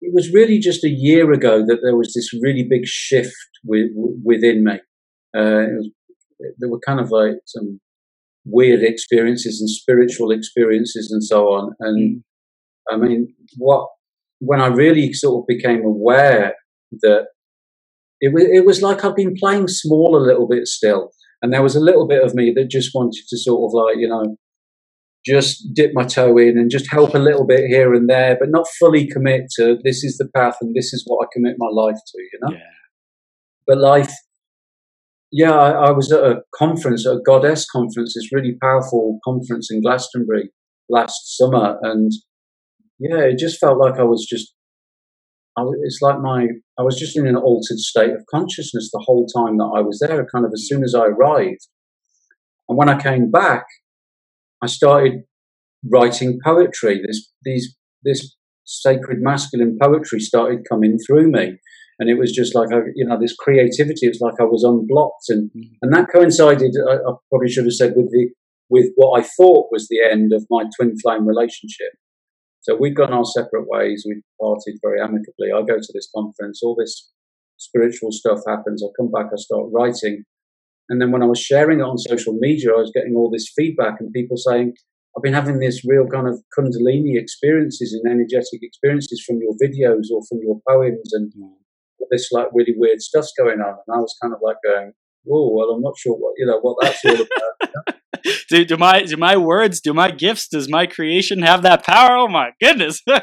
it 0.00 0.12
was 0.14 0.32
really 0.32 0.58
just 0.58 0.84
a 0.84 0.88
year 0.88 1.32
ago 1.32 1.64
that 1.66 1.80
there 1.82 1.96
was 1.96 2.12
this 2.14 2.32
really 2.42 2.66
big 2.68 2.86
shift 2.86 3.34
with, 3.64 3.90
within 4.24 4.64
me. 4.64 4.74
Uh, 5.36 5.66
it 5.66 5.76
was, 5.76 5.90
there 6.58 6.70
were 6.70 6.80
kind 6.80 7.00
of 7.00 7.10
like 7.10 7.34
some 7.44 7.80
weird 8.44 8.82
experiences 8.82 9.60
and 9.60 9.68
spiritual 9.68 10.30
experiences 10.30 11.10
and 11.10 11.22
so 11.22 11.48
on. 11.48 11.74
And 11.80 12.22
I 12.90 12.96
mean, 12.96 13.34
what 13.56 13.88
when 14.40 14.60
I 14.60 14.68
really 14.68 15.12
sort 15.12 15.42
of 15.42 15.46
became 15.46 15.84
aware 15.84 16.54
that 17.02 17.26
it 18.20 18.32
was 18.32 18.44
it 18.44 18.64
was 18.64 18.82
like 18.82 19.04
I've 19.04 19.16
been 19.16 19.34
playing 19.34 19.68
small 19.68 20.16
a 20.16 20.24
little 20.24 20.48
bit 20.48 20.66
still, 20.66 21.10
and 21.42 21.52
there 21.52 21.62
was 21.62 21.76
a 21.76 21.80
little 21.80 22.06
bit 22.06 22.24
of 22.24 22.34
me 22.34 22.52
that 22.54 22.70
just 22.70 22.94
wanted 22.94 23.24
to 23.28 23.36
sort 23.38 23.68
of 23.68 23.74
like 23.74 23.96
you 23.98 24.08
know 24.08 24.36
just 25.24 25.74
dip 25.74 25.92
my 25.94 26.04
toe 26.04 26.38
in 26.38 26.58
and 26.58 26.70
just 26.70 26.90
help 26.90 27.14
a 27.14 27.18
little 27.18 27.46
bit 27.46 27.66
here 27.68 27.92
and 27.94 28.08
there, 28.08 28.36
but 28.38 28.50
not 28.50 28.66
fully 28.78 29.06
commit 29.06 29.50
to 29.56 29.78
this 29.84 30.04
is 30.04 30.16
the 30.16 30.28
path 30.34 30.56
and 30.60 30.74
this 30.74 30.92
is 30.92 31.04
what 31.06 31.24
I 31.24 31.28
commit 31.32 31.56
my 31.58 31.68
life 31.70 31.96
to, 31.96 32.22
you 32.22 32.38
know. 32.42 32.52
Yeah. 32.52 32.62
But 33.66 33.78
life, 33.78 34.12
yeah, 35.30 35.52
I, 35.52 35.88
I 35.88 35.90
was 35.90 36.10
at 36.10 36.24
a 36.24 36.42
conference, 36.54 37.04
a 37.04 37.18
goddess 37.24 37.66
conference, 37.68 38.14
this 38.14 38.32
really 38.32 38.56
powerful 38.62 39.18
conference 39.24 39.68
in 39.70 39.82
Glastonbury 39.82 40.50
last 40.88 41.36
summer, 41.36 41.78
and 41.82 42.10
yeah, 42.98 43.20
it 43.20 43.38
just 43.38 43.58
felt 43.58 43.78
like 43.78 43.98
I 43.98 44.04
was 44.04 44.26
just. 44.28 44.54
I, 45.56 45.62
it's 45.82 45.98
like 46.00 46.20
my 46.20 46.46
I 46.78 46.82
was 46.82 46.98
just 46.98 47.16
in 47.16 47.26
an 47.26 47.36
altered 47.36 47.78
state 47.78 48.12
of 48.12 48.24
consciousness 48.30 48.90
the 48.92 49.04
whole 49.04 49.26
time 49.26 49.58
that 49.58 49.72
I 49.76 49.80
was 49.80 49.98
there. 50.00 50.24
Kind 50.32 50.46
of 50.46 50.52
as 50.54 50.66
soon 50.66 50.82
as 50.82 50.94
I 50.94 51.06
arrived, 51.06 51.66
and 52.68 52.78
when 52.78 52.88
I 52.88 53.00
came 53.00 53.30
back, 53.30 53.66
I 54.62 54.66
started 54.66 55.22
writing 55.90 56.38
poetry. 56.44 57.00
This 57.06 57.30
these 57.44 57.76
this 58.02 58.36
sacred 58.64 59.18
masculine 59.20 59.78
poetry 59.80 60.20
started 60.20 60.66
coming 60.68 60.98
through 61.06 61.30
me, 61.30 61.58
and 61.98 62.10
it 62.10 62.18
was 62.18 62.32
just 62.32 62.54
like 62.54 62.72
I, 62.72 62.78
you 62.94 63.06
know 63.06 63.18
this 63.20 63.34
creativity. 63.38 64.06
It's 64.06 64.20
like 64.20 64.40
I 64.40 64.44
was 64.44 64.64
unblocked, 64.64 65.28
and 65.28 65.50
mm-hmm. 65.50 65.74
and 65.82 65.92
that 65.94 66.08
coincided. 66.12 66.74
I, 66.88 66.94
I, 66.94 67.12
probably 67.30 67.50
should 67.50 67.64
have 67.64 67.72
said 67.72 67.94
with 67.96 68.10
the 68.10 68.30
with 68.70 68.90
what 68.96 69.20
I 69.20 69.22
thought 69.22 69.68
was 69.70 69.88
the 69.88 70.02
end 70.02 70.32
of 70.32 70.46
my 70.50 70.64
twin 70.76 70.94
flame 70.98 71.26
relationship. 71.26 71.92
So 72.60 72.76
we'd 72.76 72.96
gone 72.96 73.14
our 73.14 73.24
separate 73.24 73.66
ways. 73.66 74.04
We 74.06 74.22
parted 74.40 74.78
very 74.82 75.00
amicably. 75.00 75.48
I 75.54 75.60
go 75.60 75.78
to 75.78 75.92
this 75.94 76.08
conference. 76.14 76.60
All 76.62 76.76
this 76.78 77.10
spiritual 77.56 78.12
stuff 78.12 78.40
happens. 78.46 78.82
I 78.82 78.88
come 79.00 79.10
back. 79.10 79.26
I 79.32 79.36
start 79.36 79.66
writing. 79.72 80.24
And 80.88 81.00
then 81.00 81.10
when 81.10 81.22
I 81.22 81.26
was 81.26 81.40
sharing 81.40 81.80
it 81.80 81.82
on 81.82 81.98
social 81.98 82.34
media, 82.34 82.70
I 82.72 82.78
was 82.78 82.92
getting 82.94 83.14
all 83.14 83.30
this 83.30 83.52
feedback 83.54 84.00
and 84.00 84.12
people 84.12 84.36
saying, 84.36 84.74
I've 85.16 85.22
been 85.22 85.34
having 85.34 85.58
this 85.58 85.84
real 85.84 86.06
kind 86.06 86.28
of 86.28 86.40
Kundalini 86.56 87.20
experiences 87.20 87.92
and 87.92 88.10
energetic 88.10 88.60
experiences 88.62 89.22
from 89.26 89.38
your 89.40 89.52
videos 89.62 90.10
or 90.12 90.22
from 90.28 90.38
your 90.42 90.60
poems 90.68 91.12
and 91.12 91.32
this 92.10 92.30
like 92.32 92.48
really 92.52 92.74
weird 92.76 93.00
stuff's 93.02 93.32
going 93.36 93.60
on. 93.60 93.76
And 93.86 93.96
I 93.96 93.98
was 93.98 94.16
kind 94.22 94.32
of 94.32 94.40
like 94.42 94.56
going, 94.64 94.92
oh, 95.30 95.50
well, 95.52 95.70
I'm 95.70 95.82
not 95.82 95.98
sure 95.98 96.14
what, 96.14 96.34
you 96.38 96.46
know, 96.46 96.58
what 96.60 96.76
that's 96.80 97.04
all 97.04 97.14
about. 97.14 97.96
do, 98.48 98.64
do 98.64 98.76
my 98.76 99.02
do 99.02 99.16
my 99.16 99.36
words, 99.36 99.80
do 99.80 99.92
my 99.92 100.10
gifts, 100.10 100.48
does 100.48 100.68
my 100.68 100.86
creation 100.86 101.42
have 101.42 101.62
that 101.62 101.84
power? 101.84 102.16
Oh 102.16 102.28
my 102.28 102.50
goodness. 102.60 103.02
yeah, 103.06 103.18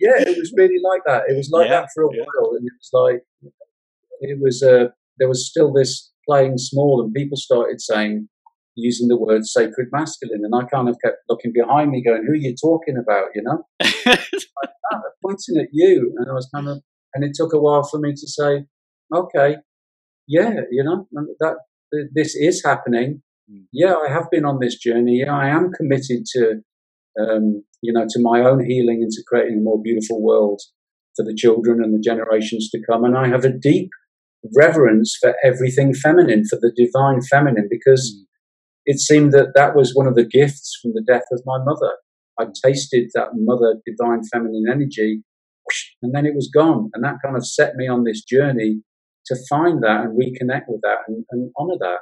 yeah, 0.00 0.18
it 0.18 0.38
was 0.38 0.52
really 0.56 0.80
like 0.82 1.02
that. 1.06 1.24
It 1.28 1.36
was 1.36 1.50
like 1.50 1.68
yeah, 1.68 1.80
that 1.80 1.88
for 1.94 2.04
a 2.04 2.08
yeah. 2.12 2.22
while, 2.22 2.52
and 2.56 2.66
it 2.66 2.72
was 2.78 2.90
like 2.92 3.22
it 4.20 4.38
was. 4.40 4.62
Uh, 4.62 4.88
there 5.18 5.28
was 5.28 5.48
still 5.48 5.72
this 5.72 6.12
playing 6.28 6.58
small, 6.58 7.02
and 7.02 7.12
people 7.12 7.36
started 7.36 7.80
saying 7.80 8.28
using 8.74 9.08
the 9.08 9.16
word 9.16 9.46
sacred 9.46 9.88
masculine, 9.90 10.42
and 10.44 10.54
I 10.54 10.64
kind 10.68 10.88
of 10.88 10.96
kept 11.02 11.18
looking 11.28 11.52
behind 11.52 11.90
me, 11.90 12.02
going, 12.02 12.24
"Who 12.26 12.32
are 12.32 12.36
you 12.36 12.54
talking 12.54 12.96
about?" 12.96 13.28
You 13.34 13.42
know, 13.42 13.64
like, 14.06 14.70
pointing 15.22 15.58
at 15.60 15.68
you, 15.72 16.14
and 16.16 16.30
I 16.30 16.34
was 16.34 16.48
kind 16.54 16.68
of, 16.68 16.82
and 17.14 17.24
it 17.24 17.32
took 17.34 17.52
a 17.52 17.60
while 17.60 17.84
for 17.84 17.98
me 17.98 18.12
to 18.12 18.28
say, 18.28 18.64
"Okay, 19.14 19.56
yeah, 20.26 20.60
you 20.70 20.82
know, 20.82 21.06
that 21.40 21.56
this 22.14 22.34
is 22.34 22.62
happening. 22.64 23.22
Hmm. 23.50 23.62
Yeah, 23.72 23.94
I 23.94 24.10
have 24.10 24.30
been 24.30 24.44
on 24.44 24.58
this 24.60 24.76
journey. 24.76 25.22
Yeah, 25.24 25.34
I 25.34 25.48
am 25.48 25.70
committed 25.72 26.24
to, 26.34 26.60
um, 27.20 27.64
you 27.80 27.92
know, 27.92 28.06
to 28.08 28.20
my 28.20 28.40
own 28.40 28.64
healing 28.64 29.02
and 29.02 29.10
to 29.12 29.22
creating 29.26 29.58
a 29.58 29.62
more 29.62 29.80
beautiful 29.80 30.22
world 30.22 30.60
for 31.16 31.24
the 31.24 31.34
children 31.34 31.82
and 31.82 31.94
the 31.94 32.00
generations 32.00 32.68
to 32.70 32.82
come. 32.88 33.04
And 33.04 33.16
I 33.16 33.28
have 33.28 33.44
a 33.44 33.52
deep 33.52 33.90
reverence 34.56 35.16
for 35.20 35.34
everything 35.44 35.94
feminine, 35.94 36.44
for 36.48 36.56
the 36.56 36.72
divine 36.76 37.22
feminine, 37.22 37.68
because 37.70 38.14
mm. 38.14 38.24
it 38.84 38.98
seemed 38.98 39.32
that 39.32 39.52
that 39.54 39.74
was 39.74 39.94
one 39.94 40.06
of 40.06 40.14
the 40.14 40.26
gifts 40.26 40.78
from 40.80 40.92
the 40.92 41.04
death 41.06 41.24
of 41.32 41.42
my 41.46 41.58
mother. 41.64 41.92
I 42.38 42.46
tasted 42.64 43.10
that 43.14 43.28
mother 43.34 43.80
divine 43.86 44.22
feminine 44.32 44.64
energy, 44.70 45.22
and 46.02 46.14
then 46.14 46.26
it 46.26 46.34
was 46.34 46.50
gone. 46.52 46.90
And 46.94 47.02
that 47.04 47.16
kind 47.24 47.36
of 47.36 47.46
set 47.46 47.76
me 47.76 47.88
on 47.88 48.04
this 48.04 48.22
journey 48.22 48.82
to 49.26 49.36
find 49.48 49.82
that 49.82 50.02
and 50.02 50.18
reconnect 50.18 50.64
with 50.68 50.80
that 50.82 50.98
and, 51.08 51.24
and 51.30 51.50
honor 51.58 51.76
that. 51.80 51.98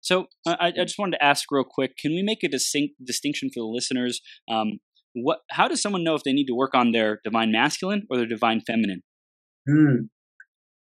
So 0.00 0.26
I, 0.46 0.72
I, 0.76 0.84
just 0.84 0.98
wanted 0.98 1.16
to 1.18 1.24
ask 1.24 1.44
real 1.50 1.64
quick: 1.64 1.96
Can 1.96 2.12
we 2.12 2.22
make 2.22 2.42
a 2.42 2.48
distinct 2.48 2.94
distinction 3.04 3.50
for 3.50 3.60
the 3.60 3.66
listeners? 3.66 4.20
Um, 4.50 4.78
what? 5.14 5.40
How 5.50 5.68
does 5.68 5.80
someone 5.80 6.02
know 6.02 6.14
if 6.14 6.24
they 6.24 6.32
need 6.32 6.46
to 6.46 6.54
work 6.54 6.74
on 6.74 6.90
their 6.90 7.20
divine 7.22 7.52
masculine 7.52 8.06
or 8.10 8.16
their 8.16 8.26
divine 8.26 8.60
feminine? 8.60 9.02
Hmm. 9.68 10.06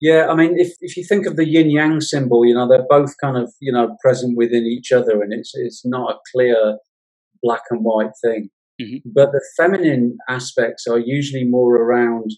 Yeah, 0.01 0.29
I 0.29 0.35
mean, 0.37 0.55
if 0.57 0.75
if 0.81 0.97
you 0.97 1.05
think 1.05 1.27
of 1.27 1.37
the 1.37 1.47
yin 1.47 1.71
yang 1.71 2.01
symbol, 2.01 2.47
you 2.47 2.55
know, 2.55 2.69
they're 2.69 2.87
both 2.89 3.15
kind 3.21 3.37
of 3.37 3.53
you 3.61 3.73
know 3.73 3.97
present 4.03 4.37
within 4.37 4.65
each 4.65 4.93
other, 4.93 5.23
and 5.23 5.33
it's 5.33 5.53
it's 5.55 5.85
not 5.85 6.13
a 6.13 6.19
clear 6.33 6.79
black 7.43 7.63
and 7.71 7.85
white 7.85 8.13
thing. 8.23 8.51
Mm-hmm. 8.81 9.11
But 9.13 9.33
the 9.33 9.45
feminine 9.57 10.19
aspects 10.29 10.87
are 10.87 10.99
usually 10.99 11.45
more 11.45 11.77
around 11.77 12.31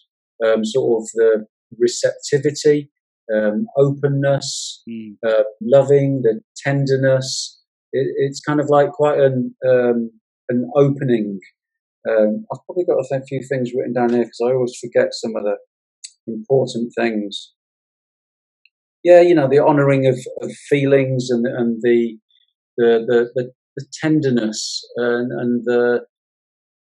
um, 0.44 0.64
sort 0.64 1.02
of 1.02 1.08
the 1.14 1.46
receptivity, 1.78 2.90
um, 3.34 3.66
openness, 3.76 4.82
mm. 4.88 5.16
uh, 5.26 5.44
loving, 5.60 6.22
the 6.22 6.40
tenderness. 6.56 7.60
It, 7.92 8.08
it's 8.16 8.40
kind 8.40 8.60
of 8.60 8.70
like 8.70 8.90
quite 8.92 9.20
an 9.20 9.54
um, 9.68 10.10
an 10.48 10.70
opening. 10.74 11.40
Um, 12.08 12.46
I've 12.50 12.64
probably 12.64 12.86
got 12.86 12.98
a 12.98 13.22
few 13.26 13.42
things 13.46 13.72
written 13.74 13.92
down 13.92 14.10
here 14.10 14.24
because 14.24 14.40
I 14.42 14.52
always 14.52 14.78
forget 14.80 15.08
some 15.12 15.36
of 15.36 15.44
the 15.44 15.56
important 16.26 16.92
things. 16.98 17.52
Yeah, 19.02 19.20
you 19.20 19.34
know, 19.34 19.48
the 19.48 19.60
honouring 19.60 20.06
of, 20.06 20.18
of 20.42 20.52
feelings 20.68 21.28
and 21.30 21.46
and 21.46 21.80
the 21.82 22.18
the 22.76 23.04
the, 23.06 23.30
the, 23.34 23.52
the 23.76 23.86
tenderness 24.00 24.82
and, 24.96 25.32
and 25.32 25.64
the 25.64 26.00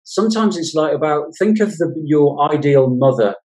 sometimes 0.04 0.58
it's 0.58 0.74
like 0.74 0.94
about 0.94 1.26
think 1.38 1.60
of 1.60 1.72
the, 1.78 1.94
your 2.06 2.52
ideal 2.52 2.90
mother 2.90 3.36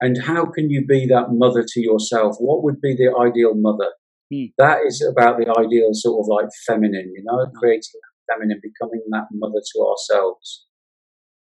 and 0.00 0.16
how 0.24 0.46
can 0.46 0.70
you 0.70 0.84
be 0.86 1.06
that 1.06 1.28
mother 1.30 1.64
to 1.66 1.80
yourself? 1.80 2.36
What 2.38 2.62
would 2.62 2.80
be 2.80 2.94
the 2.94 3.16
ideal 3.18 3.54
mother? 3.54 3.92
Hmm. 4.32 4.52
That 4.58 4.80
is 4.86 5.04
about 5.10 5.38
the 5.38 5.48
ideal 5.58 5.90
sort 5.92 6.20
of 6.20 6.28
like 6.28 6.50
feminine, 6.66 7.12
you 7.14 7.22
know, 7.24 7.46
hmm. 7.46 7.56
creating 7.58 8.00
feminine, 8.30 8.60
becoming 8.62 9.02
that 9.10 9.26
mother 9.32 9.60
to 9.60 9.80
ourselves. 9.80 10.66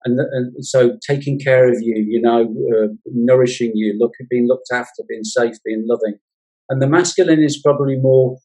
And, 0.06 0.20
and 0.20 0.66
so 0.66 0.98
taking 1.08 1.40
care 1.40 1.70
of 1.70 1.78
you, 1.82 1.96
you 1.96 2.22
know, 2.22 2.42
uh, 2.74 2.88
nourishing 3.06 3.72
you, 3.74 3.96
look, 3.98 4.12
being 4.30 4.48
looked 4.48 4.70
after, 4.72 5.04
being 5.08 5.24
safe, 5.24 5.56
being 5.66 5.86
loving. 5.88 6.18
And 6.70 6.82
the 6.82 6.88
masculine 6.88 7.44
is 7.44 7.62
probably 7.62 7.98
more, 7.98 8.38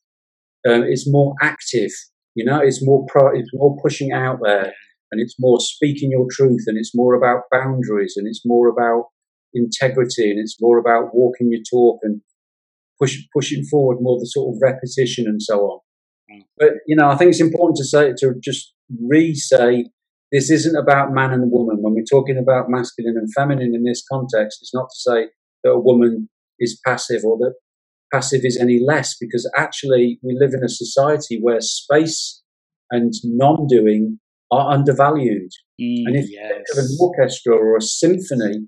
uh, 0.66 0.82
it's 0.82 1.10
more 1.10 1.34
active, 1.42 1.90
you 2.34 2.44
know, 2.44 2.60
it's 2.60 2.84
more 2.84 3.04
pro, 3.08 3.28
it's 3.36 3.50
more 3.52 3.76
pushing 3.82 4.12
out 4.12 4.38
there, 4.42 4.72
and 5.10 5.20
it's 5.20 5.36
more 5.38 5.58
speaking 5.60 6.10
your 6.12 6.26
truth, 6.30 6.64
and 6.66 6.78
it's 6.78 6.94
more 6.94 7.14
about 7.14 7.42
boundaries, 7.50 8.14
and 8.16 8.28
it's 8.28 8.42
more 8.44 8.68
about 8.68 9.06
integrity 9.54 10.30
and 10.30 10.38
it's 10.38 10.56
more 10.60 10.78
about 10.78 11.14
walking 11.14 11.50
your 11.50 11.62
talk 11.70 12.00
and 12.02 12.20
push, 13.00 13.18
pushing 13.34 13.64
forward 13.64 13.98
more 14.00 14.18
the 14.18 14.26
sort 14.26 14.54
of 14.54 14.60
repetition 14.62 15.26
and 15.26 15.42
so 15.42 15.60
on. 15.60 15.80
Mm. 16.30 16.42
But, 16.58 16.68
you 16.86 16.96
know, 16.96 17.08
I 17.08 17.16
think 17.16 17.30
it's 17.30 17.40
important 17.40 17.76
to 17.78 17.84
say, 17.84 18.12
to 18.18 18.34
just 18.42 18.74
re 19.00 19.34
say, 19.34 19.86
this 20.32 20.50
isn't 20.50 20.76
about 20.76 21.12
man 21.12 21.32
and 21.32 21.50
woman. 21.50 21.78
When 21.80 21.94
we're 21.94 22.04
talking 22.10 22.38
about 22.38 22.68
masculine 22.68 23.16
and 23.16 23.32
feminine 23.34 23.74
in 23.74 23.84
this 23.84 24.04
context, 24.10 24.58
it's 24.60 24.74
not 24.74 24.88
to 24.90 24.96
say 24.96 25.28
that 25.64 25.70
a 25.70 25.78
woman 25.78 26.28
is 26.58 26.80
passive 26.84 27.22
or 27.24 27.38
that 27.38 27.54
passive 28.12 28.40
is 28.44 28.58
any 28.60 28.80
less, 28.84 29.16
because 29.18 29.50
actually 29.56 30.18
we 30.22 30.36
live 30.38 30.52
in 30.54 30.64
a 30.64 30.68
society 30.68 31.38
where 31.40 31.60
space 31.60 32.42
and 32.90 33.12
non 33.24 33.66
doing 33.66 34.18
are 34.50 34.72
undervalued. 34.72 35.50
Mm, 35.80 36.06
and 36.06 36.16
if 36.16 36.30
yes. 36.30 36.42
you 36.42 36.48
think 36.48 36.66
of 36.72 36.78
an 36.78 36.96
orchestra 37.00 37.54
or 37.54 37.76
a 37.76 37.82
symphony, 37.82 38.66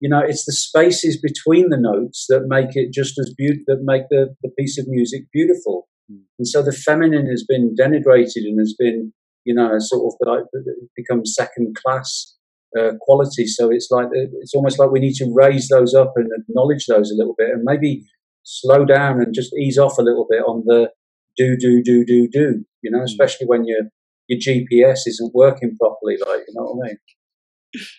you 0.00 0.10
know, 0.10 0.20
it's 0.20 0.44
the 0.44 0.52
spaces 0.52 1.18
between 1.20 1.70
the 1.70 1.78
notes 1.78 2.26
that 2.28 2.46
make 2.48 2.76
it 2.76 2.92
just 2.92 3.18
as 3.18 3.32
beautiful, 3.36 3.64
that 3.68 3.82
make 3.82 4.02
the, 4.10 4.34
the 4.42 4.50
piece 4.58 4.78
of 4.78 4.86
music 4.88 5.22
beautiful. 5.32 5.88
Mm. 6.12 6.20
And 6.38 6.46
so 6.46 6.62
the 6.62 6.72
feminine 6.72 7.28
has 7.30 7.44
been 7.48 7.74
denigrated 7.78 8.44
and 8.44 8.58
has 8.58 8.74
been, 8.78 9.12
you 9.46 9.54
know, 9.54 9.70
sort 9.78 10.12
of 10.12 10.28
like 10.28 10.44
becomes 10.96 11.34
second 11.34 11.76
class 11.76 12.34
uh, 12.78 12.92
quality. 13.00 13.46
So 13.46 13.70
it's 13.70 13.88
like, 13.90 14.08
it's 14.12 14.54
almost 14.54 14.78
like 14.78 14.90
we 14.90 15.00
need 15.00 15.14
to 15.14 15.32
raise 15.32 15.68
those 15.68 15.94
up 15.94 16.12
and 16.16 16.28
acknowledge 16.36 16.86
those 16.86 17.10
a 17.10 17.14
little 17.14 17.34
bit 17.38 17.50
and 17.50 17.62
maybe 17.64 18.04
slow 18.42 18.84
down 18.84 19.20
and 19.20 19.34
just 19.34 19.54
ease 19.56 19.78
off 19.78 19.98
a 19.98 20.02
little 20.02 20.26
bit 20.28 20.40
on 20.40 20.64
the 20.66 20.90
do, 21.36 21.56
do, 21.56 21.82
do, 21.82 22.04
do, 22.04 22.28
do, 22.28 22.64
you 22.82 22.90
know, 22.90 23.00
mm. 23.00 23.04
especially 23.04 23.46
when 23.46 23.64
your, 23.64 23.82
your 24.28 24.40
GPS 24.40 25.00
isn't 25.06 25.34
working 25.34 25.76
properly, 25.78 26.16
like, 26.26 26.40
you 26.48 26.54
know 26.54 26.64
what 26.64 26.86
I 26.86 26.88
mean? 26.88 26.98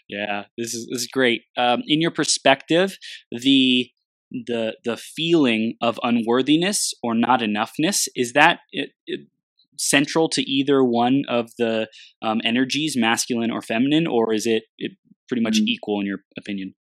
yeah, 0.09 0.45
this 0.57 0.73
is 0.73 0.87
this 0.91 1.01
is 1.01 1.07
great. 1.07 1.43
Um, 1.57 1.83
in 1.87 2.01
your 2.01 2.11
perspective, 2.11 2.97
the 3.31 3.89
the 4.31 4.75
the 4.83 4.97
feeling 4.97 5.75
of 5.81 5.99
unworthiness 6.03 6.93
or 7.03 7.13
not 7.15 7.41
enoughness 7.41 8.07
is 8.15 8.33
that 8.33 8.59
it, 8.71 8.91
it, 9.05 9.27
central 9.77 10.29
to 10.29 10.41
either 10.41 10.83
one 10.83 11.23
of 11.27 11.51
the 11.57 11.87
um, 12.21 12.41
energies, 12.43 12.95
masculine 12.97 13.51
or 13.51 13.61
feminine, 13.61 14.07
or 14.07 14.33
is 14.33 14.45
it, 14.45 14.63
it 14.77 14.91
pretty 15.27 15.41
much 15.41 15.59
mm. 15.59 15.65
equal 15.67 15.99
in 15.99 16.05
your 16.05 16.19
opinion? 16.37 16.73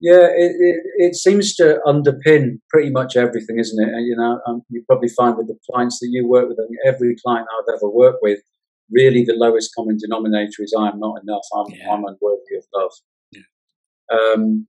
Yeah, 0.00 0.26
it, 0.34 0.52
it, 0.58 0.76
it, 0.96 1.14
seems 1.14 1.54
to 1.56 1.78
underpin 1.86 2.58
pretty 2.70 2.90
much 2.90 3.16
everything, 3.16 3.60
isn't 3.60 3.80
it? 3.80 3.92
And, 3.94 4.04
you 4.04 4.16
know, 4.16 4.40
um, 4.48 4.62
you 4.68 4.82
probably 4.88 5.08
find 5.08 5.36
with 5.36 5.46
the 5.46 5.56
clients 5.70 6.00
that 6.00 6.08
you 6.10 6.26
work 6.26 6.48
with, 6.48 6.58
and 6.58 6.76
every 6.84 7.14
client 7.24 7.46
I've 7.56 7.76
ever 7.76 7.88
worked 7.88 8.18
with 8.20 8.40
really 8.90 9.24
the 9.24 9.34
lowest 9.34 9.70
common 9.74 9.98
denominator 9.98 10.62
is 10.62 10.74
I 10.76 10.88
am 10.88 10.98
not 10.98 11.22
enough. 11.22 11.42
I'm, 11.54 11.72
yeah. 11.72 11.90
I'm 11.90 12.04
unworthy 12.04 12.56
of 12.56 12.64
love. 12.74 12.90
Yeah. 13.30 13.42
Um, 14.12 14.66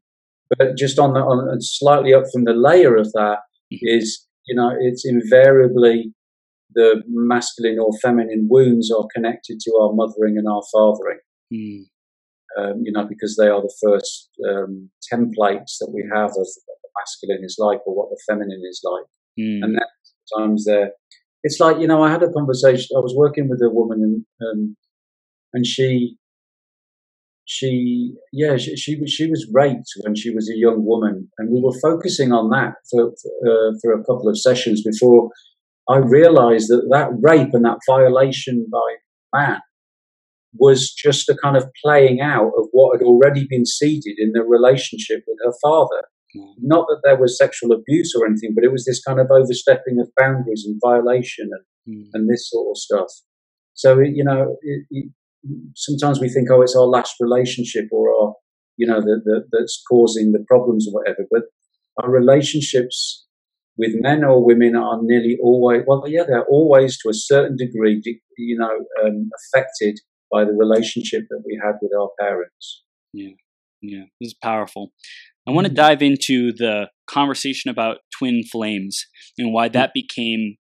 but 0.49 0.77
just 0.77 0.99
on 0.99 1.13
the 1.13 1.19
on 1.19 1.61
slightly 1.61 2.13
up 2.13 2.25
from 2.31 2.45
the 2.45 2.53
layer 2.53 2.95
of 2.95 3.11
that 3.13 3.39
mm-hmm. 3.73 3.77
is 3.81 4.25
you 4.47 4.55
know 4.55 4.71
it's 4.79 5.05
invariably 5.05 6.13
the 6.75 7.03
masculine 7.07 7.79
or 7.79 7.91
feminine 8.01 8.47
wounds 8.49 8.91
are 8.91 9.07
connected 9.13 9.59
to 9.61 9.73
our 9.81 9.93
mothering 9.93 10.37
and 10.37 10.47
our 10.47 10.61
fathering. 10.71 11.19
Mm. 11.53 11.85
Um, 12.55 12.81
you 12.83 12.91
know 12.91 13.03
because 13.03 13.35
they 13.35 13.47
are 13.47 13.61
the 13.61 13.73
first 13.83 14.29
um, 14.47 14.91
templates 15.11 15.79
that 15.79 15.89
we 15.91 16.07
have 16.13 16.29
of 16.29 16.47
what 16.65 16.77
the 16.83 16.89
masculine 16.99 17.43
is 17.43 17.55
like 17.57 17.79
or 17.87 17.95
what 17.95 18.09
the 18.11 18.19
feminine 18.27 18.61
is 18.69 18.79
like, 18.83 19.05
mm. 19.39 19.63
and 19.63 19.73
then 19.73 19.81
sometimes 20.27 20.65
they're 20.65 20.91
it's 21.43 21.59
like 21.59 21.79
you 21.79 21.87
know, 21.87 22.03
I 22.03 22.09
had 22.09 22.23
a 22.23 22.31
conversation. 22.31 22.95
I 22.95 23.01
was 23.01 23.13
working 23.15 23.49
with 23.49 23.61
a 23.61 23.69
woman, 23.69 24.01
and 24.01 24.47
um, 24.47 24.77
and 25.53 25.65
she 25.65 26.17
she 27.45 28.15
yeah 28.31 28.55
she, 28.55 28.75
she 28.77 29.05
she 29.05 29.29
was 29.29 29.45
raped 29.51 29.91
when 30.03 30.15
she 30.15 30.29
was 30.29 30.49
a 30.49 30.55
young 30.55 30.85
woman 30.85 31.29
and 31.37 31.49
we 31.51 31.59
were 31.59 31.77
focusing 31.81 32.31
on 32.31 32.49
that 32.49 32.75
for 32.89 33.09
uh, 33.09 33.73
for 33.81 33.91
a 33.91 34.03
couple 34.05 34.29
of 34.29 34.39
sessions 34.39 34.81
before 34.81 35.29
i 35.89 35.97
realized 35.97 36.69
that 36.69 36.87
that 36.91 37.09
rape 37.21 37.53
and 37.53 37.65
that 37.65 37.79
violation 37.87 38.65
by 38.71 38.95
man 39.33 39.59
was 40.55 40.91
just 40.91 41.29
a 41.29 41.35
kind 41.41 41.57
of 41.57 41.67
playing 41.83 42.21
out 42.21 42.51
of 42.57 42.67
what 42.71 42.95
had 42.95 43.05
already 43.05 43.47
been 43.49 43.65
seeded 43.65 44.15
in 44.17 44.31
the 44.33 44.43
relationship 44.43 45.23
with 45.27 45.37
her 45.43 45.53
father 45.61 46.03
mm. 46.35 46.53
not 46.59 46.85
that 46.87 47.01
there 47.03 47.19
was 47.19 47.37
sexual 47.37 47.71
abuse 47.71 48.13
or 48.15 48.25
anything 48.25 48.53
but 48.53 48.63
it 48.63 48.71
was 48.71 48.85
this 48.85 49.01
kind 49.01 49.19
of 49.19 49.27
overstepping 49.31 49.99
of 49.99 50.09
boundaries 50.17 50.63
and 50.65 50.79
violation 50.85 51.49
and, 51.51 51.95
mm. 51.95 52.09
and 52.13 52.29
this 52.29 52.49
sort 52.49 52.67
of 52.69 52.77
stuff 52.77 53.07
so 53.73 53.99
you 53.99 54.23
know 54.23 54.57
it, 54.61 54.85
it, 54.91 55.09
sometimes 55.75 56.19
we 56.19 56.29
think, 56.29 56.49
oh, 56.51 56.61
it's 56.61 56.75
our 56.75 56.85
last 56.85 57.15
relationship 57.19 57.85
or 57.91 58.09
our, 58.09 58.33
you 58.77 58.87
know, 58.87 59.01
the, 59.01 59.21
the, 59.23 59.43
that's 59.51 59.81
causing 59.89 60.31
the 60.31 60.43
problems 60.47 60.87
or 60.87 60.93
whatever. 60.93 61.25
But 61.29 61.43
our 62.01 62.09
relationships 62.09 63.25
with 63.77 63.91
men 63.95 64.23
or 64.23 64.45
women 64.45 64.75
are 64.75 64.99
nearly 65.01 65.37
always, 65.41 65.83
well, 65.87 66.03
yeah, 66.07 66.23
they're 66.27 66.45
always 66.45 66.97
to 66.99 67.09
a 67.09 67.13
certain 67.13 67.57
degree, 67.57 68.01
you 68.37 68.57
know, 68.57 68.85
um, 69.03 69.29
affected 69.53 69.99
by 70.31 70.45
the 70.45 70.53
relationship 70.53 71.23
that 71.29 71.41
we 71.45 71.59
had 71.63 71.73
with 71.81 71.91
our 71.97 72.09
parents. 72.19 72.83
Yeah, 73.13 73.33
yeah, 73.81 74.03
this 74.19 74.29
is 74.29 74.35
powerful. 74.41 74.91
I 75.47 75.51
want 75.51 75.65
to 75.65 75.69
mm-hmm. 75.69 75.75
dive 75.75 76.01
into 76.01 76.53
the 76.53 76.89
conversation 77.07 77.69
about 77.69 77.97
twin 78.17 78.43
flames 78.43 79.05
and 79.37 79.53
why 79.53 79.67
that 79.69 79.93
became 79.93 80.55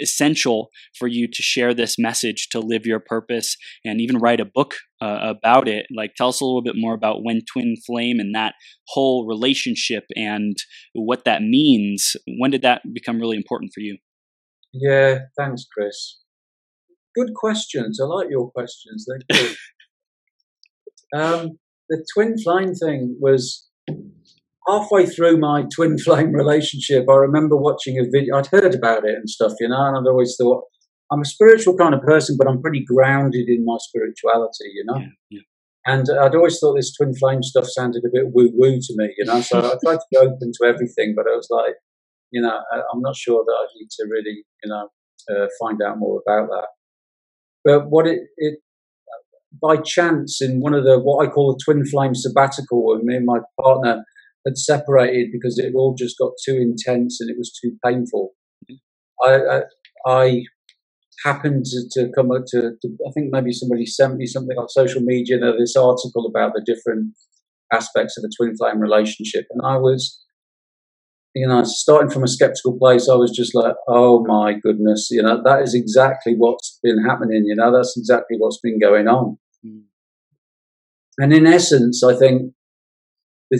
essential 0.00 0.68
for 0.98 1.06
you 1.06 1.26
to 1.26 1.42
share 1.42 1.74
this 1.74 1.98
message 1.98 2.48
to 2.50 2.60
live 2.60 2.86
your 2.86 3.00
purpose 3.00 3.56
and 3.84 4.00
even 4.00 4.18
write 4.18 4.40
a 4.40 4.44
book 4.44 4.74
uh, 5.00 5.18
about 5.22 5.68
it. 5.68 5.86
Like 5.94 6.14
tell 6.16 6.28
us 6.28 6.40
a 6.40 6.44
little 6.44 6.62
bit 6.62 6.74
more 6.76 6.94
about 6.94 7.22
when 7.22 7.40
twin 7.50 7.76
flame 7.86 8.18
and 8.18 8.34
that 8.34 8.54
whole 8.88 9.26
relationship 9.26 10.04
and 10.16 10.56
what 10.92 11.24
that 11.24 11.42
means. 11.42 12.16
When 12.38 12.50
did 12.50 12.62
that 12.62 12.82
become 12.92 13.18
really 13.18 13.36
important 13.36 13.72
for 13.74 13.80
you? 13.80 13.98
Yeah 14.72 15.18
thanks 15.36 15.66
chris. 15.72 16.18
Good 17.14 17.34
questions. 17.34 18.00
I 18.00 18.06
like 18.06 18.28
your 18.30 18.50
questions. 18.50 19.06
They're 19.06 19.50
um, 21.20 21.58
the 21.90 22.04
twin 22.14 22.38
flame 22.38 22.74
thing 22.74 23.16
was 23.20 23.68
halfway 24.66 25.06
through 25.06 25.38
my 25.38 25.64
twin 25.74 25.98
flame 25.98 26.32
relationship, 26.32 27.06
I 27.08 27.14
remember 27.14 27.56
watching 27.56 27.98
a 27.98 28.04
video. 28.04 28.36
I'd 28.36 28.46
heard 28.46 28.74
about 28.74 29.04
it 29.04 29.14
and 29.14 29.28
stuff, 29.28 29.52
you 29.60 29.68
know, 29.68 29.84
and 29.84 29.96
I'd 29.96 30.10
always 30.10 30.36
thought, 30.38 30.64
I'm 31.10 31.20
a 31.20 31.26
spiritual 31.26 31.76
kind 31.76 31.94
of 31.94 32.00
person, 32.02 32.36
but 32.38 32.48
I'm 32.48 32.62
pretty 32.62 32.84
grounded 32.84 33.48
in 33.48 33.64
my 33.64 33.76
spirituality, 33.78 34.70
you 34.74 34.84
know. 34.86 34.96
Yeah, 34.98 35.06
yeah. 35.30 35.40
And 35.84 36.06
I'd 36.08 36.34
always 36.34 36.58
thought 36.58 36.74
this 36.74 36.94
twin 36.94 37.12
flame 37.14 37.42
stuff 37.42 37.66
sounded 37.66 38.04
a 38.04 38.10
bit 38.12 38.32
woo 38.32 38.50
woo 38.54 38.78
to 38.80 38.94
me, 38.96 39.12
you 39.18 39.24
know. 39.24 39.40
So 39.40 39.58
I 39.58 39.74
tried 39.84 39.96
to 39.96 40.06
be 40.10 40.16
open 40.16 40.52
to 40.60 40.66
everything, 40.66 41.14
but 41.16 41.26
I 41.26 41.34
was 41.34 41.48
like, 41.50 41.74
you 42.30 42.40
know, 42.40 42.60
I'm 42.72 43.00
not 43.00 43.16
sure 43.16 43.44
that 43.44 43.52
I 43.52 43.66
need 43.76 43.88
to 43.90 44.06
really, 44.08 44.44
you 44.64 44.70
know, 44.70 44.88
uh, 45.30 45.46
find 45.60 45.82
out 45.82 45.98
more 45.98 46.22
about 46.26 46.48
that. 46.48 46.68
But 47.64 47.90
what 47.90 48.06
it, 48.06 48.20
it 48.36 48.60
by 49.60 49.76
chance 49.76 50.40
in 50.40 50.60
one 50.60 50.72
of 50.72 50.84
the 50.84 50.98
what 50.98 51.26
I 51.26 51.30
call 51.30 51.52
a 51.52 51.64
twin 51.64 51.84
flame 51.84 52.14
sabbatical, 52.14 52.86
with 52.86 53.02
me 53.02 53.16
and 53.16 53.26
my 53.26 53.40
partner 53.60 54.04
had 54.46 54.58
separated 54.58 55.30
because 55.32 55.58
it 55.58 55.72
all 55.74 55.94
just 55.96 56.18
got 56.18 56.32
too 56.44 56.56
intense 56.56 57.20
and 57.20 57.30
it 57.30 57.36
was 57.38 57.52
too 57.62 57.76
painful. 57.84 58.32
I, 59.24 59.36
I, 59.36 59.62
I 60.06 60.42
happened 61.24 61.64
to, 61.66 61.88
to 61.92 62.10
come 62.12 62.30
up 62.32 62.42
to, 62.48 62.72
to, 62.80 62.88
I 63.06 63.12
think 63.12 63.28
maybe 63.30 63.52
somebody 63.52 63.86
sent 63.86 64.16
me 64.16 64.26
something 64.26 64.56
on 64.56 64.68
social 64.68 65.00
media, 65.00 65.36
you 65.36 65.40
know, 65.40 65.52
this 65.56 65.76
article 65.76 66.26
about 66.26 66.52
the 66.54 66.62
different 66.64 67.14
aspects 67.72 68.18
of 68.18 68.24
a 68.24 68.30
twin 68.36 68.56
flame 68.56 68.80
relationship. 68.80 69.46
And 69.50 69.60
I 69.64 69.76
was, 69.76 70.20
you 71.34 71.46
know, 71.46 71.62
starting 71.64 72.10
from 72.10 72.24
a 72.24 72.28
skeptical 72.28 72.76
place, 72.78 73.08
I 73.08 73.14
was 73.14 73.30
just 73.30 73.54
like, 73.54 73.74
oh 73.88 74.24
my 74.26 74.54
goodness, 74.54 75.08
you 75.10 75.22
know, 75.22 75.40
that 75.44 75.62
is 75.62 75.74
exactly 75.74 76.34
what's 76.36 76.78
been 76.82 77.04
happening, 77.04 77.44
you 77.46 77.54
know, 77.54 77.74
that's 77.74 77.94
exactly 77.96 78.36
what's 78.38 78.58
been 78.62 78.80
going 78.80 79.08
on. 79.08 79.38
Mm. 79.64 79.82
And 81.18 81.32
in 81.32 81.46
essence, 81.46 82.02
I 82.02 82.16
think 82.16 82.52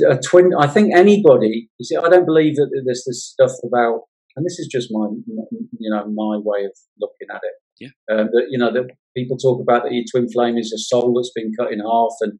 a 0.00 0.18
twin. 0.18 0.52
I 0.58 0.66
think 0.66 0.94
anybody. 0.96 1.68
You 1.78 1.84
see, 1.84 1.96
I 1.96 2.08
don't 2.08 2.24
believe 2.24 2.56
that 2.56 2.70
there's 2.84 3.04
this 3.06 3.24
stuff 3.24 3.52
about, 3.64 4.02
and 4.36 4.46
this 4.46 4.58
is 4.58 4.68
just 4.70 4.88
my, 4.90 5.06
you 5.78 5.90
know, 5.90 6.06
my 6.06 6.38
way 6.38 6.64
of 6.64 6.72
looking 7.00 7.28
at 7.30 7.40
it. 7.42 7.52
Yeah. 7.80 7.88
Um, 8.10 8.28
that 8.32 8.46
you 8.48 8.58
know 8.58 8.72
that 8.72 8.90
people 9.16 9.36
talk 9.36 9.60
about 9.60 9.82
that 9.82 9.92
your 9.92 10.04
twin 10.10 10.30
flame 10.30 10.56
is 10.56 10.72
a 10.72 10.78
soul 10.78 11.14
that's 11.14 11.32
been 11.34 11.52
cut 11.58 11.72
in 11.72 11.80
half, 11.80 12.14
and 12.20 12.38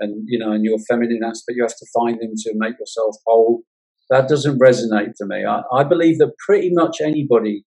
and 0.00 0.24
you 0.26 0.38
know, 0.38 0.52
and 0.52 0.64
your 0.64 0.78
feminine 0.88 1.22
aspect, 1.24 1.56
you 1.56 1.62
have 1.62 1.76
to 1.76 1.86
find 1.92 2.20
them 2.20 2.32
to 2.34 2.52
make 2.54 2.78
yourself 2.78 3.16
whole. 3.26 3.62
That 4.10 4.28
doesn't 4.28 4.58
resonate 4.58 5.12
for 5.18 5.26
me. 5.26 5.44
I, 5.44 5.62
I 5.72 5.84
believe 5.84 6.18
that 6.18 6.32
pretty 6.46 6.70
much 6.72 7.00
anybody, 7.02 7.64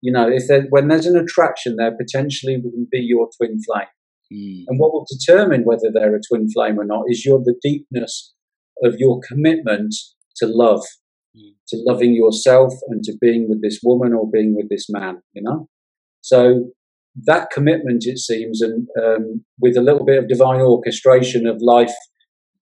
you 0.00 0.12
know, 0.12 0.28
if 0.30 0.44
when 0.70 0.88
there's 0.88 1.06
an 1.06 1.16
attraction, 1.16 1.76
there 1.76 1.96
potentially 1.96 2.56
will 2.62 2.86
be 2.90 3.00
your 3.00 3.28
twin 3.36 3.60
flame. 3.62 3.88
Mm. 4.32 4.64
And 4.68 4.78
what 4.78 4.92
will 4.92 5.06
determine 5.10 5.62
whether 5.64 5.90
they're 5.92 6.14
a 6.14 6.20
twin 6.28 6.48
flame 6.50 6.78
or 6.78 6.84
not 6.84 7.04
is 7.08 7.24
your 7.24 7.40
the 7.40 7.56
deepness 7.60 8.32
of 8.82 8.96
your 8.98 9.20
commitment 9.26 9.94
to 10.36 10.46
love, 10.46 10.82
mm. 11.36 11.52
to 11.68 11.82
loving 11.86 12.14
yourself 12.14 12.72
and 12.88 13.02
to 13.04 13.16
being 13.20 13.48
with 13.48 13.62
this 13.62 13.80
woman 13.82 14.12
or 14.12 14.30
being 14.30 14.54
with 14.56 14.68
this 14.68 14.86
man, 14.88 15.20
you 15.32 15.42
know? 15.42 15.68
So 16.22 16.70
that 17.24 17.50
commitment, 17.50 18.04
it 18.06 18.18
seems, 18.18 18.60
and 18.60 18.86
um, 19.02 19.44
with 19.60 19.76
a 19.76 19.82
little 19.82 20.04
bit 20.04 20.18
of 20.18 20.28
divine 20.28 20.60
orchestration 20.60 21.46
of 21.46 21.58
life, 21.60 21.92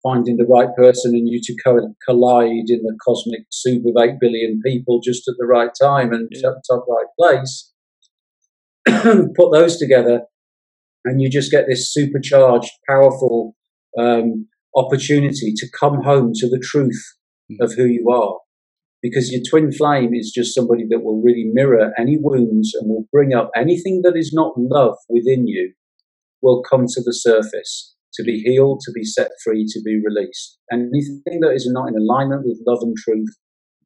finding 0.03 0.37
the 0.37 0.47
right 0.47 0.75
person 0.77 1.15
and 1.15 1.29
you 1.29 1.41
to 1.43 1.55
co- 1.63 1.95
collide 2.07 2.69
in 2.69 2.83
the 2.83 2.97
cosmic 3.05 3.41
soup 3.51 3.85
of 3.87 4.03
8 4.03 4.15
billion 4.19 4.61
people 4.65 5.01
just 5.05 5.29
at 5.29 5.35
the 5.39 5.47
right 5.47 5.71
time 5.81 6.13
and 6.13 6.29
yeah. 6.31 6.49
at 6.49 6.55
the 6.69 6.83
right 6.89 7.07
place, 7.19 7.73
put 9.37 9.53
those 9.53 9.77
together, 9.77 10.23
and 11.05 11.21
you 11.21 11.29
just 11.29 11.51
get 11.51 11.67
this 11.69 11.93
supercharged, 11.93 12.71
powerful, 12.89 13.55
um, 13.99 14.49
opportunity 14.75 15.53
to 15.57 15.69
come 15.79 16.03
home 16.03 16.33
to 16.35 16.49
the 16.49 16.63
truth 16.63 17.03
mm. 17.51 17.57
of 17.61 17.75
who 17.75 17.85
you 17.85 18.11
are. 18.11 18.39
Because 19.03 19.33
your 19.33 19.41
twin 19.49 19.73
flame 19.73 20.15
is 20.15 20.31
just 20.35 20.55
somebody 20.55 20.85
that 20.91 21.03
will 21.03 21.23
really 21.23 21.51
mirror 21.53 21.93
any 21.99 22.19
wounds 22.21 22.75
and 22.75 22.89
will 22.89 23.07
bring 23.11 23.33
up 23.33 23.51
anything 23.57 24.03
that 24.05 24.15
is 24.15 24.31
not 24.33 24.53
love 24.57 24.97
within 25.09 25.47
you, 25.47 25.73
will 26.43 26.63
come 26.63 26.85
to 26.87 27.03
the 27.03 27.15
surface 27.15 27.95
to 28.15 28.23
be 28.23 28.41
healed, 28.41 28.81
to 28.85 28.93
be 28.93 29.05
set 29.05 29.31
free, 29.43 29.67
to 29.71 29.81
be 29.83 30.01
released. 30.05 30.59
Anything 30.71 31.41
that 31.41 31.53
is 31.55 31.69
not 31.71 31.89
in 31.89 31.97
alignment 31.97 32.43
with 32.45 32.61
love 32.67 32.81
and 32.83 32.97
truth, 32.97 33.37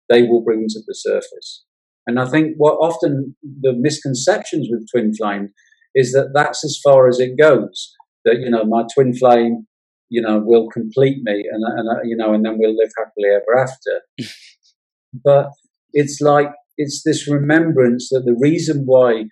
they 0.09 0.23
will 0.23 0.43
bring 0.43 0.67
to 0.69 0.81
the 0.87 0.95
surface. 0.95 1.65
And 2.07 2.19
I 2.19 2.27
think 2.27 2.55
what 2.57 2.75
often 2.75 3.37
the 3.43 3.73
misconceptions 3.73 4.69
with 4.71 4.87
twin 4.91 5.15
flame 5.15 5.51
is 5.95 6.13
that 6.13 6.33
that's 6.35 6.65
as 6.65 6.79
far 6.83 7.09
as 7.09 7.19
it 7.21 7.39
goes. 7.39 7.93
That, 8.25 8.41
you 8.41 8.51
know, 8.51 8.65
my 8.65 8.85
twin 8.95 9.15
flame 9.15 9.67
you 10.15 10.23
know, 10.23 10.41
will 10.43 10.69
complete 10.69 11.19
me, 11.23 11.45
and, 11.51 11.63
and 11.79 11.89
uh, 11.89 12.03
you 12.05 12.17
know, 12.17 12.33
and 12.33 12.45
then 12.45 12.57
we'll 12.59 12.77
live 12.77 12.93
happily 12.97 13.31
ever 13.31 13.59
after. 13.59 14.03
but 15.25 15.49
it's 15.93 16.21
like 16.21 16.51
it's 16.77 17.03
this 17.05 17.29
remembrance 17.29 18.09
that 18.11 18.25
the 18.25 18.37
reason 18.41 18.85
why 18.87 19.25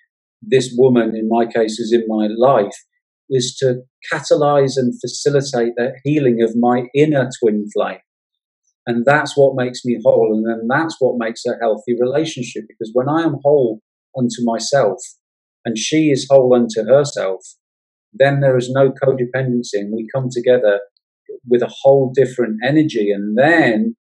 this 0.43 0.75
woman, 0.77 1.15
in 1.15 1.29
my 1.29 1.47
case, 1.47 1.79
is 1.79 1.93
in 1.93 2.05
my 2.09 2.29
life, 2.37 2.75
is 3.31 3.55
to 3.61 3.83
catalyze 4.13 4.73
and 4.77 5.01
facilitate 5.01 5.75
the 5.77 5.93
healing 6.05 6.43
of 6.43 6.57
my 6.57 6.87
inner 6.95 7.31
twin 7.39 7.67
flame. 7.73 8.01
And 8.87 9.05
that's 9.05 9.37
what 9.37 9.55
makes 9.55 9.85
me 9.85 10.01
whole. 10.05 10.35
And 10.35 10.45
then 10.45 10.67
that's 10.69 10.97
what 10.99 11.15
makes 11.17 11.45
a 11.47 11.55
healthy 11.61 11.95
relationship. 11.99 12.65
Because 12.69 12.91
when 12.93 13.09
I 13.09 13.23
am 13.23 13.37
whole 13.45 13.81
unto 14.19 14.43
myself 14.43 14.99
and 15.65 15.79
she 15.79 16.11
is 16.11 16.27
whole 16.29 16.53
unto 16.55 16.85
herself, 16.85 17.41
then 18.13 18.41
there 18.41 18.57
is 18.57 18.71
no 18.71 18.91
codependency 18.91 19.75
and 19.75 19.93
we 19.93 20.09
come 20.15 20.29
together 20.31 20.81
with 21.49 21.63
a 21.63 21.73
whole 21.83 22.13
different 22.15 22.61
energy. 22.65 23.11
And 23.11 23.37
then 23.37 23.97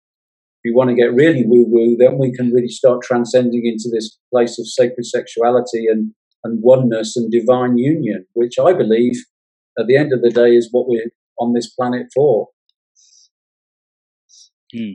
if 0.63 0.69
we 0.69 0.73
want 0.73 0.89
to 0.89 0.95
get 0.95 1.13
really 1.13 1.43
woo 1.45 1.65
woo, 1.67 1.95
then 1.97 2.17
we 2.17 2.33
can 2.33 2.51
really 2.51 2.67
start 2.67 3.01
transcending 3.03 3.65
into 3.65 3.89
this 3.91 4.17
place 4.31 4.59
of 4.59 4.67
sacred 4.67 5.05
sexuality 5.05 5.87
and, 5.87 6.13
and 6.43 6.59
oneness 6.61 7.15
and 7.15 7.31
divine 7.31 7.77
union, 7.77 8.25
which 8.33 8.59
I 8.59 8.73
believe 8.73 9.23
at 9.79 9.87
the 9.87 9.95
end 9.95 10.13
of 10.13 10.21
the 10.21 10.29
day 10.29 10.55
is 10.55 10.69
what 10.71 10.87
we're 10.87 11.11
on 11.39 11.53
this 11.53 11.73
planet 11.73 12.07
for. 12.13 12.49
Hmm. 14.73 14.93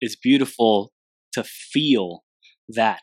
It's 0.00 0.16
beautiful 0.16 0.92
to 1.32 1.42
feel 1.42 2.22
that 2.68 3.02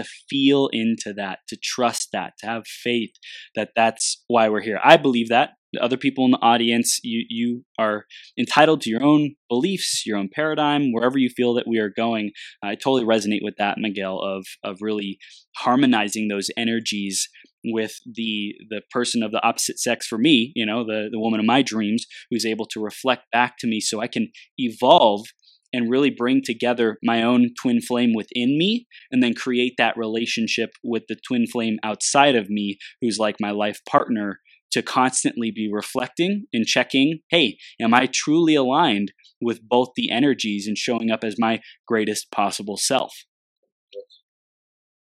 to 0.00 0.08
feel 0.30 0.68
into 0.72 1.12
that, 1.14 1.40
to 1.50 1.56
trust 1.62 2.08
that, 2.12 2.34
to 2.40 2.46
have 2.46 2.64
faith 2.66 3.12
that 3.56 3.70
that's 3.76 4.24
why 4.28 4.48
we're 4.48 4.62
here. 4.70 4.80
I 4.84 4.96
believe 4.96 5.28
that. 5.30 5.50
the 5.72 5.82
other 5.82 5.96
people 5.96 6.24
in 6.24 6.32
the 6.32 6.38
audience, 6.42 6.98
you 7.02 7.24
you 7.28 7.64
are 7.78 8.06
entitled 8.38 8.80
to 8.82 8.90
your 8.90 9.02
own 9.02 9.22
beliefs, 9.48 10.04
your 10.06 10.18
own 10.18 10.28
paradigm, 10.34 10.92
wherever 10.92 11.18
you 11.18 11.30
feel 11.30 11.54
that 11.54 11.68
we 11.68 11.78
are 11.78 11.90
going. 11.90 12.32
I 12.62 12.74
totally 12.74 13.04
resonate 13.04 13.42
with 13.42 13.56
that, 13.58 13.78
Miguel, 13.78 14.18
of 14.20 14.46
of 14.64 14.78
really 14.80 15.18
harmonizing 15.56 16.28
those 16.28 16.50
energies 16.56 17.28
with 17.64 17.94
the 18.06 18.54
the 18.70 18.82
person 18.90 19.22
of 19.22 19.32
the 19.32 19.44
opposite 19.46 19.78
sex 19.78 20.06
for 20.06 20.18
me, 20.18 20.52
you 20.56 20.66
know, 20.66 20.84
the 20.84 21.08
the 21.12 21.20
woman 21.20 21.40
of 21.40 21.46
my 21.46 21.62
dreams, 21.62 22.06
who's 22.30 22.46
able 22.46 22.66
to 22.66 22.80
reflect 22.80 23.24
back 23.32 23.56
to 23.60 23.66
me, 23.66 23.80
so 23.80 24.00
I 24.00 24.08
can 24.08 24.30
evolve 24.58 25.26
and 25.72 25.90
really 25.90 26.10
bring 26.10 26.42
together 26.44 26.98
my 27.02 27.22
own 27.22 27.50
twin 27.60 27.80
flame 27.80 28.12
within 28.14 28.58
me 28.58 28.86
and 29.10 29.22
then 29.22 29.34
create 29.34 29.74
that 29.78 29.96
relationship 29.96 30.70
with 30.82 31.04
the 31.08 31.16
twin 31.26 31.46
flame 31.46 31.78
outside 31.82 32.34
of 32.34 32.50
me 32.50 32.78
who's 33.00 33.18
like 33.18 33.36
my 33.40 33.50
life 33.50 33.80
partner 33.88 34.40
to 34.72 34.82
constantly 34.82 35.50
be 35.50 35.68
reflecting 35.72 36.46
and 36.52 36.64
checking 36.64 37.20
hey, 37.30 37.58
am 37.80 37.94
I 37.94 38.08
truly 38.12 38.54
aligned 38.54 39.12
with 39.40 39.60
both 39.66 39.88
the 39.96 40.10
energies 40.10 40.66
and 40.66 40.76
showing 40.76 41.10
up 41.10 41.24
as 41.24 41.36
my 41.38 41.60
greatest 41.86 42.30
possible 42.30 42.76
self? 42.76 43.12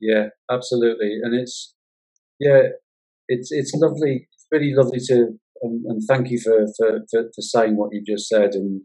Yeah, 0.00 0.28
absolutely. 0.50 1.18
And 1.22 1.38
it's, 1.38 1.74
yeah, 2.40 2.62
it's, 3.28 3.52
it's 3.52 3.72
lovely. 3.74 4.26
It's 4.32 4.46
really 4.50 4.72
lovely 4.74 4.98
to, 5.06 5.38
um, 5.64 5.84
and 5.86 6.02
thank 6.08 6.30
you 6.30 6.40
for, 6.40 6.66
for, 6.76 7.00
for, 7.08 7.30
for 7.34 7.40
saying 7.40 7.76
what 7.76 7.90
you 7.92 8.02
just 8.04 8.28
said. 8.28 8.54
And, 8.54 8.82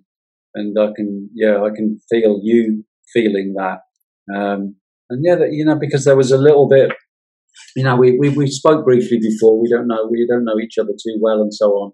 and 0.58 0.78
I 0.78 0.92
can, 0.96 1.30
yeah, 1.34 1.62
I 1.64 1.70
can 1.76 2.00
feel 2.10 2.40
you 2.44 2.84
feeling 3.14 3.56
that. 3.58 3.80
Um, 4.34 4.76
and 5.10 5.24
yeah, 5.24 5.36
that, 5.36 5.54
you 5.54 5.64
know, 5.64 5.80
because 5.80 6.04
there 6.04 6.18
was 6.18 6.32
a 6.32 6.38
little 6.38 6.68
bit 6.68 6.92
you 7.76 7.84
know, 7.84 7.96
we, 7.96 8.18
we, 8.18 8.30
we 8.30 8.48
spoke 8.48 8.86
briefly 8.86 9.20
before. 9.20 9.60
We 9.62 9.70
don't 9.70 9.88
know, 9.88 10.08
we 10.10 10.26
don't 10.28 10.46
know 10.46 10.60
each 10.60 10.78
other 10.78 10.92
too 10.92 11.18
well 11.22 11.42
and 11.42 11.54
so 11.54 11.72
on. 11.72 11.92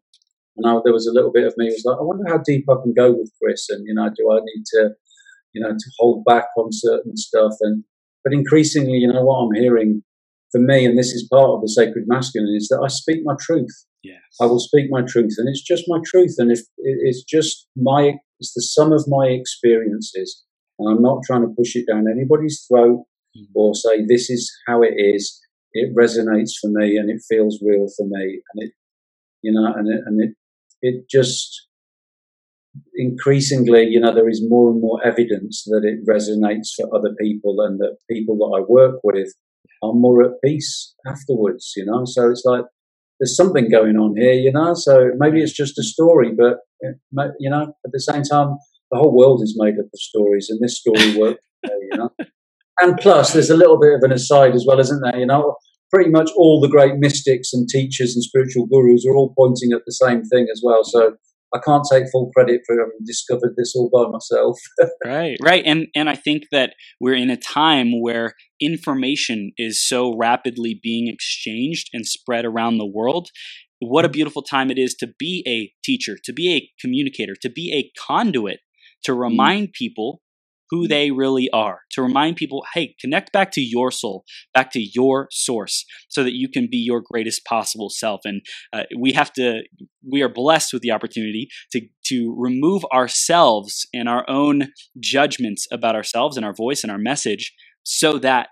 And 0.57 0.67
I, 0.67 0.79
there 0.83 0.93
was 0.93 1.07
a 1.07 1.13
little 1.13 1.31
bit 1.31 1.45
of 1.45 1.53
me 1.57 1.65
was 1.65 1.83
like, 1.85 1.97
I 1.97 2.03
wonder 2.03 2.23
how 2.27 2.39
deep 2.45 2.65
I 2.69 2.75
can 2.81 2.93
go 2.93 3.11
with 3.11 3.31
Chris. 3.41 3.67
And, 3.69 3.83
you 3.87 3.93
know, 3.93 4.09
do 4.15 4.31
I 4.31 4.39
need 4.43 4.63
to, 4.73 4.91
you 5.53 5.61
know, 5.61 5.71
to 5.71 5.91
hold 5.99 6.23
back 6.25 6.45
on 6.57 6.69
certain 6.71 7.17
stuff? 7.17 7.53
And, 7.61 7.83
but 8.23 8.33
increasingly, 8.33 8.97
you 8.97 9.11
know, 9.11 9.23
what 9.23 9.39
I'm 9.39 9.61
hearing 9.61 10.03
for 10.51 10.61
me, 10.61 10.85
and 10.85 10.97
this 10.97 11.11
is 11.11 11.27
part 11.31 11.49
of 11.49 11.61
the 11.61 11.69
sacred 11.69 12.05
masculine, 12.07 12.55
is 12.55 12.67
that 12.69 12.81
I 12.83 12.87
speak 12.87 13.21
my 13.23 13.35
truth. 13.41 13.85
Yes. 14.03 14.19
I 14.41 14.45
will 14.45 14.59
speak 14.59 14.87
my 14.89 15.01
truth, 15.01 15.35
and 15.37 15.47
it's 15.47 15.61
just 15.61 15.85
my 15.87 15.99
truth, 16.05 16.35
and 16.37 16.51
if 16.51 16.59
it's 16.77 17.23
just 17.23 17.67
my, 17.75 18.15
it's 18.39 18.53
the 18.53 18.61
sum 18.61 18.91
of 18.91 19.05
my 19.07 19.27
experiences, 19.27 20.43
and 20.79 20.89
I'm 20.89 21.01
not 21.01 21.23
trying 21.25 21.41
to 21.41 21.53
push 21.57 21.75
it 21.75 21.85
down 21.87 22.07
anybody's 22.09 22.65
throat 22.67 23.05
mm. 23.37 23.45
or 23.55 23.75
say 23.75 24.05
this 24.05 24.29
is 24.29 24.51
how 24.67 24.81
it 24.81 24.93
is 24.97 25.39
it 25.73 25.95
resonates 25.95 26.51
for 26.59 26.69
me 26.69 26.97
and 26.97 27.09
it 27.09 27.21
feels 27.27 27.59
real 27.61 27.87
for 27.97 28.05
me 28.07 28.41
and 28.53 28.63
it 28.63 28.71
you 29.41 29.51
know 29.51 29.73
and 29.73 29.87
it, 29.87 30.01
and 30.05 30.21
it 30.21 30.35
it 30.81 31.09
just 31.09 31.67
increasingly 32.95 33.85
you 33.85 33.99
know 33.99 34.13
there 34.13 34.29
is 34.29 34.43
more 34.47 34.71
and 34.71 34.81
more 34.81 35.05
evidence 35.05 35.63
that 35.65 35.83
it 35.83 36.07
resonates 36.07 36.69
for 36.75 36.95
other 36.95 37.13
people 37.19 37.57
and 37.61 37.79
that 37.79 37.97
people 38.09 38.37
that 38.37 38.57
I 38.57 38.65
work 38.67 38.99
with 39.03 39.33
are 39.81 39.93
more 39.93 40.23
at 40.23 40.41
peace 40.43 40.93
afterwards 41.05 41.73
you 41.75 41.85
know 41.85 42.03
so 42.05 42.29
it's 42.29 42.43
like 42.45 42.65
there's 43.19 43.35
something 43.35 43.69
going 43.69 43.95
on 43.95 44.15
here 44.17 44.33
you 44.33 44.51
know 44.51 44.73
so 44.73 45.11
maybe 45.17 45.41
it's 45.41 45.53
just 45.53 45.77
a 45.79 45.83
story 45.83 46.31
but 46.37 46.57
you 47.39 47.49
know 47.49 47.63
at 47.85 47.91
the 47.91 47.99
same 47.99 48.23
time 48.23 48.57
the 48.91 48.97
whole 48.97 49.15
world 49.15 49.41
is 49.41 49.55
made 49.57 49.73
up 49.79 49.85
of 49.85 49.99
stories 49.99 50.47
and 50.49 50.59
this 50.61 50.79
story 50.79 51.17
works 51.17 51.43
you 51.63 51.97
know 51.97 52.09
and 52.81 52.97
plus, 52.97 53.33
there's 53.33 53.49
a 53.49 53.57
little 53.57 53.79
bit 53.79 53.93
of 53.93 54.01
an 54.03 54.11
aside 54.11 54.55
as 54.55 54.65
well, 54.67 54.79
isn't 54.79 55.01
there? 55.01 55.17
You 55.17 55.25
know, 55.25 55.55
pretty 55.91 56.09
much 56.09 56.29
all 56.35 56.59
the 56.59 56.67
great 56.67 56.95
mystics 56.97 57.53
and 57.53 57.67
teachers 57.67 58.15
and 58.15 58.23
spiritual 58.23 58.67
gurus 58.67 59.05
are 59.07 59.15
all 59.15 59.33
pointing 59.37 59.71
at 59.73 59.81
the 59.85 59.93
same 59.93 60.23
thing 60.23 60.47
as 60.51 60.61
well. 60.63 60.83
So 60.83 61.15
I 61.53 61.59
can't 61.59 61.85
take 61.89 62.05
full 62.11 62.31
credit 62.35 62.61
for 62.65 62.75
having 62.75 63.05
discovered 63.05 63.53
this 63.55 63.75
all 63.75 63.89
by 63.93 64.09
myself. 64.09 64.57
right, 65.05 65.37
right, 65.41 65.63
and 65.65 65.87
and 65.95 66.09
I 66.09 66.15
think 66.15 66.43
that 66.51 66.73
we're 66.99 67.15
in 67.15 67.29
a 67.29 67.37
time 67.37 68.01
where 68.01 68.33
information 68.59 69.51
is 69.57 69.85
so 69.85 70.15
rapidly 70.17 70.79
being 70.81 71.07
exchanged 71.07 71.89
and 71.93 72.05
spread 72.05 72.45
around 72.45 72.77
the 72.77 72.87
world. 72.87 73.29
What 73.79 74.05
a 74.05 74.07
mm-hmm. 74.07 74.13
beautiful 74.13 74.41
time 74.41 74.71
it 74.71 74.77
is 74.77 74.95
to 74.95 75.07
be 75.19 75.43
a 75.47 75.71
teacher, 75.83 76.17
to 76.23 76.33
be 76.33 76.53
a 76.55 76.69
communicator, 76.81 77.33
to 77.41 77.49
be 77.49 77.73
a 77.73 77.91
conduit 78.01 78.59
to 79.03 79.11
mm-hmm. 79.11 79.21
remind 79.21 79.73
people 79.73 80.21
who 80.69 80.87
they 80.87 81.11
really 81.11 81.49
are, 81.51 81.81
to 81.91 82.01
remind 82.01 82.35
people, 82.35 82.63
hey, 82.73 82.95
connect 82.99 83.31
back 83.31 83.51
to 83.51 83.61
your 83.61 83.91
soul, 83.91 84.23
back 84.53 84.71
to 84.71 84.81
your 84.93 85.27
source, 85.31 85.85
so 86.09 86.23
that 86.23 86.33
you 86.33 86.49
can 86.49 86.67
be 86.69 86.77
your 86.77 87.01
greatest 87.01 87.45
possible 87.45 87.89
self. 87.89 88.21
And 88.23 88.41
uh, 88.71 88.83
we 88.97 89.13
have 89.13 89.31
to, 89.33 89.61
we 90.09 90.21
are 90.21 90.29
blessed 90.29 90.73
with 90.73 90.81
the 90.81 90.91
opportunity 90.91 91.47
to, 91.71 91.81
to 92.05 92.35
remove 92.37 92.83
ourselves 92.93 93.87
and 93.93 94.09
our 94.09 94.25
own 94.29 94.69
judgments 94.99 95.67
about 95.71 95.95
ourselves 95.95 96.37
and 96.37 96.45
our 96.45 96.53
voice 96.53 96.83
and 96.83 96.91
our 96.91 96.97
message 96.97 97.53
so 97.83 98.17
that 98.19 98.47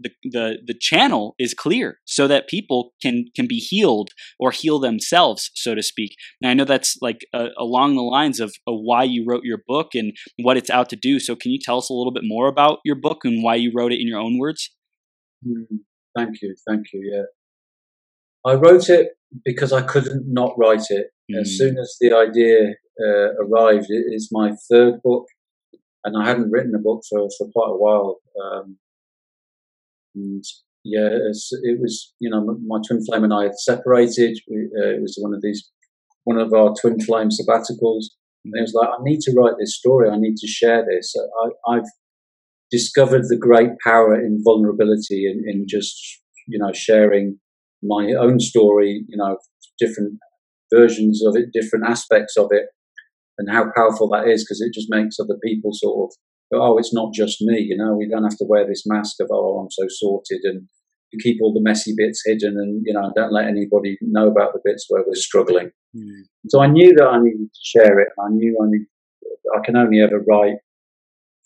the, 0.00 0.10
the 0.24 0.58
the 0.66 0.74
channel 0.78 1.34
is 1.38 1.54
clear 1.54 1.98
so 2.04 2.26
that 2.26 2.48
people 2.48 2.92
can 3.02 3.26
can 3.36 3.46
be 3.46 3.58
healed 3.58 4.10
or 4.38 4.50
heal 4.50 4.78
themselves 4.78 5.50
so 5.54 5.74
to 5.74 5.82
speak. 5.82 6.14
And 6.40 6.50
i 6.50 6.54
know 6.54 6.64
that's 6.64 6.96
like 7.00 7.20
uh, 7.34 7.48
along 7.58 7.94
the 7.94 8.02
lines 8.02 8.40
of, 8.40 8.52
of, 8.66 8.78
why 8.80 9.02
you 9.04 9.24
wrote 9.28 9.44
your 9.44 9.58
book 9.66 9.88
and 9.94 10.12
what 10.42 10.56
it's 10.56 10.70
out 10.70 10.88
to 10.90 10.96
do. 10.96 11.20
So 11.20 11.36
can 11.36 11.52
you 11.52 11.58
tell 11.62 11.78
us 11.78 11.90
a 11.90 11.94
little 11.94 12.12
bit 12.12 12.22
more 12.24 12.48
about 12.48 12.78
your 12.84 12.96
book 12.96 13.18
and 13.24 13.42
why 13.42 13.56
you 13.56 13.72
wrote 13.74 13.92
it 13.92 14.00
in 14.00 14.08
your 14.08 14.18
own 14.18 14.38
words? 14.38 14.70
Mm, 15.46 15.66
thank 16.16 16.42
you. 16.42 16.54
Thank 16.68 16.86
you. 16.92 17.10
Yeah. 17.12 18.50
I 18.50 18.54
wrote 18.54 18.88
it 18.88 19.10
because 19.44 19.72
i 19.72 19.82
couldn't 19.82 20.24
not 20.26 20.54
write 20.58 20.86
it. 20.90 21.08
Mm. 21.30 21.40
as 21.40 21.56
soon 21.56 21.78
as 21.78 21.96
the 22.00 22.12
idea 22.12 22.74
uh, 23.00 23.28
arrived 23.44 23.86
it 23.88 24.06
is 24.12 24.28
my 24.32 24.52
third 24.68 25.00
book 25.04 25.26
and 26.04 26.16
i 26.20 26.26
hadn't 26.26 26.50
written 26.50 26.74
a 26.74 26.78
book 26.78 27.02
for, 27.08 27.28
for 27.36 27.46
quite 27.52 27.70
a 27.70 27.76
while. 27.76 28.16
Um, 28.42 28.78
and 30.14 30.44
yeah, 30.84 31.08
it 31.08 31.80
was 31.80 32.14
you 32.20 32.30
know 32.30 32.56
my 32.66 32.78
twin 32.86 33.04
flame 33.04 33.24
and 33.24 33.34
I 33.34 33.44
had 33.44 33.58
separated. 33.58 34.38
We, 34.48 34.68
uh, 34.78 34.96
it 34.96 35.02
was 35.02 35.18
one 35.20 35.34
of 35.34 35.42
these 35.42 35.70
one 36.24 36.38
of 36.38 36.52
our 36.52 36.74
twin 36.80 37.00
flame 37.00 37.28
sabbaticals, 37.28 38.06
and 38.44 38.54
it 38.54 38.62
was 38.62 38.74
like 38.74 38.88
I 38.88 39.02
need 39.02 39.20
to 39.22 39.32
write 39.36 39.54
this 39.58 39.76
story. 39.76 40.08
I 40.08 40.16
need 40.18 40.36
to 40.36 40.46
share 40.46 40.84
this. 40.84 41.14
I, 41.68 41.74
have 41.76 41.84
discovered 42.70 43.24
the 43.28 43.36
great 43.38 43.70
power 43.84 44.14
in 44.14 44.42
vulnerability 44.44 45.26
in, 45.26 45.44
in 45.46 45.66
just 45.68 45.98
you 46.46 46.58
know 46.58 46.72
sharing 46.72 47.38
my 47.82 48.14
own 48.18 48.40
story. 48.40 49.04
You 49.08 49.18
know, 49.18 49.36
different 49.78 50.18
versions 50.72 51.22
of 51.24 51.36
it, 51.36 51.52
different 51.52 51.84
aspects 51.86 52.38
of 52.38 52.48
it, 52.52 52.66
and 53.36 53.50
how 53.50 53.66
powerful 53.76 54.08
that 54.10 54.28
is 54.28 54.44
because 54.44 54.62
it 54.62 54.72
just 54.72 54.88
makes 54.88 55.20
other 55.20 55.38
people 55.44 55.72
sort 55.74 56.10
of 56.10 56.16
oh, 56.52 56.78
it's 56.78 56.92
not 56.92 57.12
just 57.12 57.40
me, 57.40 57.60
you 57.60 57.76
know, 57.76 57.94
we 57.94 58.08
don't 58.08 58.24
have 58.24 58.36
to 58.38 58.46
wear 58.48 58.66
this 58.66 58.84
mask 58.86 59.16
of, 59.20 59.28
oh, 59.30 59.60
I'm 59.60 59.70
so 59.70 59.86
sorted 59.88 60.40
and 60.44 60.66
keep 61.20 61.38
all 61.42 61.52
the 61.52 61.60
messy 61.60 61.92
bits 61.96 62.22
hidden 62.24 62.56
and, 62.56 62.82
you 62.84 62.92
know, 62.92 63.12
don't 63.14 63.32
let 63.32 63.46
anybody 63.46 63.98
know 64.00 64.28
about 64.28 64.52
the 64.52 64.60
bits 64.64 64.86
where 64.88 65.02
we're 65.06 65.14
struggling. 65.14 65.70
Mm. 65.96 66.22
So 66.48 66.60
I 66.60 66.66
knew 66.66 66.94
that 66.96 67.06
I 67.06 67.18
needed 67.20 67.52
to 67.52 67.60
share 67.62 67.98
it. 68.00 68.08
I 68.18 68.28
knew 68.30 68.56
I 68.62 68.66
need, 68.70 68.86
I 69.56 69.64
can 69.64 69.76
only 69.76 70.00
ever 70.00 70.24
write 70.28 70.58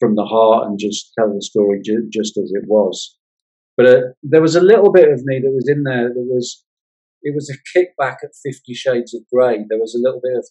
from 0.00 0.16
the 0.16 0.24
heart 0.24 0.66
and 0.66 0.78
just 0.78 1.12
tell 1.18 1.32
the 1.32 1.40
story 1.40 1.80
ju- 1.82 2.09
just 2.12 2.36
as 2.36 2.52
it 2.55 2.64
was. 2.66 3.16
But 3.76 3.86
uh, 3.86 4.00
there 4.22 4.42
was 4.42 4.55
a 4.55 4.61
little 4.61 4.92
bit 4.92 5.11
of 5.11 5.22
me 5.24 5.40
that 5.40 5.50
was 5.50 5.68
in 5.68 5.84
there 5.84 6.09
that 6.09 6.28
was, 6.30 6.64
it 7.22 7.34
was 7.34 7.48
a 7.48 7.78
kickback 7.78 8.16
at 8.22 8.30
Fifty 8.42 8.74
Shades 8.74 9.14
of 9.14 9.22
Grey. 9.32 9.64
There 9.68 9.80
was 9.80 9.94
a 9.94 9.98
little 9.98 10.20
bit 10.22 10.36
of, 10.36 10.46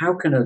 how 0.00 0.14
can 0.14 0.34
a 0.34 0.44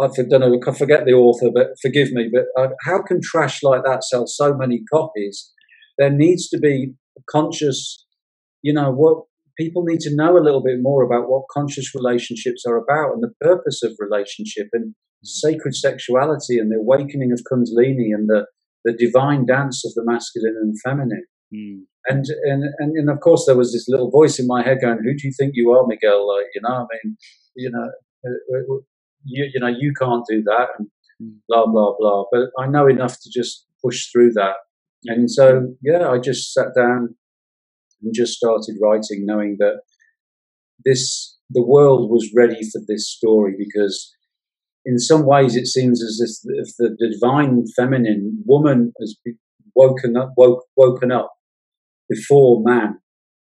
I 0.00 0.08
don't 0.28 0.40
know, 0.40 0.60
I 0.66 0.72
forget 0.74 1.04
the 1.04 1.12
author, 1.12 1.50
but 1.52 1.68
forgive 1.82 2.12
me, 2.12 2.30
but 2.32 2.44
uh, 2.60 2.68
how 2.84 3.02
can 3.02 3.20
trash 3.22 3.62
like 3.62 3.82
that 3.84 4.04
sell 4.04 4.26
so 4.26 4.54
many 4.54 4.82
copies? 4.92 5.52
There 5.98 6.10
needs 6.10 6.48
to 6.50 6.58
be 6.58 6.94
conscious, 7.28 8.06
you 8.62 8.72
know, 8.72 8.92
what 8.92 9.24
people 9.58 9.82
need 9.82 10.00
to 10.00 10.14
know 10.14 10.38
a 10.38 10.44
little 10.44 10.62
bit 10.62 10.78
more 10.80 11.02
about 11.02 11.28
what 11.28 11.48
conscious 11.52 11.94
relationships 11.94 12.64
are 12.66 12.76
about 12.76 13.12
and 13.12 13.22
the 13.22 13.34
purpose 13.40 13.82
of 13.82 13.92
relationship 13.98 14.68
and 14.72 14.94
sacred 15.24 15.74
sexuality 15.74 16.58
and 16.58 16.70
the 16.70 16.76
awakening 16.76 17.32
of 17.32 17.40
Kundalini 17.50 18.14
and 18.14 18.28
the, 18.28 18.46
the 18.84 18.92
divine 18.92 19.46
dance 19.46 19.84
of 19.84 19.92
the 19.94 20.04
masculine 20.04 20.56
and 20.62 20.76
feminine. 20.84 21.26
Mm. 21.52 21.80
And, 22.06 22.24
and, 22.44 22.64
and, 22.78 22.96
and 22.96 23.10
of 23.10 23.20
course, 23.20 23.44
there 23.46 23.56
was 23.56 23.72
this 23.72 23.88
little 23.88 24.10
voice 24.10 24.38
in 24.38 24.46
my 24.46 24.62
head 24.62 24.78
going, 24.80 24.98
Who 25.02 25.14
do 25.14 25.26
you 25.26 25.32
think 25.36 25.52
you 25.54 25.72
are, 25.72 25.86
Miguel? 25.86 26.26
Like, 26.28 26.46
you 26.54 26.60
know, 26.62 26.74
I 26.74 26.86
mean, 27.04 27.16
you 27.56 27.70
know, 27.70 27.90
uh, 28.24 28.74
uh, 28.74 28.78
you, 29.24 29.48
you 29.52 29.60
know, 29.60 29.68
you 29.68 29.92
can't 29.98 30.24
do 30.28 30.42
that, 30.42 30.68
and 30.78 30.88
hmm. 31.20 31.36
blah 31.48 31.66
blah 31.66 31.94
blah. 31.98 32.24
But 32.30 32.50
I 32.58 32.66
know 32.66 32.86
enough 32.86 33.14
to 33.20 33.30
just 33.30 33.66
push 33.84 34.10
through 34.10 34.32
that. 34.34 34.54
And 35.04 35.30
so, 35.30 35.74
yeah, 35.80 36.08
I 36.08 36.18
just 36.18 36.52
sat 36.52 36.68
down 36.76 37.14
and 38.02 38.12
just 38.14 38.34
started 38.34 38.76
writing, 38.82 39.24
knowing 39.24 39.56
that 39.60 39.80
this 40.84 41.36
the 41.50 41.64
world 41.64 42.10
was 42.10 42.30
ready 42.36 42.60
for 42.72 42.80
this 42.86 43.10
story 43.10 43.54
because 43.56 44.14
in 44.84 44.98
some 44.98 45.24
ways 45.24 45.56
it 45.56 45.66
seems 45.66 46.02
as 46.02 46.42
if 46.46 46.68
the, 46.76 46.96
the 46.98 47.10
divine 47.12 47.64
feminine 47.74 48.42
woman 48.46 48.92
has 49.00 49.16
woken 49.74 50.16
up 50.16 50.32
woke, 50.36 50.64
woken 50.76 51.10
up 51.10 51.32
before 52.08 52.62
man 52.64 52.98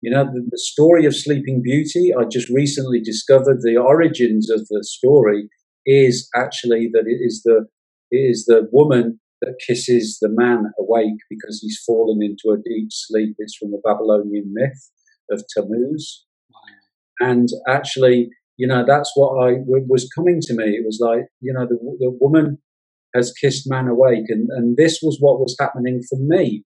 You 0.03 0.11
know, 0.11 0.24
the, 0.24 0.47
the 0.51 0.59
story 0.59 1.07
of 1.07 1.16
Sleeping 1.16 1.62
Beauty, 1.62 2.12
I 2.16 2.24
just 2.24 2.49
recently 2.51 3.01
discovered 3.01 3.62
the 3.62 3.76
origins 3.76 4.51
of 4.51 4.66
the 4.68 4.84
story 4.84 5.49
is 5.86 6.28
actually 6.34 6.90
that 6.92 7.05
it 7.07 7.20
is 7.24 7.42
the 7.44 7.66
it 8.11 8.18
is 8.18 8.44
the 8.47 8.68
woman 8.72 9.18
that 9.42 9.59
kisses 9.66 10.18
the 10.20 10.28
man 10.28 10.72
awake 10.78 11.18
because 11.28 11.61
he's 11.61 11.82
fallen 11.86 12.22
into 12.22 12.55
a 12.55 12.62
deep 12.62 12.88
sleep. 12.90 13.34
It's 13.38 13.57
from 13.57 13.70
the 13.70 13.80
Babylonian 13.84 14.53
myth 14.53 14.90
of 15.30 15.42
Tammuz. 15.55 16.24
And 17.20 17.49
actually, 17.68 18.30
you 18.57 18.66
know, 18.66 18.84
that's 18.86 19.11
what 19.14 19.44
I 19.44 19.57
was 19.66 20.09
coming 20.14 20.40
to 20.42 20.55
me. 20.55 20.64
It 20.64 20.84
was 20.86 20.99
like, 21.01 21.26
you 21.40 21.53
know, 21.53 21.66
the, 21.66 21.76
the 21.99 22.16
woman 22.20 22.59
has 23.14 23.32
kissed 23.32 23.68
man 23.68 23.88
awake. 23.88 24.24
And, 24.28 24.49
and 24.51 24.76
this 24.76 25.01
was 25.03 25.18
what 25.20 25.40
was 25.40 25.57
happening 25.59 26.03
for 26.09 26.18
me. 26.18 26.64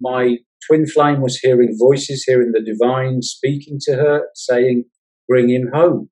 My 0.00 0.38
twin 0.66 0.86
flame 0.86 1.20
was 1.20 1.38
hearing 1.38 1.76
voices, 1.78 2.24
hearing 2.26 2.52
the 2.52 2.62
divine 2.62 3.22
speaking 3.22 3.78
to 3.82 3.96
her, 3.96 4.26
saying, 4.34 4.84
bring 5.28 5.48
him 5.48 5.70
home. 5.72 6.10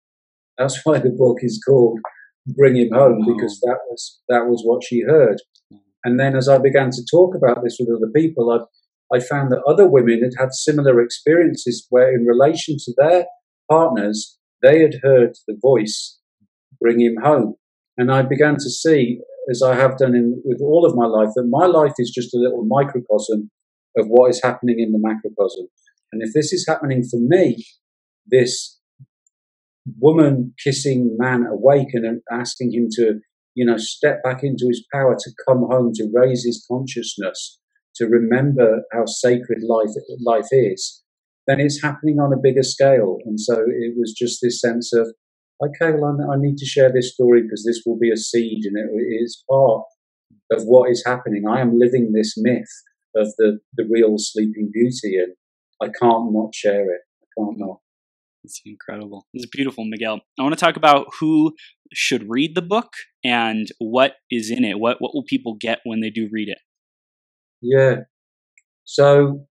That's 0.58 0.80
why 0.84 0.98
the 0.98 1.10
book 1.10 1.38
is 1.40 1.62
called 1.66 1.98
Bring 2.46 2.76
Him 2.76 2.90
Home, 2.92 3.24
because 3.26 3.60
that 3.60 3.78
was, 3.90 4.20
that 4.28 4.46
was 4.46 4.62
what 4.64 4.82
she 4.84 5.02
heard. 5.02 5.36
And 6.04 6.18
then 6.20 6.36
as 6.36 6.48
I 6.48 6.58
began 6.58 6.90
to 6.90 7.04
talk 7.10 7.34
about 7.34 7.62
this 7.62 7.76
with 7.78 7.88
other 7.88 8.10
people, 8.14 8.50
I 8.50 8.64
I 9.14 9.20
found 9.20 9.52
that 9.52 9.62
other 9.68 9.88
women 9.88 10.20
had 10.22 10.32
had 10.36 10.52
similar 10.52 11.00
experiences 11.00 11.86
where, 11.90 12.12
in 12.12 12.26
relation 12.26 12.76
to 12.78 12.94
their 12.96 13.26
partners, 13.70 14.36
they 14.62 14.80
had 14.80 15.00
heard 15.02 15.36
the 15.46 15.56
voice 15.60 16.18
bring 16.80 17.00
him 17.00 17.16
home. 17.22 17.54
And 17.96 18.10
I 18.10 18.22
began 18.22 18.54
to 18.54 18.70
see, 18.70 19.20
as 19.48 19.62
I 19.62 19.76
have 19.76 19.96
done 19.96 20.14
in, 20.14 20.42
with 20.44 20.60
all 20.60 20.84
of 20.84 20.96
my 20.96 21.06
life, 21.06 21.30
that 21.36 21.46
my 21.48 21.66
life 21.66 21.92
is 21.98 22.10
just 22.10 22.34
a 22.34 22.38
little 22.38 22.64
microcosm 22.64 23.50
of 23.96 24.06
what 24.06 24.30
is 24.30 24.40
happening 24.42 24.78
in 24.78 24.92
the 24.92 24.98
macrocosm. 24.98 25.66
And 26.12 26.22
if 26.22 26.32
this 26.34 26.52
is 26.52 26.66
happening 26.68 27.02
for 27.02 27.18
me, 27.20 27.64
this 28.26 28.78
woman 29.98 30.54
kissing 30.62 31.16
man 31.18 31.46
awake 31.46 31.88
and 31.92 32.20
asking 32.30 32.72
him 32.72 32.88
to, 32.92 33.20
you 33.54 33.64
know, 33.64 33.76
step 33.76 34.22
back 34.22 34.42
into 34.42 34.66
his 34.68 34.84
power, 34.92 35.16
to 35.18 35.30
come 35.48 35.66
home, 35.70 35.92
to 35.94 36.10
raise 36.12 36.44
his 36.44 36.64
consciousness, 36.70 37.58
to 37.96 38.06
remember 38.06 38.82
how 38.92 39.06
sacred 39.06 39.62
life 39.66 39.90
life 40.24 40.48
is, 40.50 41.02
then 41.46 41.60
it's 41.60 41.82
happening 41.82 42.18
on 42.18 42.32
a 42.32 42.40
bigger 42.40 42.62
scale. 42.62 43.18
And 43.24 43.40
so 43.40 43.54
it 43.54 43.94
was 43.96 44.12
just 44.12 44.40
this 44.42 44.60
sense 44.60 44.92
of, 44.92 45.12
okay, 45.62 45.92
well, 45.98 46.18
I 46.30 46.36
need 46.36 46.58
to 46.58 46.66
share 46.66 46.92
this 46.92 47.12
story 47.14 47.42
because 47.42 47.64
this 47.64 47.82
will 47.86 47.98
be 47.98 48.10
a 48.10 48.16
seed 48.16 48.64
and 48.64 48.76
it 48.76 49.22
is 49.22 49.42
part 49.48 49.82
of 50.52 50.62
what 50.64 50.90
is 50.90 51.02
happening. 51.06 51.44
I 51.48 51.60
am 51.60 51.78
living 51.78 52.12
this 52.12 52.34
myth 52.36 52.68
of 53.16 53.32
the, 53.38 53.58
the 53.74 53.86
real 53.90 54.14
Sleeping 54.18 54.70
Beauty, 54.72 55.16
and 55.16 55.34
I 55.82 55.86
can't 55.86 56.32
not 56.32 56.54
share 56.54 56.82
it. 56.82 57.00
I 57.22 57.26
can't 57.38 57.58
not. 57.58 57.78
It's 58.44 58.60
incredible. 58.64 59.26
It's 59.34 59.46
beautiful, 59.46 59.84
Miguel. 59.84 60.20
I 60.38 60.42
want 60.42 60.56
to 60.56 60.64
talk 60.64 60.76
about 60.76 61.06
who 61.18 61.54
should 61.92 62.26
read 62.28 62.54
the 62.54 62.62
book 62.62 62.92
and 63.24 63.66
what 63.78 64.14
is 64.30 64.50
in 64.50 64.64
it. 64.64 64.78
What 64.78 64.98
what 65.00 65.14
will 65.14 65.24
people 65.24 65.56
get 65.60 65.80
when 65.84 66.00
they 66.00 66.10
do 66.10 66.28
read 66.30 66.48
it? 66.48 66.58
Yeah. 67.60 68.02
So 68.84 69.46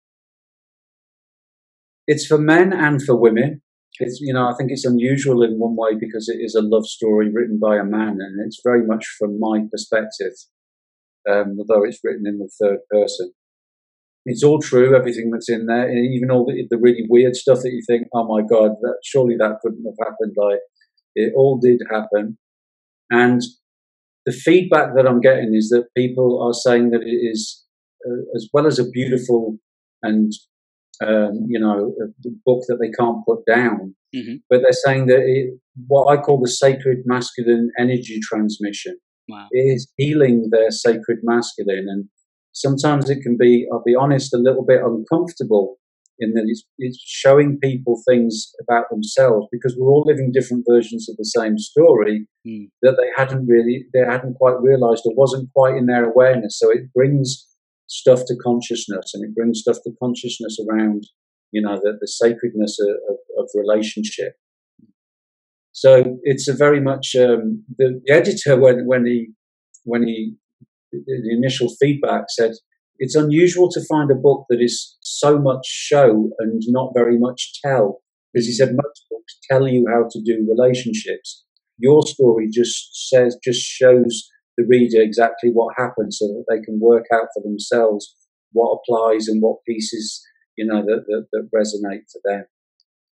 it's 2.08 2.26
for 2.26 2.38
men 2.38 2.72
and 2.72 3.02
for 3.02 3.16
women. 3.16 3.62
It's 4.00 4.20
you 4.22 4.34
know 4.34 4.48
I 4.48 4.54
think 4.58 4.72
it's 4.72 4.86
unusual 4.86 5.44
in 5.44 5.60
one 5.60 5.76
way 5.76 5.98
because 6.00 6.30
it 6.30 6.38
is 6.42 6.56
a 6.56 6.62
love 6.62 6.86
story 6.86 7.30
written 7.34 7.60
by 7.62 7.78
a 7.78 7.84
man, 7.84 8.18
and 8.20 8.46
it's 8.46 8.62
very 8.64 8.86
much 8.86 9.06
from 9.20 9.40
my 9.40 9.64
perspective, 9.70 10.34
um, 11.30 11.58
although 11.60 11.84
it's 11.84 12.00
written 12.04 12.26
in 12.26 12.40
the 12.40 12.50
third 12.62 12.80
person. 12.90 13.34
It's 14.26 14.44
all 14.44 14.60
true, 14.60 14.96
everything 14.96 15.30
that's 15.30 15.50
in 15.50 15.68
there, 15.68 15.88
and 15.88 16.14
even 16.14 16.32
all 16.32 16.46
the, 16.46 16.66
the 16.70 16.80
really 16.80 17.06
weird 17.08 17.36
stuff 17.36 17.60
that 17.62 17.72
you 17.72 17.82
think, 17.88 18.08
oh 18.14 18.28
my 18.28 18.42
god, 18.42 18.72
that 18.82 18.98
surely 19.04 19.36
that 19.38 19.60
couldn't 19.62 19.86
have 19.86 20.08
happened. 20.08 20.36
Like 20.36 20.60
it 21.16 21.34
all 21.36 21.60
did 21.60 21.82
happen, 21.92 22.38
and 23.12 23.42
the 24.26 24.32
feedback 24.32 24.96
that 24.96 25.08
I'm 25.08 25.22
getting 25.22 25.54
is 25.54 25.70
that 25.70 25.86
people 25.96 26.42
are 26.42 26.54
saying 26.54 26.90
that 26.90 27.02
it 27.02 27.30
is 27.32 27.64
uh, 28.08 28.36
as 28.36 28.50
well 28.52 28.66
as 28.66 28.80
a 28.80 28.90
beautiful 28.90 29.58
and 30.02 30.32
um, 31.04 31.46
you 31.48 31.60
know 31.60 31.94
a 32.02 32.30
book 32.46 32.64
that 32.68 32.78
they 32.80 32.90
can't 32.90 33.26
put 33.28 33.46
down, 33.46 33.96
mm-hmm. 34.16 34.36
but 34.50 34.62
they're 34.62 34.72
saying 34.72 35.08
that 35.08 35.20
it, 35.20 35.60
what 35.88 36.08
I 36.08 36.22
call 36.22 36.42
the 36.42 36.50
sacred 36.50 37.00
masculine 37.06 37.72
energy 37.78 38.20
transmission 38.24 38.98
wow. 39.28 39.48
is 39.52 39.92
healing 39.98 40.50
their 40.52 40.72
sacred 40.72 41.20
masculine, 41.24 41.88
and 41.90 42.06
sometimes 42.56 43.10
it 43.10 43.22
can 43.22 43.38
be, 43.38 43.68
I'll 43.72 43.84
be 43.86 43.96
honest, 43.96 44.34
a 44.34 44.38
little 44.38 44.66
bit 44.66 44.82
uncomfortable 44.82 45.78
in 46.18 46.32
that 46.34 46.46
it's, 46.48 46.64
it's 46.78 46.98
showing 47.06 47.60
people 47.62 48.02
things 48.08 48.52
about 48.62 48.86
themselves 48.90 49.48
because 49.52 49.76
we're 49.78 49.92
all 49.92 50.06
living 50.08 50.32
different 50.32 50.66
versions 50.68 51.10
of 51.10 51.18
the 51.18 51.26
same 51.26 51.58
story 51.58 52.26
mm. 52.48 52.70
that 52.82 52.96
they 52.98 53.10
hadn't 53.22 53.46
really 53.48 53.86
they 53.94 54.00
hadn't 54.00 54.36
quite 54.36 54.56
realized 54.62 55.04
or 55.06 55.14
wasn't 55.16 55.50
quite 55.54 55.76
in 55.76 55.88
their 55.88 56.10
awareness 56.10 56.58
so 56.58 56.72
it 56.72 56.94
brings 56.94 57.46
stuff 57.88 58.22
to 58.26 58.36
consciousness 58.42 59.12
and 59.14 59.26
it 59.26 59.36
brings 59.36 59.60
stuff 59.60 59.76
to 59.84 59.92
consciousness 60.02 60.58
around 60.70 61.04
you 61.52 61.62
know 61.62 61.76
the, 61.84 61.98
the 62.00 62.08
sacredness 62.08 62.80
of, 62.80 62.96
of, 63.10 63.18
of 63.38 63.50
relationship 63.54 64.36
so 65.74 66.18
it's 66.24 66.48
a 66.48 66.54
very 66.54 66.80
much 66.80 67.14
um, 67.20 67.66
the, 67.78 68.02
the, 68.06 68.14
editor 68.14 68.56
when 68.56 68.88
when 68.88 69.06
he 69.06 69.34
when 69.84 70.08
he 70.08 70.36
the 71.06 71.36
initial 71.36 71.70
feedback 71.80 72.26
said 72.30 72.52
it's 72.98 73.16
unusual 73.16 73.70
to 73.70 73.86
find 73.90 74.10
a 74.10 74.16
book 74.16 74.46
that 74.50 74.62
is 74.62 74.98
so 75.02 75.38
much 75.38 75.66
show 75.66 76.30
and 76.40 76.62
not 76.68 76.92
very 76.96 77.18
much 77.18 77.60
tell 77.64 78.02
because 78.34 78.48
he 78.48 78.54
said 78.54 78.70
most 78.70 79.06
books 79.10 79.38
tell 79.50 79.68
you 79.68 79.86
how 79.92 80.08
to 80.10 80.22
do 80.24 80.48
relationships 80.50 81.44
your 81.78 82.02
story 82.06 82.48
just 82.52 83.10
says 83.10 83.38
just 83.44 83.62
shows 83.62 84.30
the 84.58 84.66
reader 84.70 85.02
exactly 85.02 85.50
what 85.52 85.76
happened 85.78 86.14
so 86.14 86.26
that 86.28 86.46
they 86.50 86.62
can 86.62 86.80
work 86.80 87.06
out 87.14 87.28
for 87.34 87.44
themselves 87.44 88.16
what 88.56 88.80
applies 88.80 89.28
and 89.28 89.42
what 89.42 89.64
pieces, 89.68 90.26
you 90.58 90.66
know, 90.66 90.82
that, 90.82 91.04
that, 91.08 91.28
that 91.32 91.50
resonate 91.54 92.10
for 92.12 92.22
them. 92.24 92.46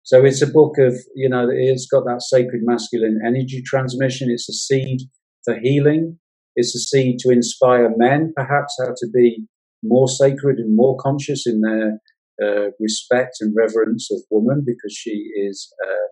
So 0.03 0.25
it's 0.25 0.43
a 0.43 0.47
book 0.47 0.79
of, 0.79 0.95
you 1.15 1.29
know, 1.29 1.49
it's 1.51 1.87
got 1.87 2.05
that 2.05 2.23
sacred 2.23 2.63
masculine 2.65 3.21
energy 3.25 3.63
transmission. 3.65 4.31
It's 4.31 4.49
a 4.49 4.53
seed 4.53 5.01
for 5.45 5.59
healing. 5.59 6.19
It's 6.57 6.75
a 6.75 6.81
seed 6.81 7.19
to 7.21 7.31
inspire 7.31 7.93
men, 7.97 8.33
perhaps, 8.35 8.77
how 8.81 8.95
to 8.97 9.09
be 9.13 9.47
more 9.83 10.09
sacred 10.09 10.59
and 10.59 10.75
more 10.75 10.97
conscious 10.97 11.47
in 11.47 11.61
their 11.61 12.01
uh, 12.43 12.71
respect 12.81 13.37
and 13.41 13.55
reverence 13.57 14.11
of 14.11 14.21
woman 14.31 14.65
because 14.67 14.95
she 14.95 15.31
is 15.37 15.73
uh, 15.87 16.09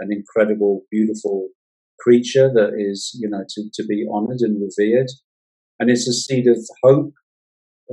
an 0.00 0.12
incredible, 0.12 0.82
beautiful 0.90 1.48
creature 2.00 2.50
that 2.52 2.74
is, 2.78 3.16
you 3.20 3.28
know, 3.28 3.44
to, 3.48 3.64
to 3.74 3.84
be 3.86 4.06
honored 4.10 4.40
and 4.40 4.60
revered. 4.60 5.08
And 5.80 5.90
it's 5.90 6.08
a 6.08 6.12
seed 6.12 6.46
of 6.46 6.58
hope 6.82 7.12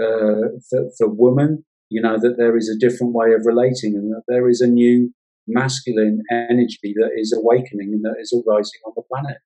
uh, 0.01 0.58
for, 0.70 0.89
for 0.97 1.08
women, 1.10 1.66
you 1.89 2.01
know, 2.01 2.18
that 2.20 2.36
there 2.38 2.58
is 2.58 2.70
a 2.70 2.78
different 2.78 3.14
way 3.14 3.34
of 3.34 3.45
relating 3.45 3.95
and 3.95 4.12
that 4.12 4.24
there 4.28 4.49
is 4.49 4.62
a 4.62 4.68
new 4.68 5.12
masculine 5.47 6.22
energy 6.32 6.93
that 6.95 7.12
is 7.16 7.34
awakening 7.38 7.93
and 7.93 8.03
that 8.03 8.16
is 8.20 8.34
arising 8.34 8.82
on 8.86 8.93
the 8.95 9.03
planet. 9.03 9.38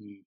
Mm. 0.00 0.22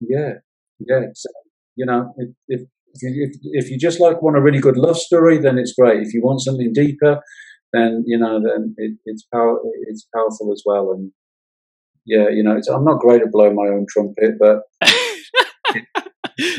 Yeah, 0.00 0.34
yeah. 0.78 1.06
So, 1.14 1.28
you 1.76 1.86
know, 1.86 2.12
if, 2.18 2.30
if, 2.48 2.60
if, 2.94 3.36
if 3.42 3.70
you 3.70 3.78
just 3.78 4.00
like 4.00 4.22
want 4.22 4.36
a 4.36 4.40
really 4.40 4.60
good 4.60 4.76
love 4.76 4.96
story, 4.96 5.38
then 5.38 5.58
it's 5.58 5.72
great. 5.78 6.02
If 6.02 6.14
you 6.14 6.22
want 6.22 6.40
something 6.40 6.72
deeper, 6.72 7.20
then 7.72 8.04
you 8.06 8.18
know, 8.18 8.40
then 8.40 8.74
it, 8.78 8.98
it's 9.04 9.24
power, 9.32 9.58
it's 9.88 10.06
powerful 10.14 10.52
as 10.52 10.62
well. 10.64 10.92
And 10.92 11.12
yeah, 12.04 12.28
you 12.30 12.42
know, 12.42 12.58
I'm 12.72 12.84
not 12.84 13.00
great 13.00 13.22
at 13.22 13.32
blowing 13.32 13.54
my 13.56 13.68
own 13.68 13.86
trumpet, 13.88 14.34
but. 14.38 14.60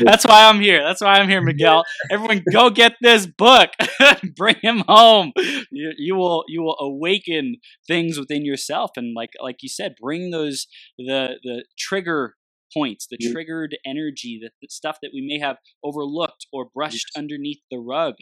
That's 0.00 0.26
why 0.26 0.48
I'm 0.48 0.60
here. 0.60 0.82
That's 0.82 1.00
why 1.00 1.14
I'm 1.14 1.28
here, 1.28 1.40
Miguel. 1.40 1.84
Everyone, 2.10 2.42
go 2.52 2.68
get 2.68 2.94
this 3.00 3.26
book. 3.26 3.70
Bring 4.36 4.56
him 4.60 4.82
home. 4.88 5.32
You, 5.70 5.92
you, 5.96 6.16
will 6.16 6.44
you 6.48 6.62
will 6.62 6.76
awaken 6.80 7.56
things 7.86 8.18
within 8.18 8.44
yourself, 8.44 8.90
and 8.96 9.14
like 9.14 9.30
like 9.40 9.62
you 9.62 9.68
said, 9.68 9.94
bring 10.00 10.30
those 10.30 10.66
the 10.98 11.38
the 11.44 11.64
trigger 11.78 12.34
points, 12.72 13.06
the 13.10 13.16
mm-hmm. 13.16 13.32
triggered 13.32 13.76
energy, 13.84 14.38
the, 14.42 14.50
the, 14.60 14.68
stuff 14.70 14.98
that 15.02 15.10
we 15.12 15.24
may 15.26 15.38
have 15.44 15.56
overlooked 15.82 16.46
or 16.52 16.66
brushed 16.72 17.10
yes. 17.14 17.18
underneath 17.18 17.60
the 17.70 17.78
rug. 17.78 18.14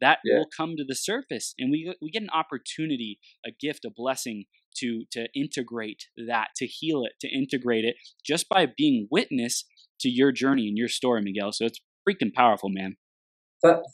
That 0.00 0.18
yeah. 0.24 0.38
will 0.38 0.48
come 0.56 0.76
to 0.76 0.84
the 0.84 0.96
surface, 0.96 1.54
and 1.56 1.70
we 1.70 1.94
we 2.02 2.10
get 2.10 2.22
an 2.22 2.30
opportunity, 2.30 3.20
a 3.46 3.50
gift, 3.52 3.84
a 3.84 3.90
blessing 3.94 4.46
to 4.78 5.04
to 5.12 5.28
integrate 5.36 6.06
that, 6.26 6.48
to 6.56 6.66
heal 6.66 7.04
it, 7.04 7.12
to 7.20 7.28
integrate 7.28 7.84
it 7.84 7.94
just 8.26 8.48
by 8.48 8.66
being 8.66 9.06
witness 9.10 9.64
to 10.00 10.08
your 10.08 10.32
journey 10.32 10.66
and 10.66 10.76
your 10.76 10.88
story, 10.88 11.22
Miguel. 11.22 11.52
So 11.52 11.66
it's 11.66 11.80
freaking 12.08 12.32
powerful, 12.34 12.70
man. 12.70 12.96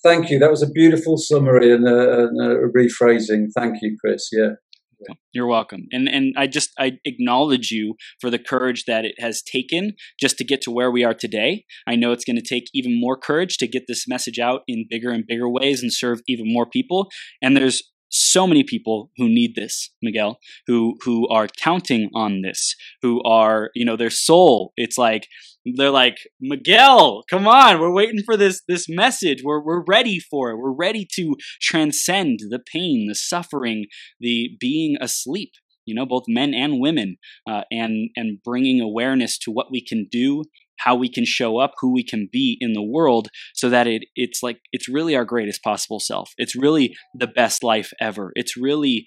thank 0.03 0.31
you. 0.31 0.39
That 0.39 0.51
was 0.51 0.63
a 0.63 0.71
beautiful 0.71 1.17
summary 1.17 1.73
and 1.73 1.87
a, 1.87 2.27
and 2.27 2.41
a 2.41 2.57
rephrasing. 2.69 3.49
Thank 3.55 3.77
you, 3.83 3.97
Chris. 4.01 4.29
Yeah. 4.33 4.55
You're 5.33 5.47
welcome. 5.47 5.87
And 5.93 6.09
and 6.09 6.35
I 6.37 6.47
just 6.47 6.71
I 6.79 6.93
acknowledge 7.05 7.71
you 7.71 7.95
for 8.21 8.31
the 8.31 8.39
courage 8.39 8.85
that 8.87 9.05
it 9.05 9.15
has 9.19 9.43
taken 9.43 9.93
just 10.19 10.39
to 10.39 10.45
get 10.45 10.61
to 10.63 10.71
where 10.71 10.91
we 10.91 11.05
are 11.05 11.15
today. 11.15 11.65
I 11.87 11.97
know 11.97 12.13
it's 12.13 12.25
going 12.25 12.37
to 12.37 12.43
take 12.47 12.65
even 12.75 12.99
more 13.01 13.17
courage 13.17 13.57
to 13.59 13.69
get 13.69 13.85
this 13.87 14.07
message 14.09 14.39
out 14.39 14.63
in 14.67 14.87
bigger 14.89 15.11
and 15.11 15.25
bigger 15.27 15.49
ways 15.49 15.83
and 15.83 15.93
serve 15.93 16.21
even 16.27 16.53
more 16.53 16.67
people. 16.67 17.09
And 17.43 17.57
there's 17.57 17.83
so 18.11 18.47
many 18.47 18.63
people 18.65 19.11
who 19.17 19.29
need 19.29 19.55
this, 19.55 19.91
Miguel, 20.03 20.39
who 20.67 20.97
who 21.05 21.29
are 21.29 21.47
counting 21.47 22.11
on 22.15 22.43
this, 22.43 22.75
who 23.03 23.23
are, 23.23 23.71
you 23.75 23.85
know, 23.85 23.97
their 23.97 24.11
soul. 24.11 24.73
It's 24.77 24.99
like 24.99 25.27
they're 25.77 25.91
like, 25.91 26.19
Miguel, 26.41 27.23
come 27.31 27.47
on, 27.47 27.81
we're 27.81 27.93
waiting 27.93 28.23
for 28.25 28.37
this 28.37 28.63
this 28.69 28.89
message. 28.89 29.43
We're 29.45 29.63
we're 29.63 29.85
ready 29.87 30.19
for 30.19 30.51
it. 30.51 30.57
We're 30.57 30.73
ready 30.73 31.07
to 31.15 31.37
transcend 31.61 32.41
the 32.51 32.59
pain, 32.59 33.07
the 33.09 33.15
suffering, 33.15 33.87
the 34.19 34.51
being 34.59 34.97
asleep. 35.01 35.53
You 35.87 35.95
know, 35.95 36.07
both 36.07 36.25
men 36.29 36.55
and 36.55 36.79
women, 36.79 37.17
uh, 37.49 37.63
and 37.71 38.11
and 38.17 38.39
bringing 38.45 38.81
awareness 38.81 39.39
to 39.39 39.51
what 39.51 39.71
we 39.71 39.85
can 39.85 40.07
do 40.11 40.45
how 40.85 40.95
we 40.95 41.11
can 41.11 41.25
show 41.25 41.59
up, 41.59 41.73
who 41.81 41.93
we 41.93 42.05
can 42.05 42.29
be 42.31 42.57
in 42.61 42.73
the 42.73 42.83
world 42.83 43.29
so 43.55 43.69
that 43.69 43.87
it 43.87 44.05
it's 44.15 44.43
like 44.43 44.61
it's 44.73 44.89
really 44.89 45.15
our 45.17 45.25
greatest 45.25 45.63
possible 45.63 46.01
self. 46.01 46.31
It's 46.37 46.57
really 46.57 46.95
the 47.15 47.27
best 47.27 47.63
life 47.63 47.91
ever. 48.01 48.33
It's 48.35 48.57
really 48.57 49.07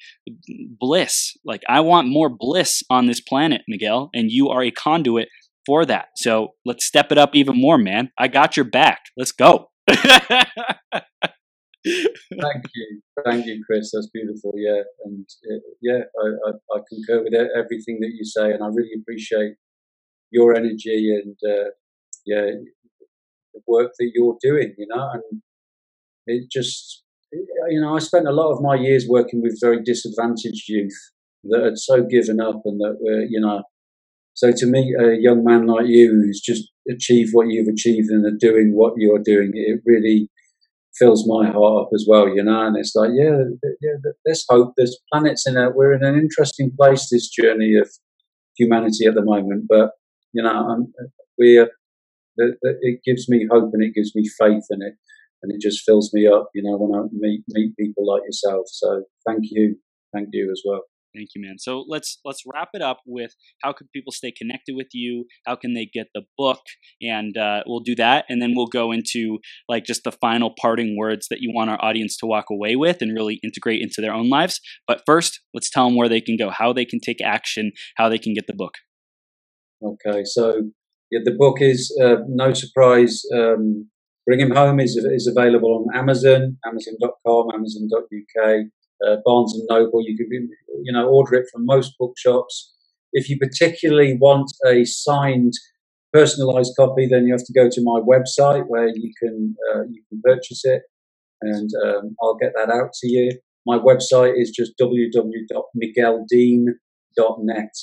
bliss. 0.79 1.33
Like 1.45 1.61
I 1.67 1.79
want 1.81 2.07
more 2.07 2.29
bliss 2.29 2.81
on 2.89 3.07
this 3.07 3.21
planet, 3.21 3.61
Miguel, 3.67 4.09
and 4.13 4.31
you 4.31 4.49
are 4.49 4.63
a 4.63 4.71
conduit 4.71 5.29
for 5.65 5.85
that. 5.85 6.07
So 6.17 6.49
let's 6.65 6.85
step 6.85 7.11
it 7.11 7.17
up 7.17 7.35
even 7.35 7.59
more, 7.59 7.77
man. 7.77 8.11
I 8.17 8.27
got 8.27 8.57
your 8.57 8.65
back. 8.65 8.99
Let's 9.17 9.31
go. 9.31 9.69
Thank 11.85 12.63
you, 12.73 13.01
thank 13.25 13.45
you, 13.45 13.61
Chris. 13.65 13.91
That's 13.93 14.07
beautiful. 14.13 14.53
Yeah, 14.55 14.83
and 15.03 15.25
uh, 15.51 15.59
yeah, 15.81 15.99
I, 16.17 16.27
I, 16.49 16.77
I, 16.77 16.79
concur 16.87 17.23
with 17.23 17.33
everything 17.33 17.99
that 17.99 18.11
you 18.13 18.23
say, 18.23 18.51
and 18.51 18.63
I 18.63 18.67
really 18.67 18.95
appreciate 19.01 19.55
your 20.33 20.55
energy 20.55 21.15
and 21.23 21.37
uh, 21.49 21.69
yeah, 22.25 22.47
the 23.53 23.61
work 23.67 23.91
that 23.99 24.11
you're 24.13 24.37
doing, 24.41 24.73
you 24.77 24.87
know, 24.89 25.11
and 25.13 25.41
it 26.25 26.49
just, 26.51 27.03
you 27.31 27.79
know, 27.79 27.95
I 27.95 27.99
spent 27.99 28.27
a 28.27 28.31
lot 28.31 28.51
of 28.51 28.61
my 28.61 28.75
years 28.75 29.05
working 29.07 29.41
with 29.41 29.61
very 29.61 29.81
disadvantaged 29.81 30.67
youth 30.67 30.97
that 31.45 31.63
had 31.63 31.77
so 31.77 32.03
given 32.03 32.41
up 32.41 32.61
and 32.65 32.79
that 32.79 32.97
were, 32.99 33.21
you 33.29 33.39
know, 33.39 33.63
so 34.33 34.51
to 34.51 34.65
meet 34.65 34.95
a 34.99 35.15
young 35.19 35.43
man 35.43 35.67
like 35.67 35.85
you 35.87 36.09
who's 36.09 36.41
just 36.41 36.69
achieved 36.89 37.29
what 37.33 37.49
you've 37.49 37.67
achieved 37.67 38.09
and 38.09 38.25
are 38.25 38.37
doing 38.37 38.71
what 38.73 38.93
you're 38.97 39.21
doing, 39.23 39.51
it 39.53 39.81
really 39.85 40.29
fills 40.97 41.27
my 41.27 41.49
heart 41.51 41.85
up 41.85 41.89
as 41.93 42.05
well, 42.07 42.27
you 42.27 42.43
know. 42.43 42.65
And 42.65 42.77
it's 42.77 42.95
like, 42.95 43.11
yeah, 43.13 43.37
yeah, 43.81 44.11
there's 44.25 44.45
hope. 44.49 44.73
There's 44.75 44.97
planets 45.11 45.47
in 45.47 45.57
it. 45.57 45.75
We're 45.75 45.93
in 45.93 46.03
an 46.03 46.15
interesting 46.15 46.71
place. 46.75 47.09
This 47.09 47.29
journey 47.29 47.75
of 47.75 47.89
humanity 48.57 49.05
at 49.05 49.15
the 49.15 49.23
moment, 49.23 49.65
but 49.67 49.91
you 50.33 50.43
know, 50.43 50.49
I'm, 50.49 50.93
we're, 51.37 51.69
it 52.37 52.99
gives 53.05 53.29
me 53.29 53.47
hope 53.49 53.71
and 53.73 53.83
it 53.83 53.93
gives 53.93 54.13
me 54.15 54.27
faith 54.39 54.65
in 54.69 54.81
it. 54.81 54.95
And 55.41 55.51
it 55.51 55.61
just 55.61 55.83
fills 55.85 56.11
me 56.13 56.25
up, 56.25 56.49
you 56.53 56.63
know, 56.63 56.77
when 56.77 56.97
I 56.97 57.03
meet, 57.11 57.43
meet 57.49 57.75
people 57.77 58.07
like 58.07 58.23
yourself. 58.23 58.65
So 58.67 59.03
thank 59.27 59.41
you. 59.43 59.75
Thank 60.13 60.29
you 60.31 60.49
as 60.51 60.61
well. 60.65 60.83
Thank 61.13 61.29
you, 61.35 61.41
man. 61.43 61.59
So 61.59 61.85
let's 61.87 62.19
let's 62.25 62.41
wrap 62.51 62.69
it 62.73 62.81
up 62.81 63.01
with 63.05 63.35
how 63.61 63.71
can 63.71 63.87
people 63.93 64.11
stay 64.11 64.31
connected 64.31 64.75
with 64.75 64.87
you? 64.93 65.25
How 65.45 65.55
can 65.55 65.73
they 65.73 65.85
get 65.85 66.07
the 66.15 66.23
book? 66.37 66.61
And 67.01 67.37
uh, 67.37 67.61
we'll 67.67 67.81
do 67.81 67.95
that, 67.95 68.25
and 68.29 68.41
then 68.41 68.53
we'll 68.55 68.67
go 68.67 68.91
into 68.91 69.37
like 69.69 69.85
just 69.85 70.03
the 70.03 70.11
final 70.11 70.55
parting 70.59 70.97
words 70.97 71.27
that 71.29 71.39
you 71.39 71.51
want 71.53 71.69
our 71.69 71.83
audience 71.85 72.17
to 72.17 72.25
walk 72.25 72.45
away 72.49 72.75
with 72.75 72.97
and 73.01 73.13
really 73.13 73.39
integrate 73.43 73.81
into 73.83 74.01
their 74.01 74.13
own 74.13 74.27
lives. 74.27 74.59
But 74.87 75.03
first, 75.05 75.39
let's 75.53 75.69
tell 75.69 75.87
them 75.87 75.95
where 75.95 76.09
they 76.09 76.21
can 76.21 76.35
go, 76.35 76.49
how 76.49 76.73
they 76.73 76.85
can 76.85 76.99
take 76.99 77.21
action, 77.23 77.73
how 77.95 78.09
they 78.09 78.17
can 78.17 78.33
get 78.33 78.47
the 78.47 78.55
book. 78.55 78.73
Okay, 79.83 80.23
so 80.23 80.69
yeah, 81.11 81.19
the 81.23 81.35
book 81.37 81.61
is 81.61 81.95
uh, 82.01 82.15
no 82.27 82.53
surprise. 82.53 83.21
Um, 83.33 83.89
Bring 84.25 84.39
Him 84.39 84.51
Home 84.51 84.79
is 84.79 84.95
is 84.95 85.27
available 85.27 85.75
on 85.75 85.93
Amazon, 85.95 86.57
Amazon.com, 86.65 87.49
Amazon.uk, 87.53 88.65
uh, 89.05 89.17
Barnes 89.25 89.53
and 89.53 89.67
Noble. 89.69 90.01
You 90.01 90.15
can 90.17 90.49
you 90.83 90.93
know 90.93 91.09
order 91.09 91.35
it 91.35 91.47
from 91.51 91.65
most 91.65 91.97
bookshops. 91.99 92.73
If 93.11 93.29
you 93.29 93.37
particularly 93.37 94.17
want 94.19 94.49
a 94.65 94.85
signed, 94.85 95.53
personalised 96.15 96.77
copy, 96.77 97.05
then 97.07 97.27
you 97.27 97.33
have 97.33 97.45
to 97.45 97.53
go 97.53 97.69
to 97.69 97.81
my 97.83 97.99
website 97.99 98.63
where 98.67 98.87
you 98.87 99.11
can 99.21 99.57
uh, 99.73 99.83
you 99.91 100.01
can 100.07 100.21
purchase 100.23 100.63
it, 100.63 100.83
and 101.41 101.69
um, 101.85 102.15
I'll 102.21 102.35
get 102.35 102.53
that 102.55 102.69
out 102.69 102.93
to 103.01 103.09
you. 103.09 103.37
My 103.65 103.77
website 103.77 104.37
is 104.37 104.51
just 104.51 104.77
www.migueldean.net. 104.79 107.75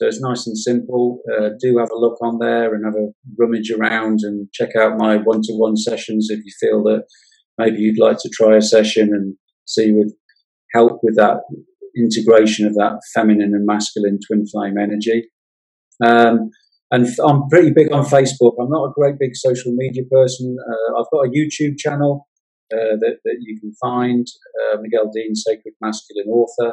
So 0.00 0.06
it's 0.06 0.22
nice 0.22 0.46
and 0.46 0.56
simple. 0.56 1.20
Uh, 1.30 1.50
do 1.60 1.76
have 1.76 1.90
a 1.90 1.98
look 1.98 2.16
on 2.22 2.38
there 2.38 2.74
and 2.74 2.86
have 2.86 2.94
a 2.94 3.12
rummage 3.38 3.70
around 3.70 4.20
and 4.22 4.50
check 4.50 4.74
out 4.74 4.96
my 4.96 5.18
one 5.18 5.42
to 5.42 5.52
one 5.52 5.76
sessions 5.76 6.28
if 6.30 6.42
you 6.42 6.52
feel 6.58 6.82
that 6.84 7.04
maybe 7.58 7.80
you'd 7.80 7.98
like 7.98 8.16
to 8.20 8.30
try 8.32 8.56
a 8.56 8.62
session 8.62 9.10
and 9.12 9.36
see 9.66 9.92
with 9.92 10.14
help 10.72 11.00
with 11.02 11.16
that 11.16 11.40
integration 11.94 12.66
of 12.66 12.72
that 12.76 12.98
feminine 13.12 13.52
and 13.54 13.66
masculine 13.66 14.18
twin 14.26 14.46
flame 14.46 14.78
energy. 14.78 15.28
Um, 16.02 16.48
and 16.90 17.06
I'm 17.22 17.46
pretty 17.50 17.70
big 17.70 17.92
on 17.92 18.06
Facebook. 18.06 18.54
I'm 18.58 18.70
not 18.70 18.86
a 18.86 18.92
great 18.94 19.18
big 19.18 19.36
social 19.36 19.72
media 19.74 20.04
person. 20.10 20.56
Uh, 20.66 20.98
I've 20.98 21.10
got 21.12 21.26
a 21.26 21.28
YouTube 21.28 21.76
channel 21.76 22.26
uh, 22.72 22.96
that, 23.00 23.18
that 23.26 23.36
you 23.40 23.60
can 23.60 23.74
find, 23.74 24.26
uh, 24.62 24.78
Miguel 24.80 25.10
Dean, 25.14 25.34
Sacred 25.34 25.74
Masculine 25.82 26.28
Author. 26.28 26.72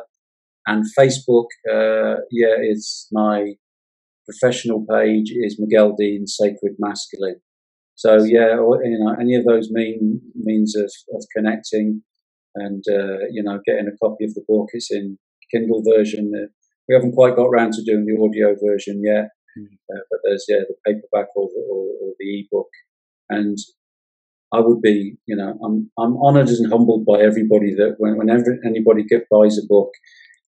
And 0.68 0.84
Facebook, 0.99 1.47
uh, 1.72 2.18
yeah, 2.30 2.55
is 2.61 3.07
my 3.11 3.53
professional 4.28 4.86
page 4.89 5.32
is 5.32 5.57
Miguel 5.57 5.95
Dean 5.97 6.28
Sacred 6.28 6.76
Masculine. 6.78 7.39
So 7.95 8.24
yeah, 8.24 8.59
you 8.84 8.99
know, 8.99 9.15
any 9.20 9.36
of 9.36 9.45
those 9.45 9.72
mean 9.72 10.22
means 10.36 10.76
of, 10.76 10.91
of 11.15 11.24
connecting 11.36 12.03
and 12.53 12.84
uh, 12.89 13.26
you 13.32 13.41
know 13.41 13.59
getting 13.65 13.88
a 13.88 13.97
copy 13.97 14.26
of 14.26 14.34
the 14.34 14.43
book. 14.47 14.70
It's 14.74 14.91
in 14.91 15.18
Kindle 15.51 15.82
version. 15.95 16.32
Uh, 16.36 16.47
we 16.88 16.95
haven't 16.95 17.13
quite 17.13 17.36
got 17.36 17.47
around 17.47 17.74
to 17.74 17.84
doing 17.84 18.05
the 18.05 18.22
audio 18.22 18.55
version 18.63 19.01
yet, 19.03 19.30
mm. 19.57 19.65
uh, 19.65 20.01
but 20.11 20.20
there's 20.24 20.45
yeah 20.47 20.59
the 20.68 20.76
paperback 20.86 21.30
or 21.36 21.47
the, 21.53 21.61
or, 21.72 21.86
or 22.01 22.13
the 22.20 22.39
ebook. 22.41 22.70
And 23.30 23.57
I 24.53 24.59
would 24.59 24.82
be, 24.82 25.18
you 25.26 25.36
know, 25.36 25.57
I'm 25.63 25.89
I'm 25.97 26.18
honoured 26.18 26.49
and 26.49 26.72
humbled 26.72 27.05
by 27.05 27.20
everybody 27.22 27.74
that 27.76 27.95
when, 27.97 28.18
whenever 28.18 28.59
anybody 28.65 29.03
get, 29.03 29.28
buys 29.32 29.57
a 29.57 29.65
book, 29.68 29.89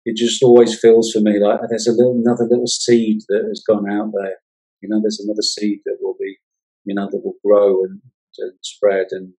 it 0.05 0.15
just 0.15 0.43
always 0.43 0.79
feels 0.79 1.11
for 1.11 1.19
me 1.19 1.39
like 1.39 1.59
there's 1.69 1.87
a 1.87 1.91
little 1.91 2.21
another 2.23 2.45
little 2.49 2.67
seed 2.67 3.21
that 3.29 3.45
has 3.47 3.63
gone 3.67 3.89
out 3.89 4.11
there. 4.13 4.37
You 4.81 4.89
know, 4.89 5.01
there's 5.01 5.19
another 5.19 5.41
seed 5.41 5.79
that 5.85 5.97
will 6.01 6.15
be, 6.19 6.37
you 6.85 6.95
know, 6.95 7.09
that 7.11 7.21
will 7.23 7.35
grow 7.43 7.83
and, 7.83 7.99
and 8.37 8.53
spread, 8.61 9.07
and 9.11 9.33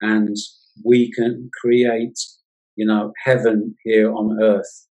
And 0.00 0.36
we 0.84 1.12
can 1.12 1.50
create, 1.60 2.18
you 2.76 2.86
know, 2.86 3.12
heaven 3.24 3.76
here 3.84 4.12
on 4.12 4.42
earth. 4.42 4.88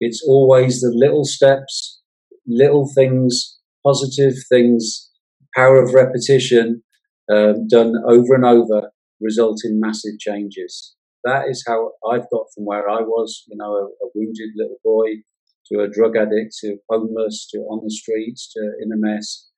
It's 0.00 0.24
always 0.26 0.80
the 0.80 0.90
little 0.94 1.24
steps, 1.24 2.00
little 2.46 2.90
things, 2.94 3.58
positive 3.86 4.34
things, 4.48 5.10
power 5.54 5.82
of 5.82 5.94
repetition 5.94 6.82
um, 7.30 7.68
done 7.68 7.94
over 8.06 8.34
and 8.34 8.44
over 8.44 8.90
result 9.22 9.60
in 9.64 9.80
massive 9.80 10.18
changes. 10.18 10.94
That 11.24 11.48
is 11.48 11.64
how 11.66 11.92
I've 12.10 12.28
got 12.32 12.46
from 12.54 12.64
where 12.64 12.88
I 12.88 13.00
was, 13.00 13.44
you 13.48 13.56
know, 13.56 13.72
a, 13.74 13.84
a 13.84 14.08
wounded 14.14 14.50
little 14.56 14.78
boy 14.84 15.22
to 15.70 15.80
a 15.80 15.88
drug 15.88 16.16
addict 16.16 16.56
to 16.60 16.78
homeless 16.90 17.48
to 17.52 17.58
on 17.58 17.84
the 17.84 17.90
streets 17.90 18.52
to 18.52 18.60
in 18.80 18.90
a 18.92 18.96
mess 18.96 19.48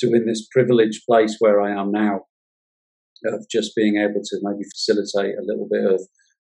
to 0.00 0.12
in 0.12 0.26
this 0.26 0.46
privileged 0.50 1.02
place 1.08 1.36
where 1.38 1.60
I 1.60 1.70
am 1.70 1.92
now. 1.92 2.22
of 3.26 3.46
just 3.50 3.74
being 3.76 3.96
able 3.96 4.20
to 4.22 4.38
maybe 4.42 4.64
facilitate 4.74 5.36
a 5.38 5.46
little 5.46 5.68
bit 5.70 5.84
of 5.84 6.00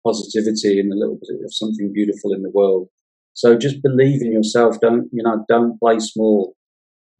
positivity 0.05 0.79
and 0.79 0.91
a 0.91 0.95
little 0.95 1.19
bit 1.21 1.37
of 1.43 1.53
something 1.53 1.91
beautiful 1.93 2.33
in 2.33 2.41
the 2.41 2.51
world. 2.51 2.87
So 3.33 3.57
just 3.57 3.81
believe 3.81 4.21
in 4.21 4.31
yourself. 4.31 4.79
Don't 4.81 5.07
you 5.11 5.23
know? 5.23 5.45
Don't 5.49 5.79
play 5.79 5.99
small. 5.99 6.55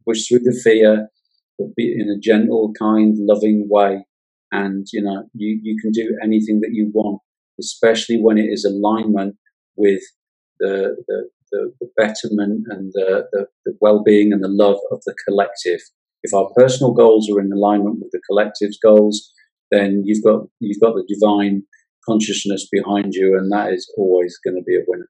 Push 0.06 0.28
through 0.28 0.40
the 0.40 0.58
fear, 0.62 1.08
but 1.58 1.74
be 1.76 1.94
in 1.98 2.08
a 2.08 2.18
gentle, 2.18 2.72
kind, 2.78 3.16
loving 3.18 3.66
way. 3.70 4.04
And 4.54 4.86
you 4.92 5.02
know, 5.02 5.24
you 5.34 5.58
you 5.62 5.76
can 5.80 5.90
do 5.90 6.16
anything 6.22 6.60
that 6.60 6.72
you 6.72 6.90
want, 6.94 7.20
especially 7.58 8.20
when 8.20 8.38
it 8.38 8.48
is 8.56 8.64
alignment 8.64 9.36
with 9.76 10.02
the 10.60 10.96
the, 11.08 11.28
the, 11.50 11.72
the 11.80 11.88
betterment 11.96 12.66
and 12.68 12.92
the, 12.92 13.26
the, 13.32 13.46
the 13.64 13.76
well-being 13.80 14.32
and 14.32 14.42
the 14.42 14.48
love 14.48 14.78
of 14.92 15.00
the 15.06 15.14
collective. 15.26 15.80
If 16.22 16.32
our 16.32 16.48
personal 16.56 16.92
goals 16.92 17.28
are 17.30 17.40
in 17.40 17.52
alignment 17.52 17.98
with 18.00 18.10
the 18.12 18.20
collective's 18.28 18.78
goals, 18.78 19.30
then 19.70 20.02
you've 20.04 20.24
got 20.24 20.46
you've 20.60 20.80
got 20.80 20.94
the 20.94 21.06
divine 21.08 21.64
consciousness 22.08 22.68
behind 22.70 23.14
you, 23.14 23.36
and 23.36 23.50
that 23.52 23.72
is 23.72 23.92
always 23.96 24.38
going 24.44 24.56
to 24.56 24.62
be 24.62 24.76
a 24.76 24.84
winner. 24.86 25.08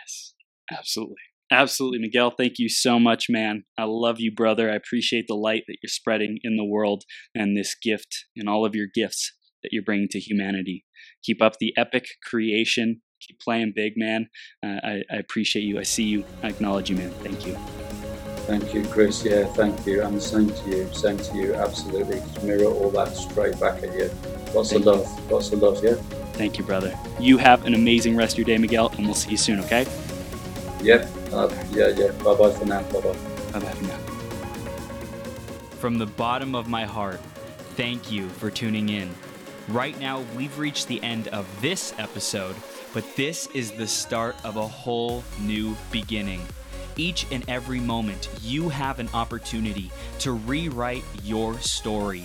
Yes, 0.00 0.34
absolutely. 0.70 1.16
Absolutely, 1.50 1.98
Miguel. 1.98 2.30
Thank 2.30 2.54
you 2.58 2.68
so 2.68 2.98
much, 2.98 3.26
man. 3.30 3.64
I 3.78 3.84
love 3.84 4.20
you, 4.20 4.30
brother. 4.30 4.70
I 4.70 4.74
appreciate 4.74 5.24
the 5.28 5.34
light 5.34 5.62
that 5.66 5.78
you're 5.82 5.88
spreading 5.88 6.38
in 6.42 6.56
the 6.56 6.64
world 6.64 7.04
and 7.34 7.56
this 7.56 7.74
gift 7.74 8.26
and 8.36 8.48
all 8.48 8.66
of 8.66 8.74
your 8.74 8.86
gifts 8.92 9.32
that 9.62 9.70
you're 9.72 9.82
bringing 9.82 10.08
to 10.10 10.20
humanity. 10.20 10.84
Keep 11.24 11.40
up 11.40 11.54
the 11.58 11.72
epic 11.76 12.06
creation. 12.22 13.00
Keep 13.20 13.40
playing 13.40 13.72
big, 13.74 13.94
man. 13.96 14.28
Uh, 14.64 14.76
I, 14.84 15.02
I 15.10 15.16
appreciate 15.16 15.62
you. 15.62 15.78
I 15.78 15.82
see 15.82 16.04
you. 16.04 16.24
I 16.42 16.48
acknowledge 16.48 16.90
you, 16.90 16.96
man. 16.96 17.10
Thank 17.22 17.46
you. 17.46 17.54
Thank 18.46 18.72
you, 18.72 18.84
Chris. 18.86 19.24
Yeah, 19.24 19.44
thank 19.44 19.86
you. 19.86 20.02
And 20.02 20.16
the 20.16 20.20
same 20.20 20.50
to 20.50 20.70
you. 20.70 20.88
Same 20.92 21.18
to 21.18 21.36
you. 21.36 21.54
Absolutely. 21.54 22.22
Mirror 22.42 22.72
all 22.72 22.90
that 22.90 23.16
straight 23.16 23.58
back 23.58 23.82
at 23.82 23.94
you. 23.94 24.10
Lots 24.54 24.70
thank 24.70 24.86
of 24.86 24.86
love. 24.86 25.20
You. 25.20 25.34
Lots 25.34 25.52
of 25.52 25.60
love, 25.60 25.84
yeah? 25.84 25.94
Thank 26.34 26.56
you, 26.56 26.64
brother. 26.64 26.96
You 27.18 27.36
have 27.38 27.66
an 27.66 27.74
amazing 27.74 28.16
rest 28.16 28.34
of 28.34 28.38
your 28.38 28.44
day, 28.44 28.58
Miguel, 28.58 28.90
and 28.96 29.06
we'll 29.06 29.14
see 29.14 29.32
you 29.32 29.36
soon, 29.36 29.60
okay? 29.60 29.86
Yep. 30.80 31.08
Uh, 31.32 31.48
yeah, 31.70 31.88
yeah. 31.88 32.10
Bye 32.22 32.34
bye 32.34 32.50
for 32.50 32.64
now. 32.64 32.82
Bye 32.84 33.00
bye. 33.00 33.16
Bye 33.52 33.60
bye 33.60 33.72
for 33.72 33.84
now. 33.84 33.98
From 35.78 35.98
the 35.98 36.06
bottom 36.06 36.54
of 36.54 36.68
my 36.68 36.84
heart, 36.84 37.20
thank 37.76 38.10
you 38.10 38.28
for 38.28 38.50
tuning 38.50 38.88
in. 38.88 39.14
Right 39.68 39.98
now, 40.00 40.24
we've 40.36 40.58
reached 40.58 40.88
the 40.88 41.02
end 41.02 41.28
of 41.28 41.46
this 41.60 41.94
episode, 41.98 42.56
but 42.94 43.04
this 43.16 43.46
is 43.54 43.70
the 43.72 43.86
start 43.86 44.36
of 44.44 44.56
a 44.56 44.66
whole 44.66 45.22
new 45.40 45.76
beginning. 45.92 46.40
Each 46.96 47.26
and 47.30 47.48
every 47.48 47.78
moment, 47.78 48.28
you 48.40 48.68
have 48.70 48.98
an 48.98 49.08
opportunity 49.14 49.90
to 50.20 50.32
rewrite 50.32 51.04
your 51.22 51.58
story. 51.60 52.24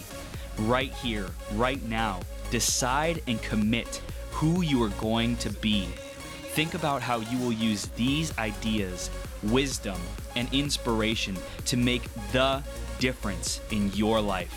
Right 0.57 0.93
here, 0.93 1.27
right 1.53 1.83
now, 1.83 2.21
Decide 2.53 3.23
and 3.25 3.41
commit 3.41 3.99
who 4.29 4.61
you 4.61 4.83
are 4.83 4.89
going 5.01 5.37
to 5.37 5.49
be. 5.49 5.87
Think 6.53 6.75
about 6.75 7.01
how 7.01 7.21
you 7.21 7.39
will 7.39 7.51
use 7.51 7.87
these 7.95 8.37
ideas, 8.37 9.09
wisdom, 9.41 9.99
and 10.35 10.47
inspiration 10.53 11.35
to 11.65 11.77
make 11.77 12.03
the 12.31 12.61
difference 12.99 13.59
in 13.71 13.91
your 13.93 14.21
life. 14.21 14.53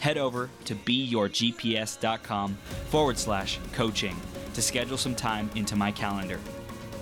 head 0.00 0.18
over 0.18 0.50
to 0.64 0.74
beyourgps.com 0.74 2.54
forward 2.90 3.16
slash 3.16 3.60
coaching 3.72 4.16
to 4.54 4.62
schedule 4.62 4.96
some 4.96 5.14
time 5.14 5.48
into 5.54 5.76
my 5.76 5.92
calendar. 5.92 6.40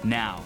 Now, 0.05 0.45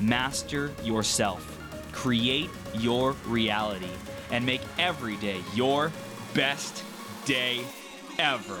master 0.00 0.72
yourself, 0.82 1.58
create 1.92 2.48
your 2.74 3.12
reality, 3.26 3.90
and 4.30 4.44
make 4.44 4.62
every 4.78 5.16
day 5.16 5.42
your 5.54 5.92
best 6.32 6.82
day 7.26 7.60
ever. 8.18 8.58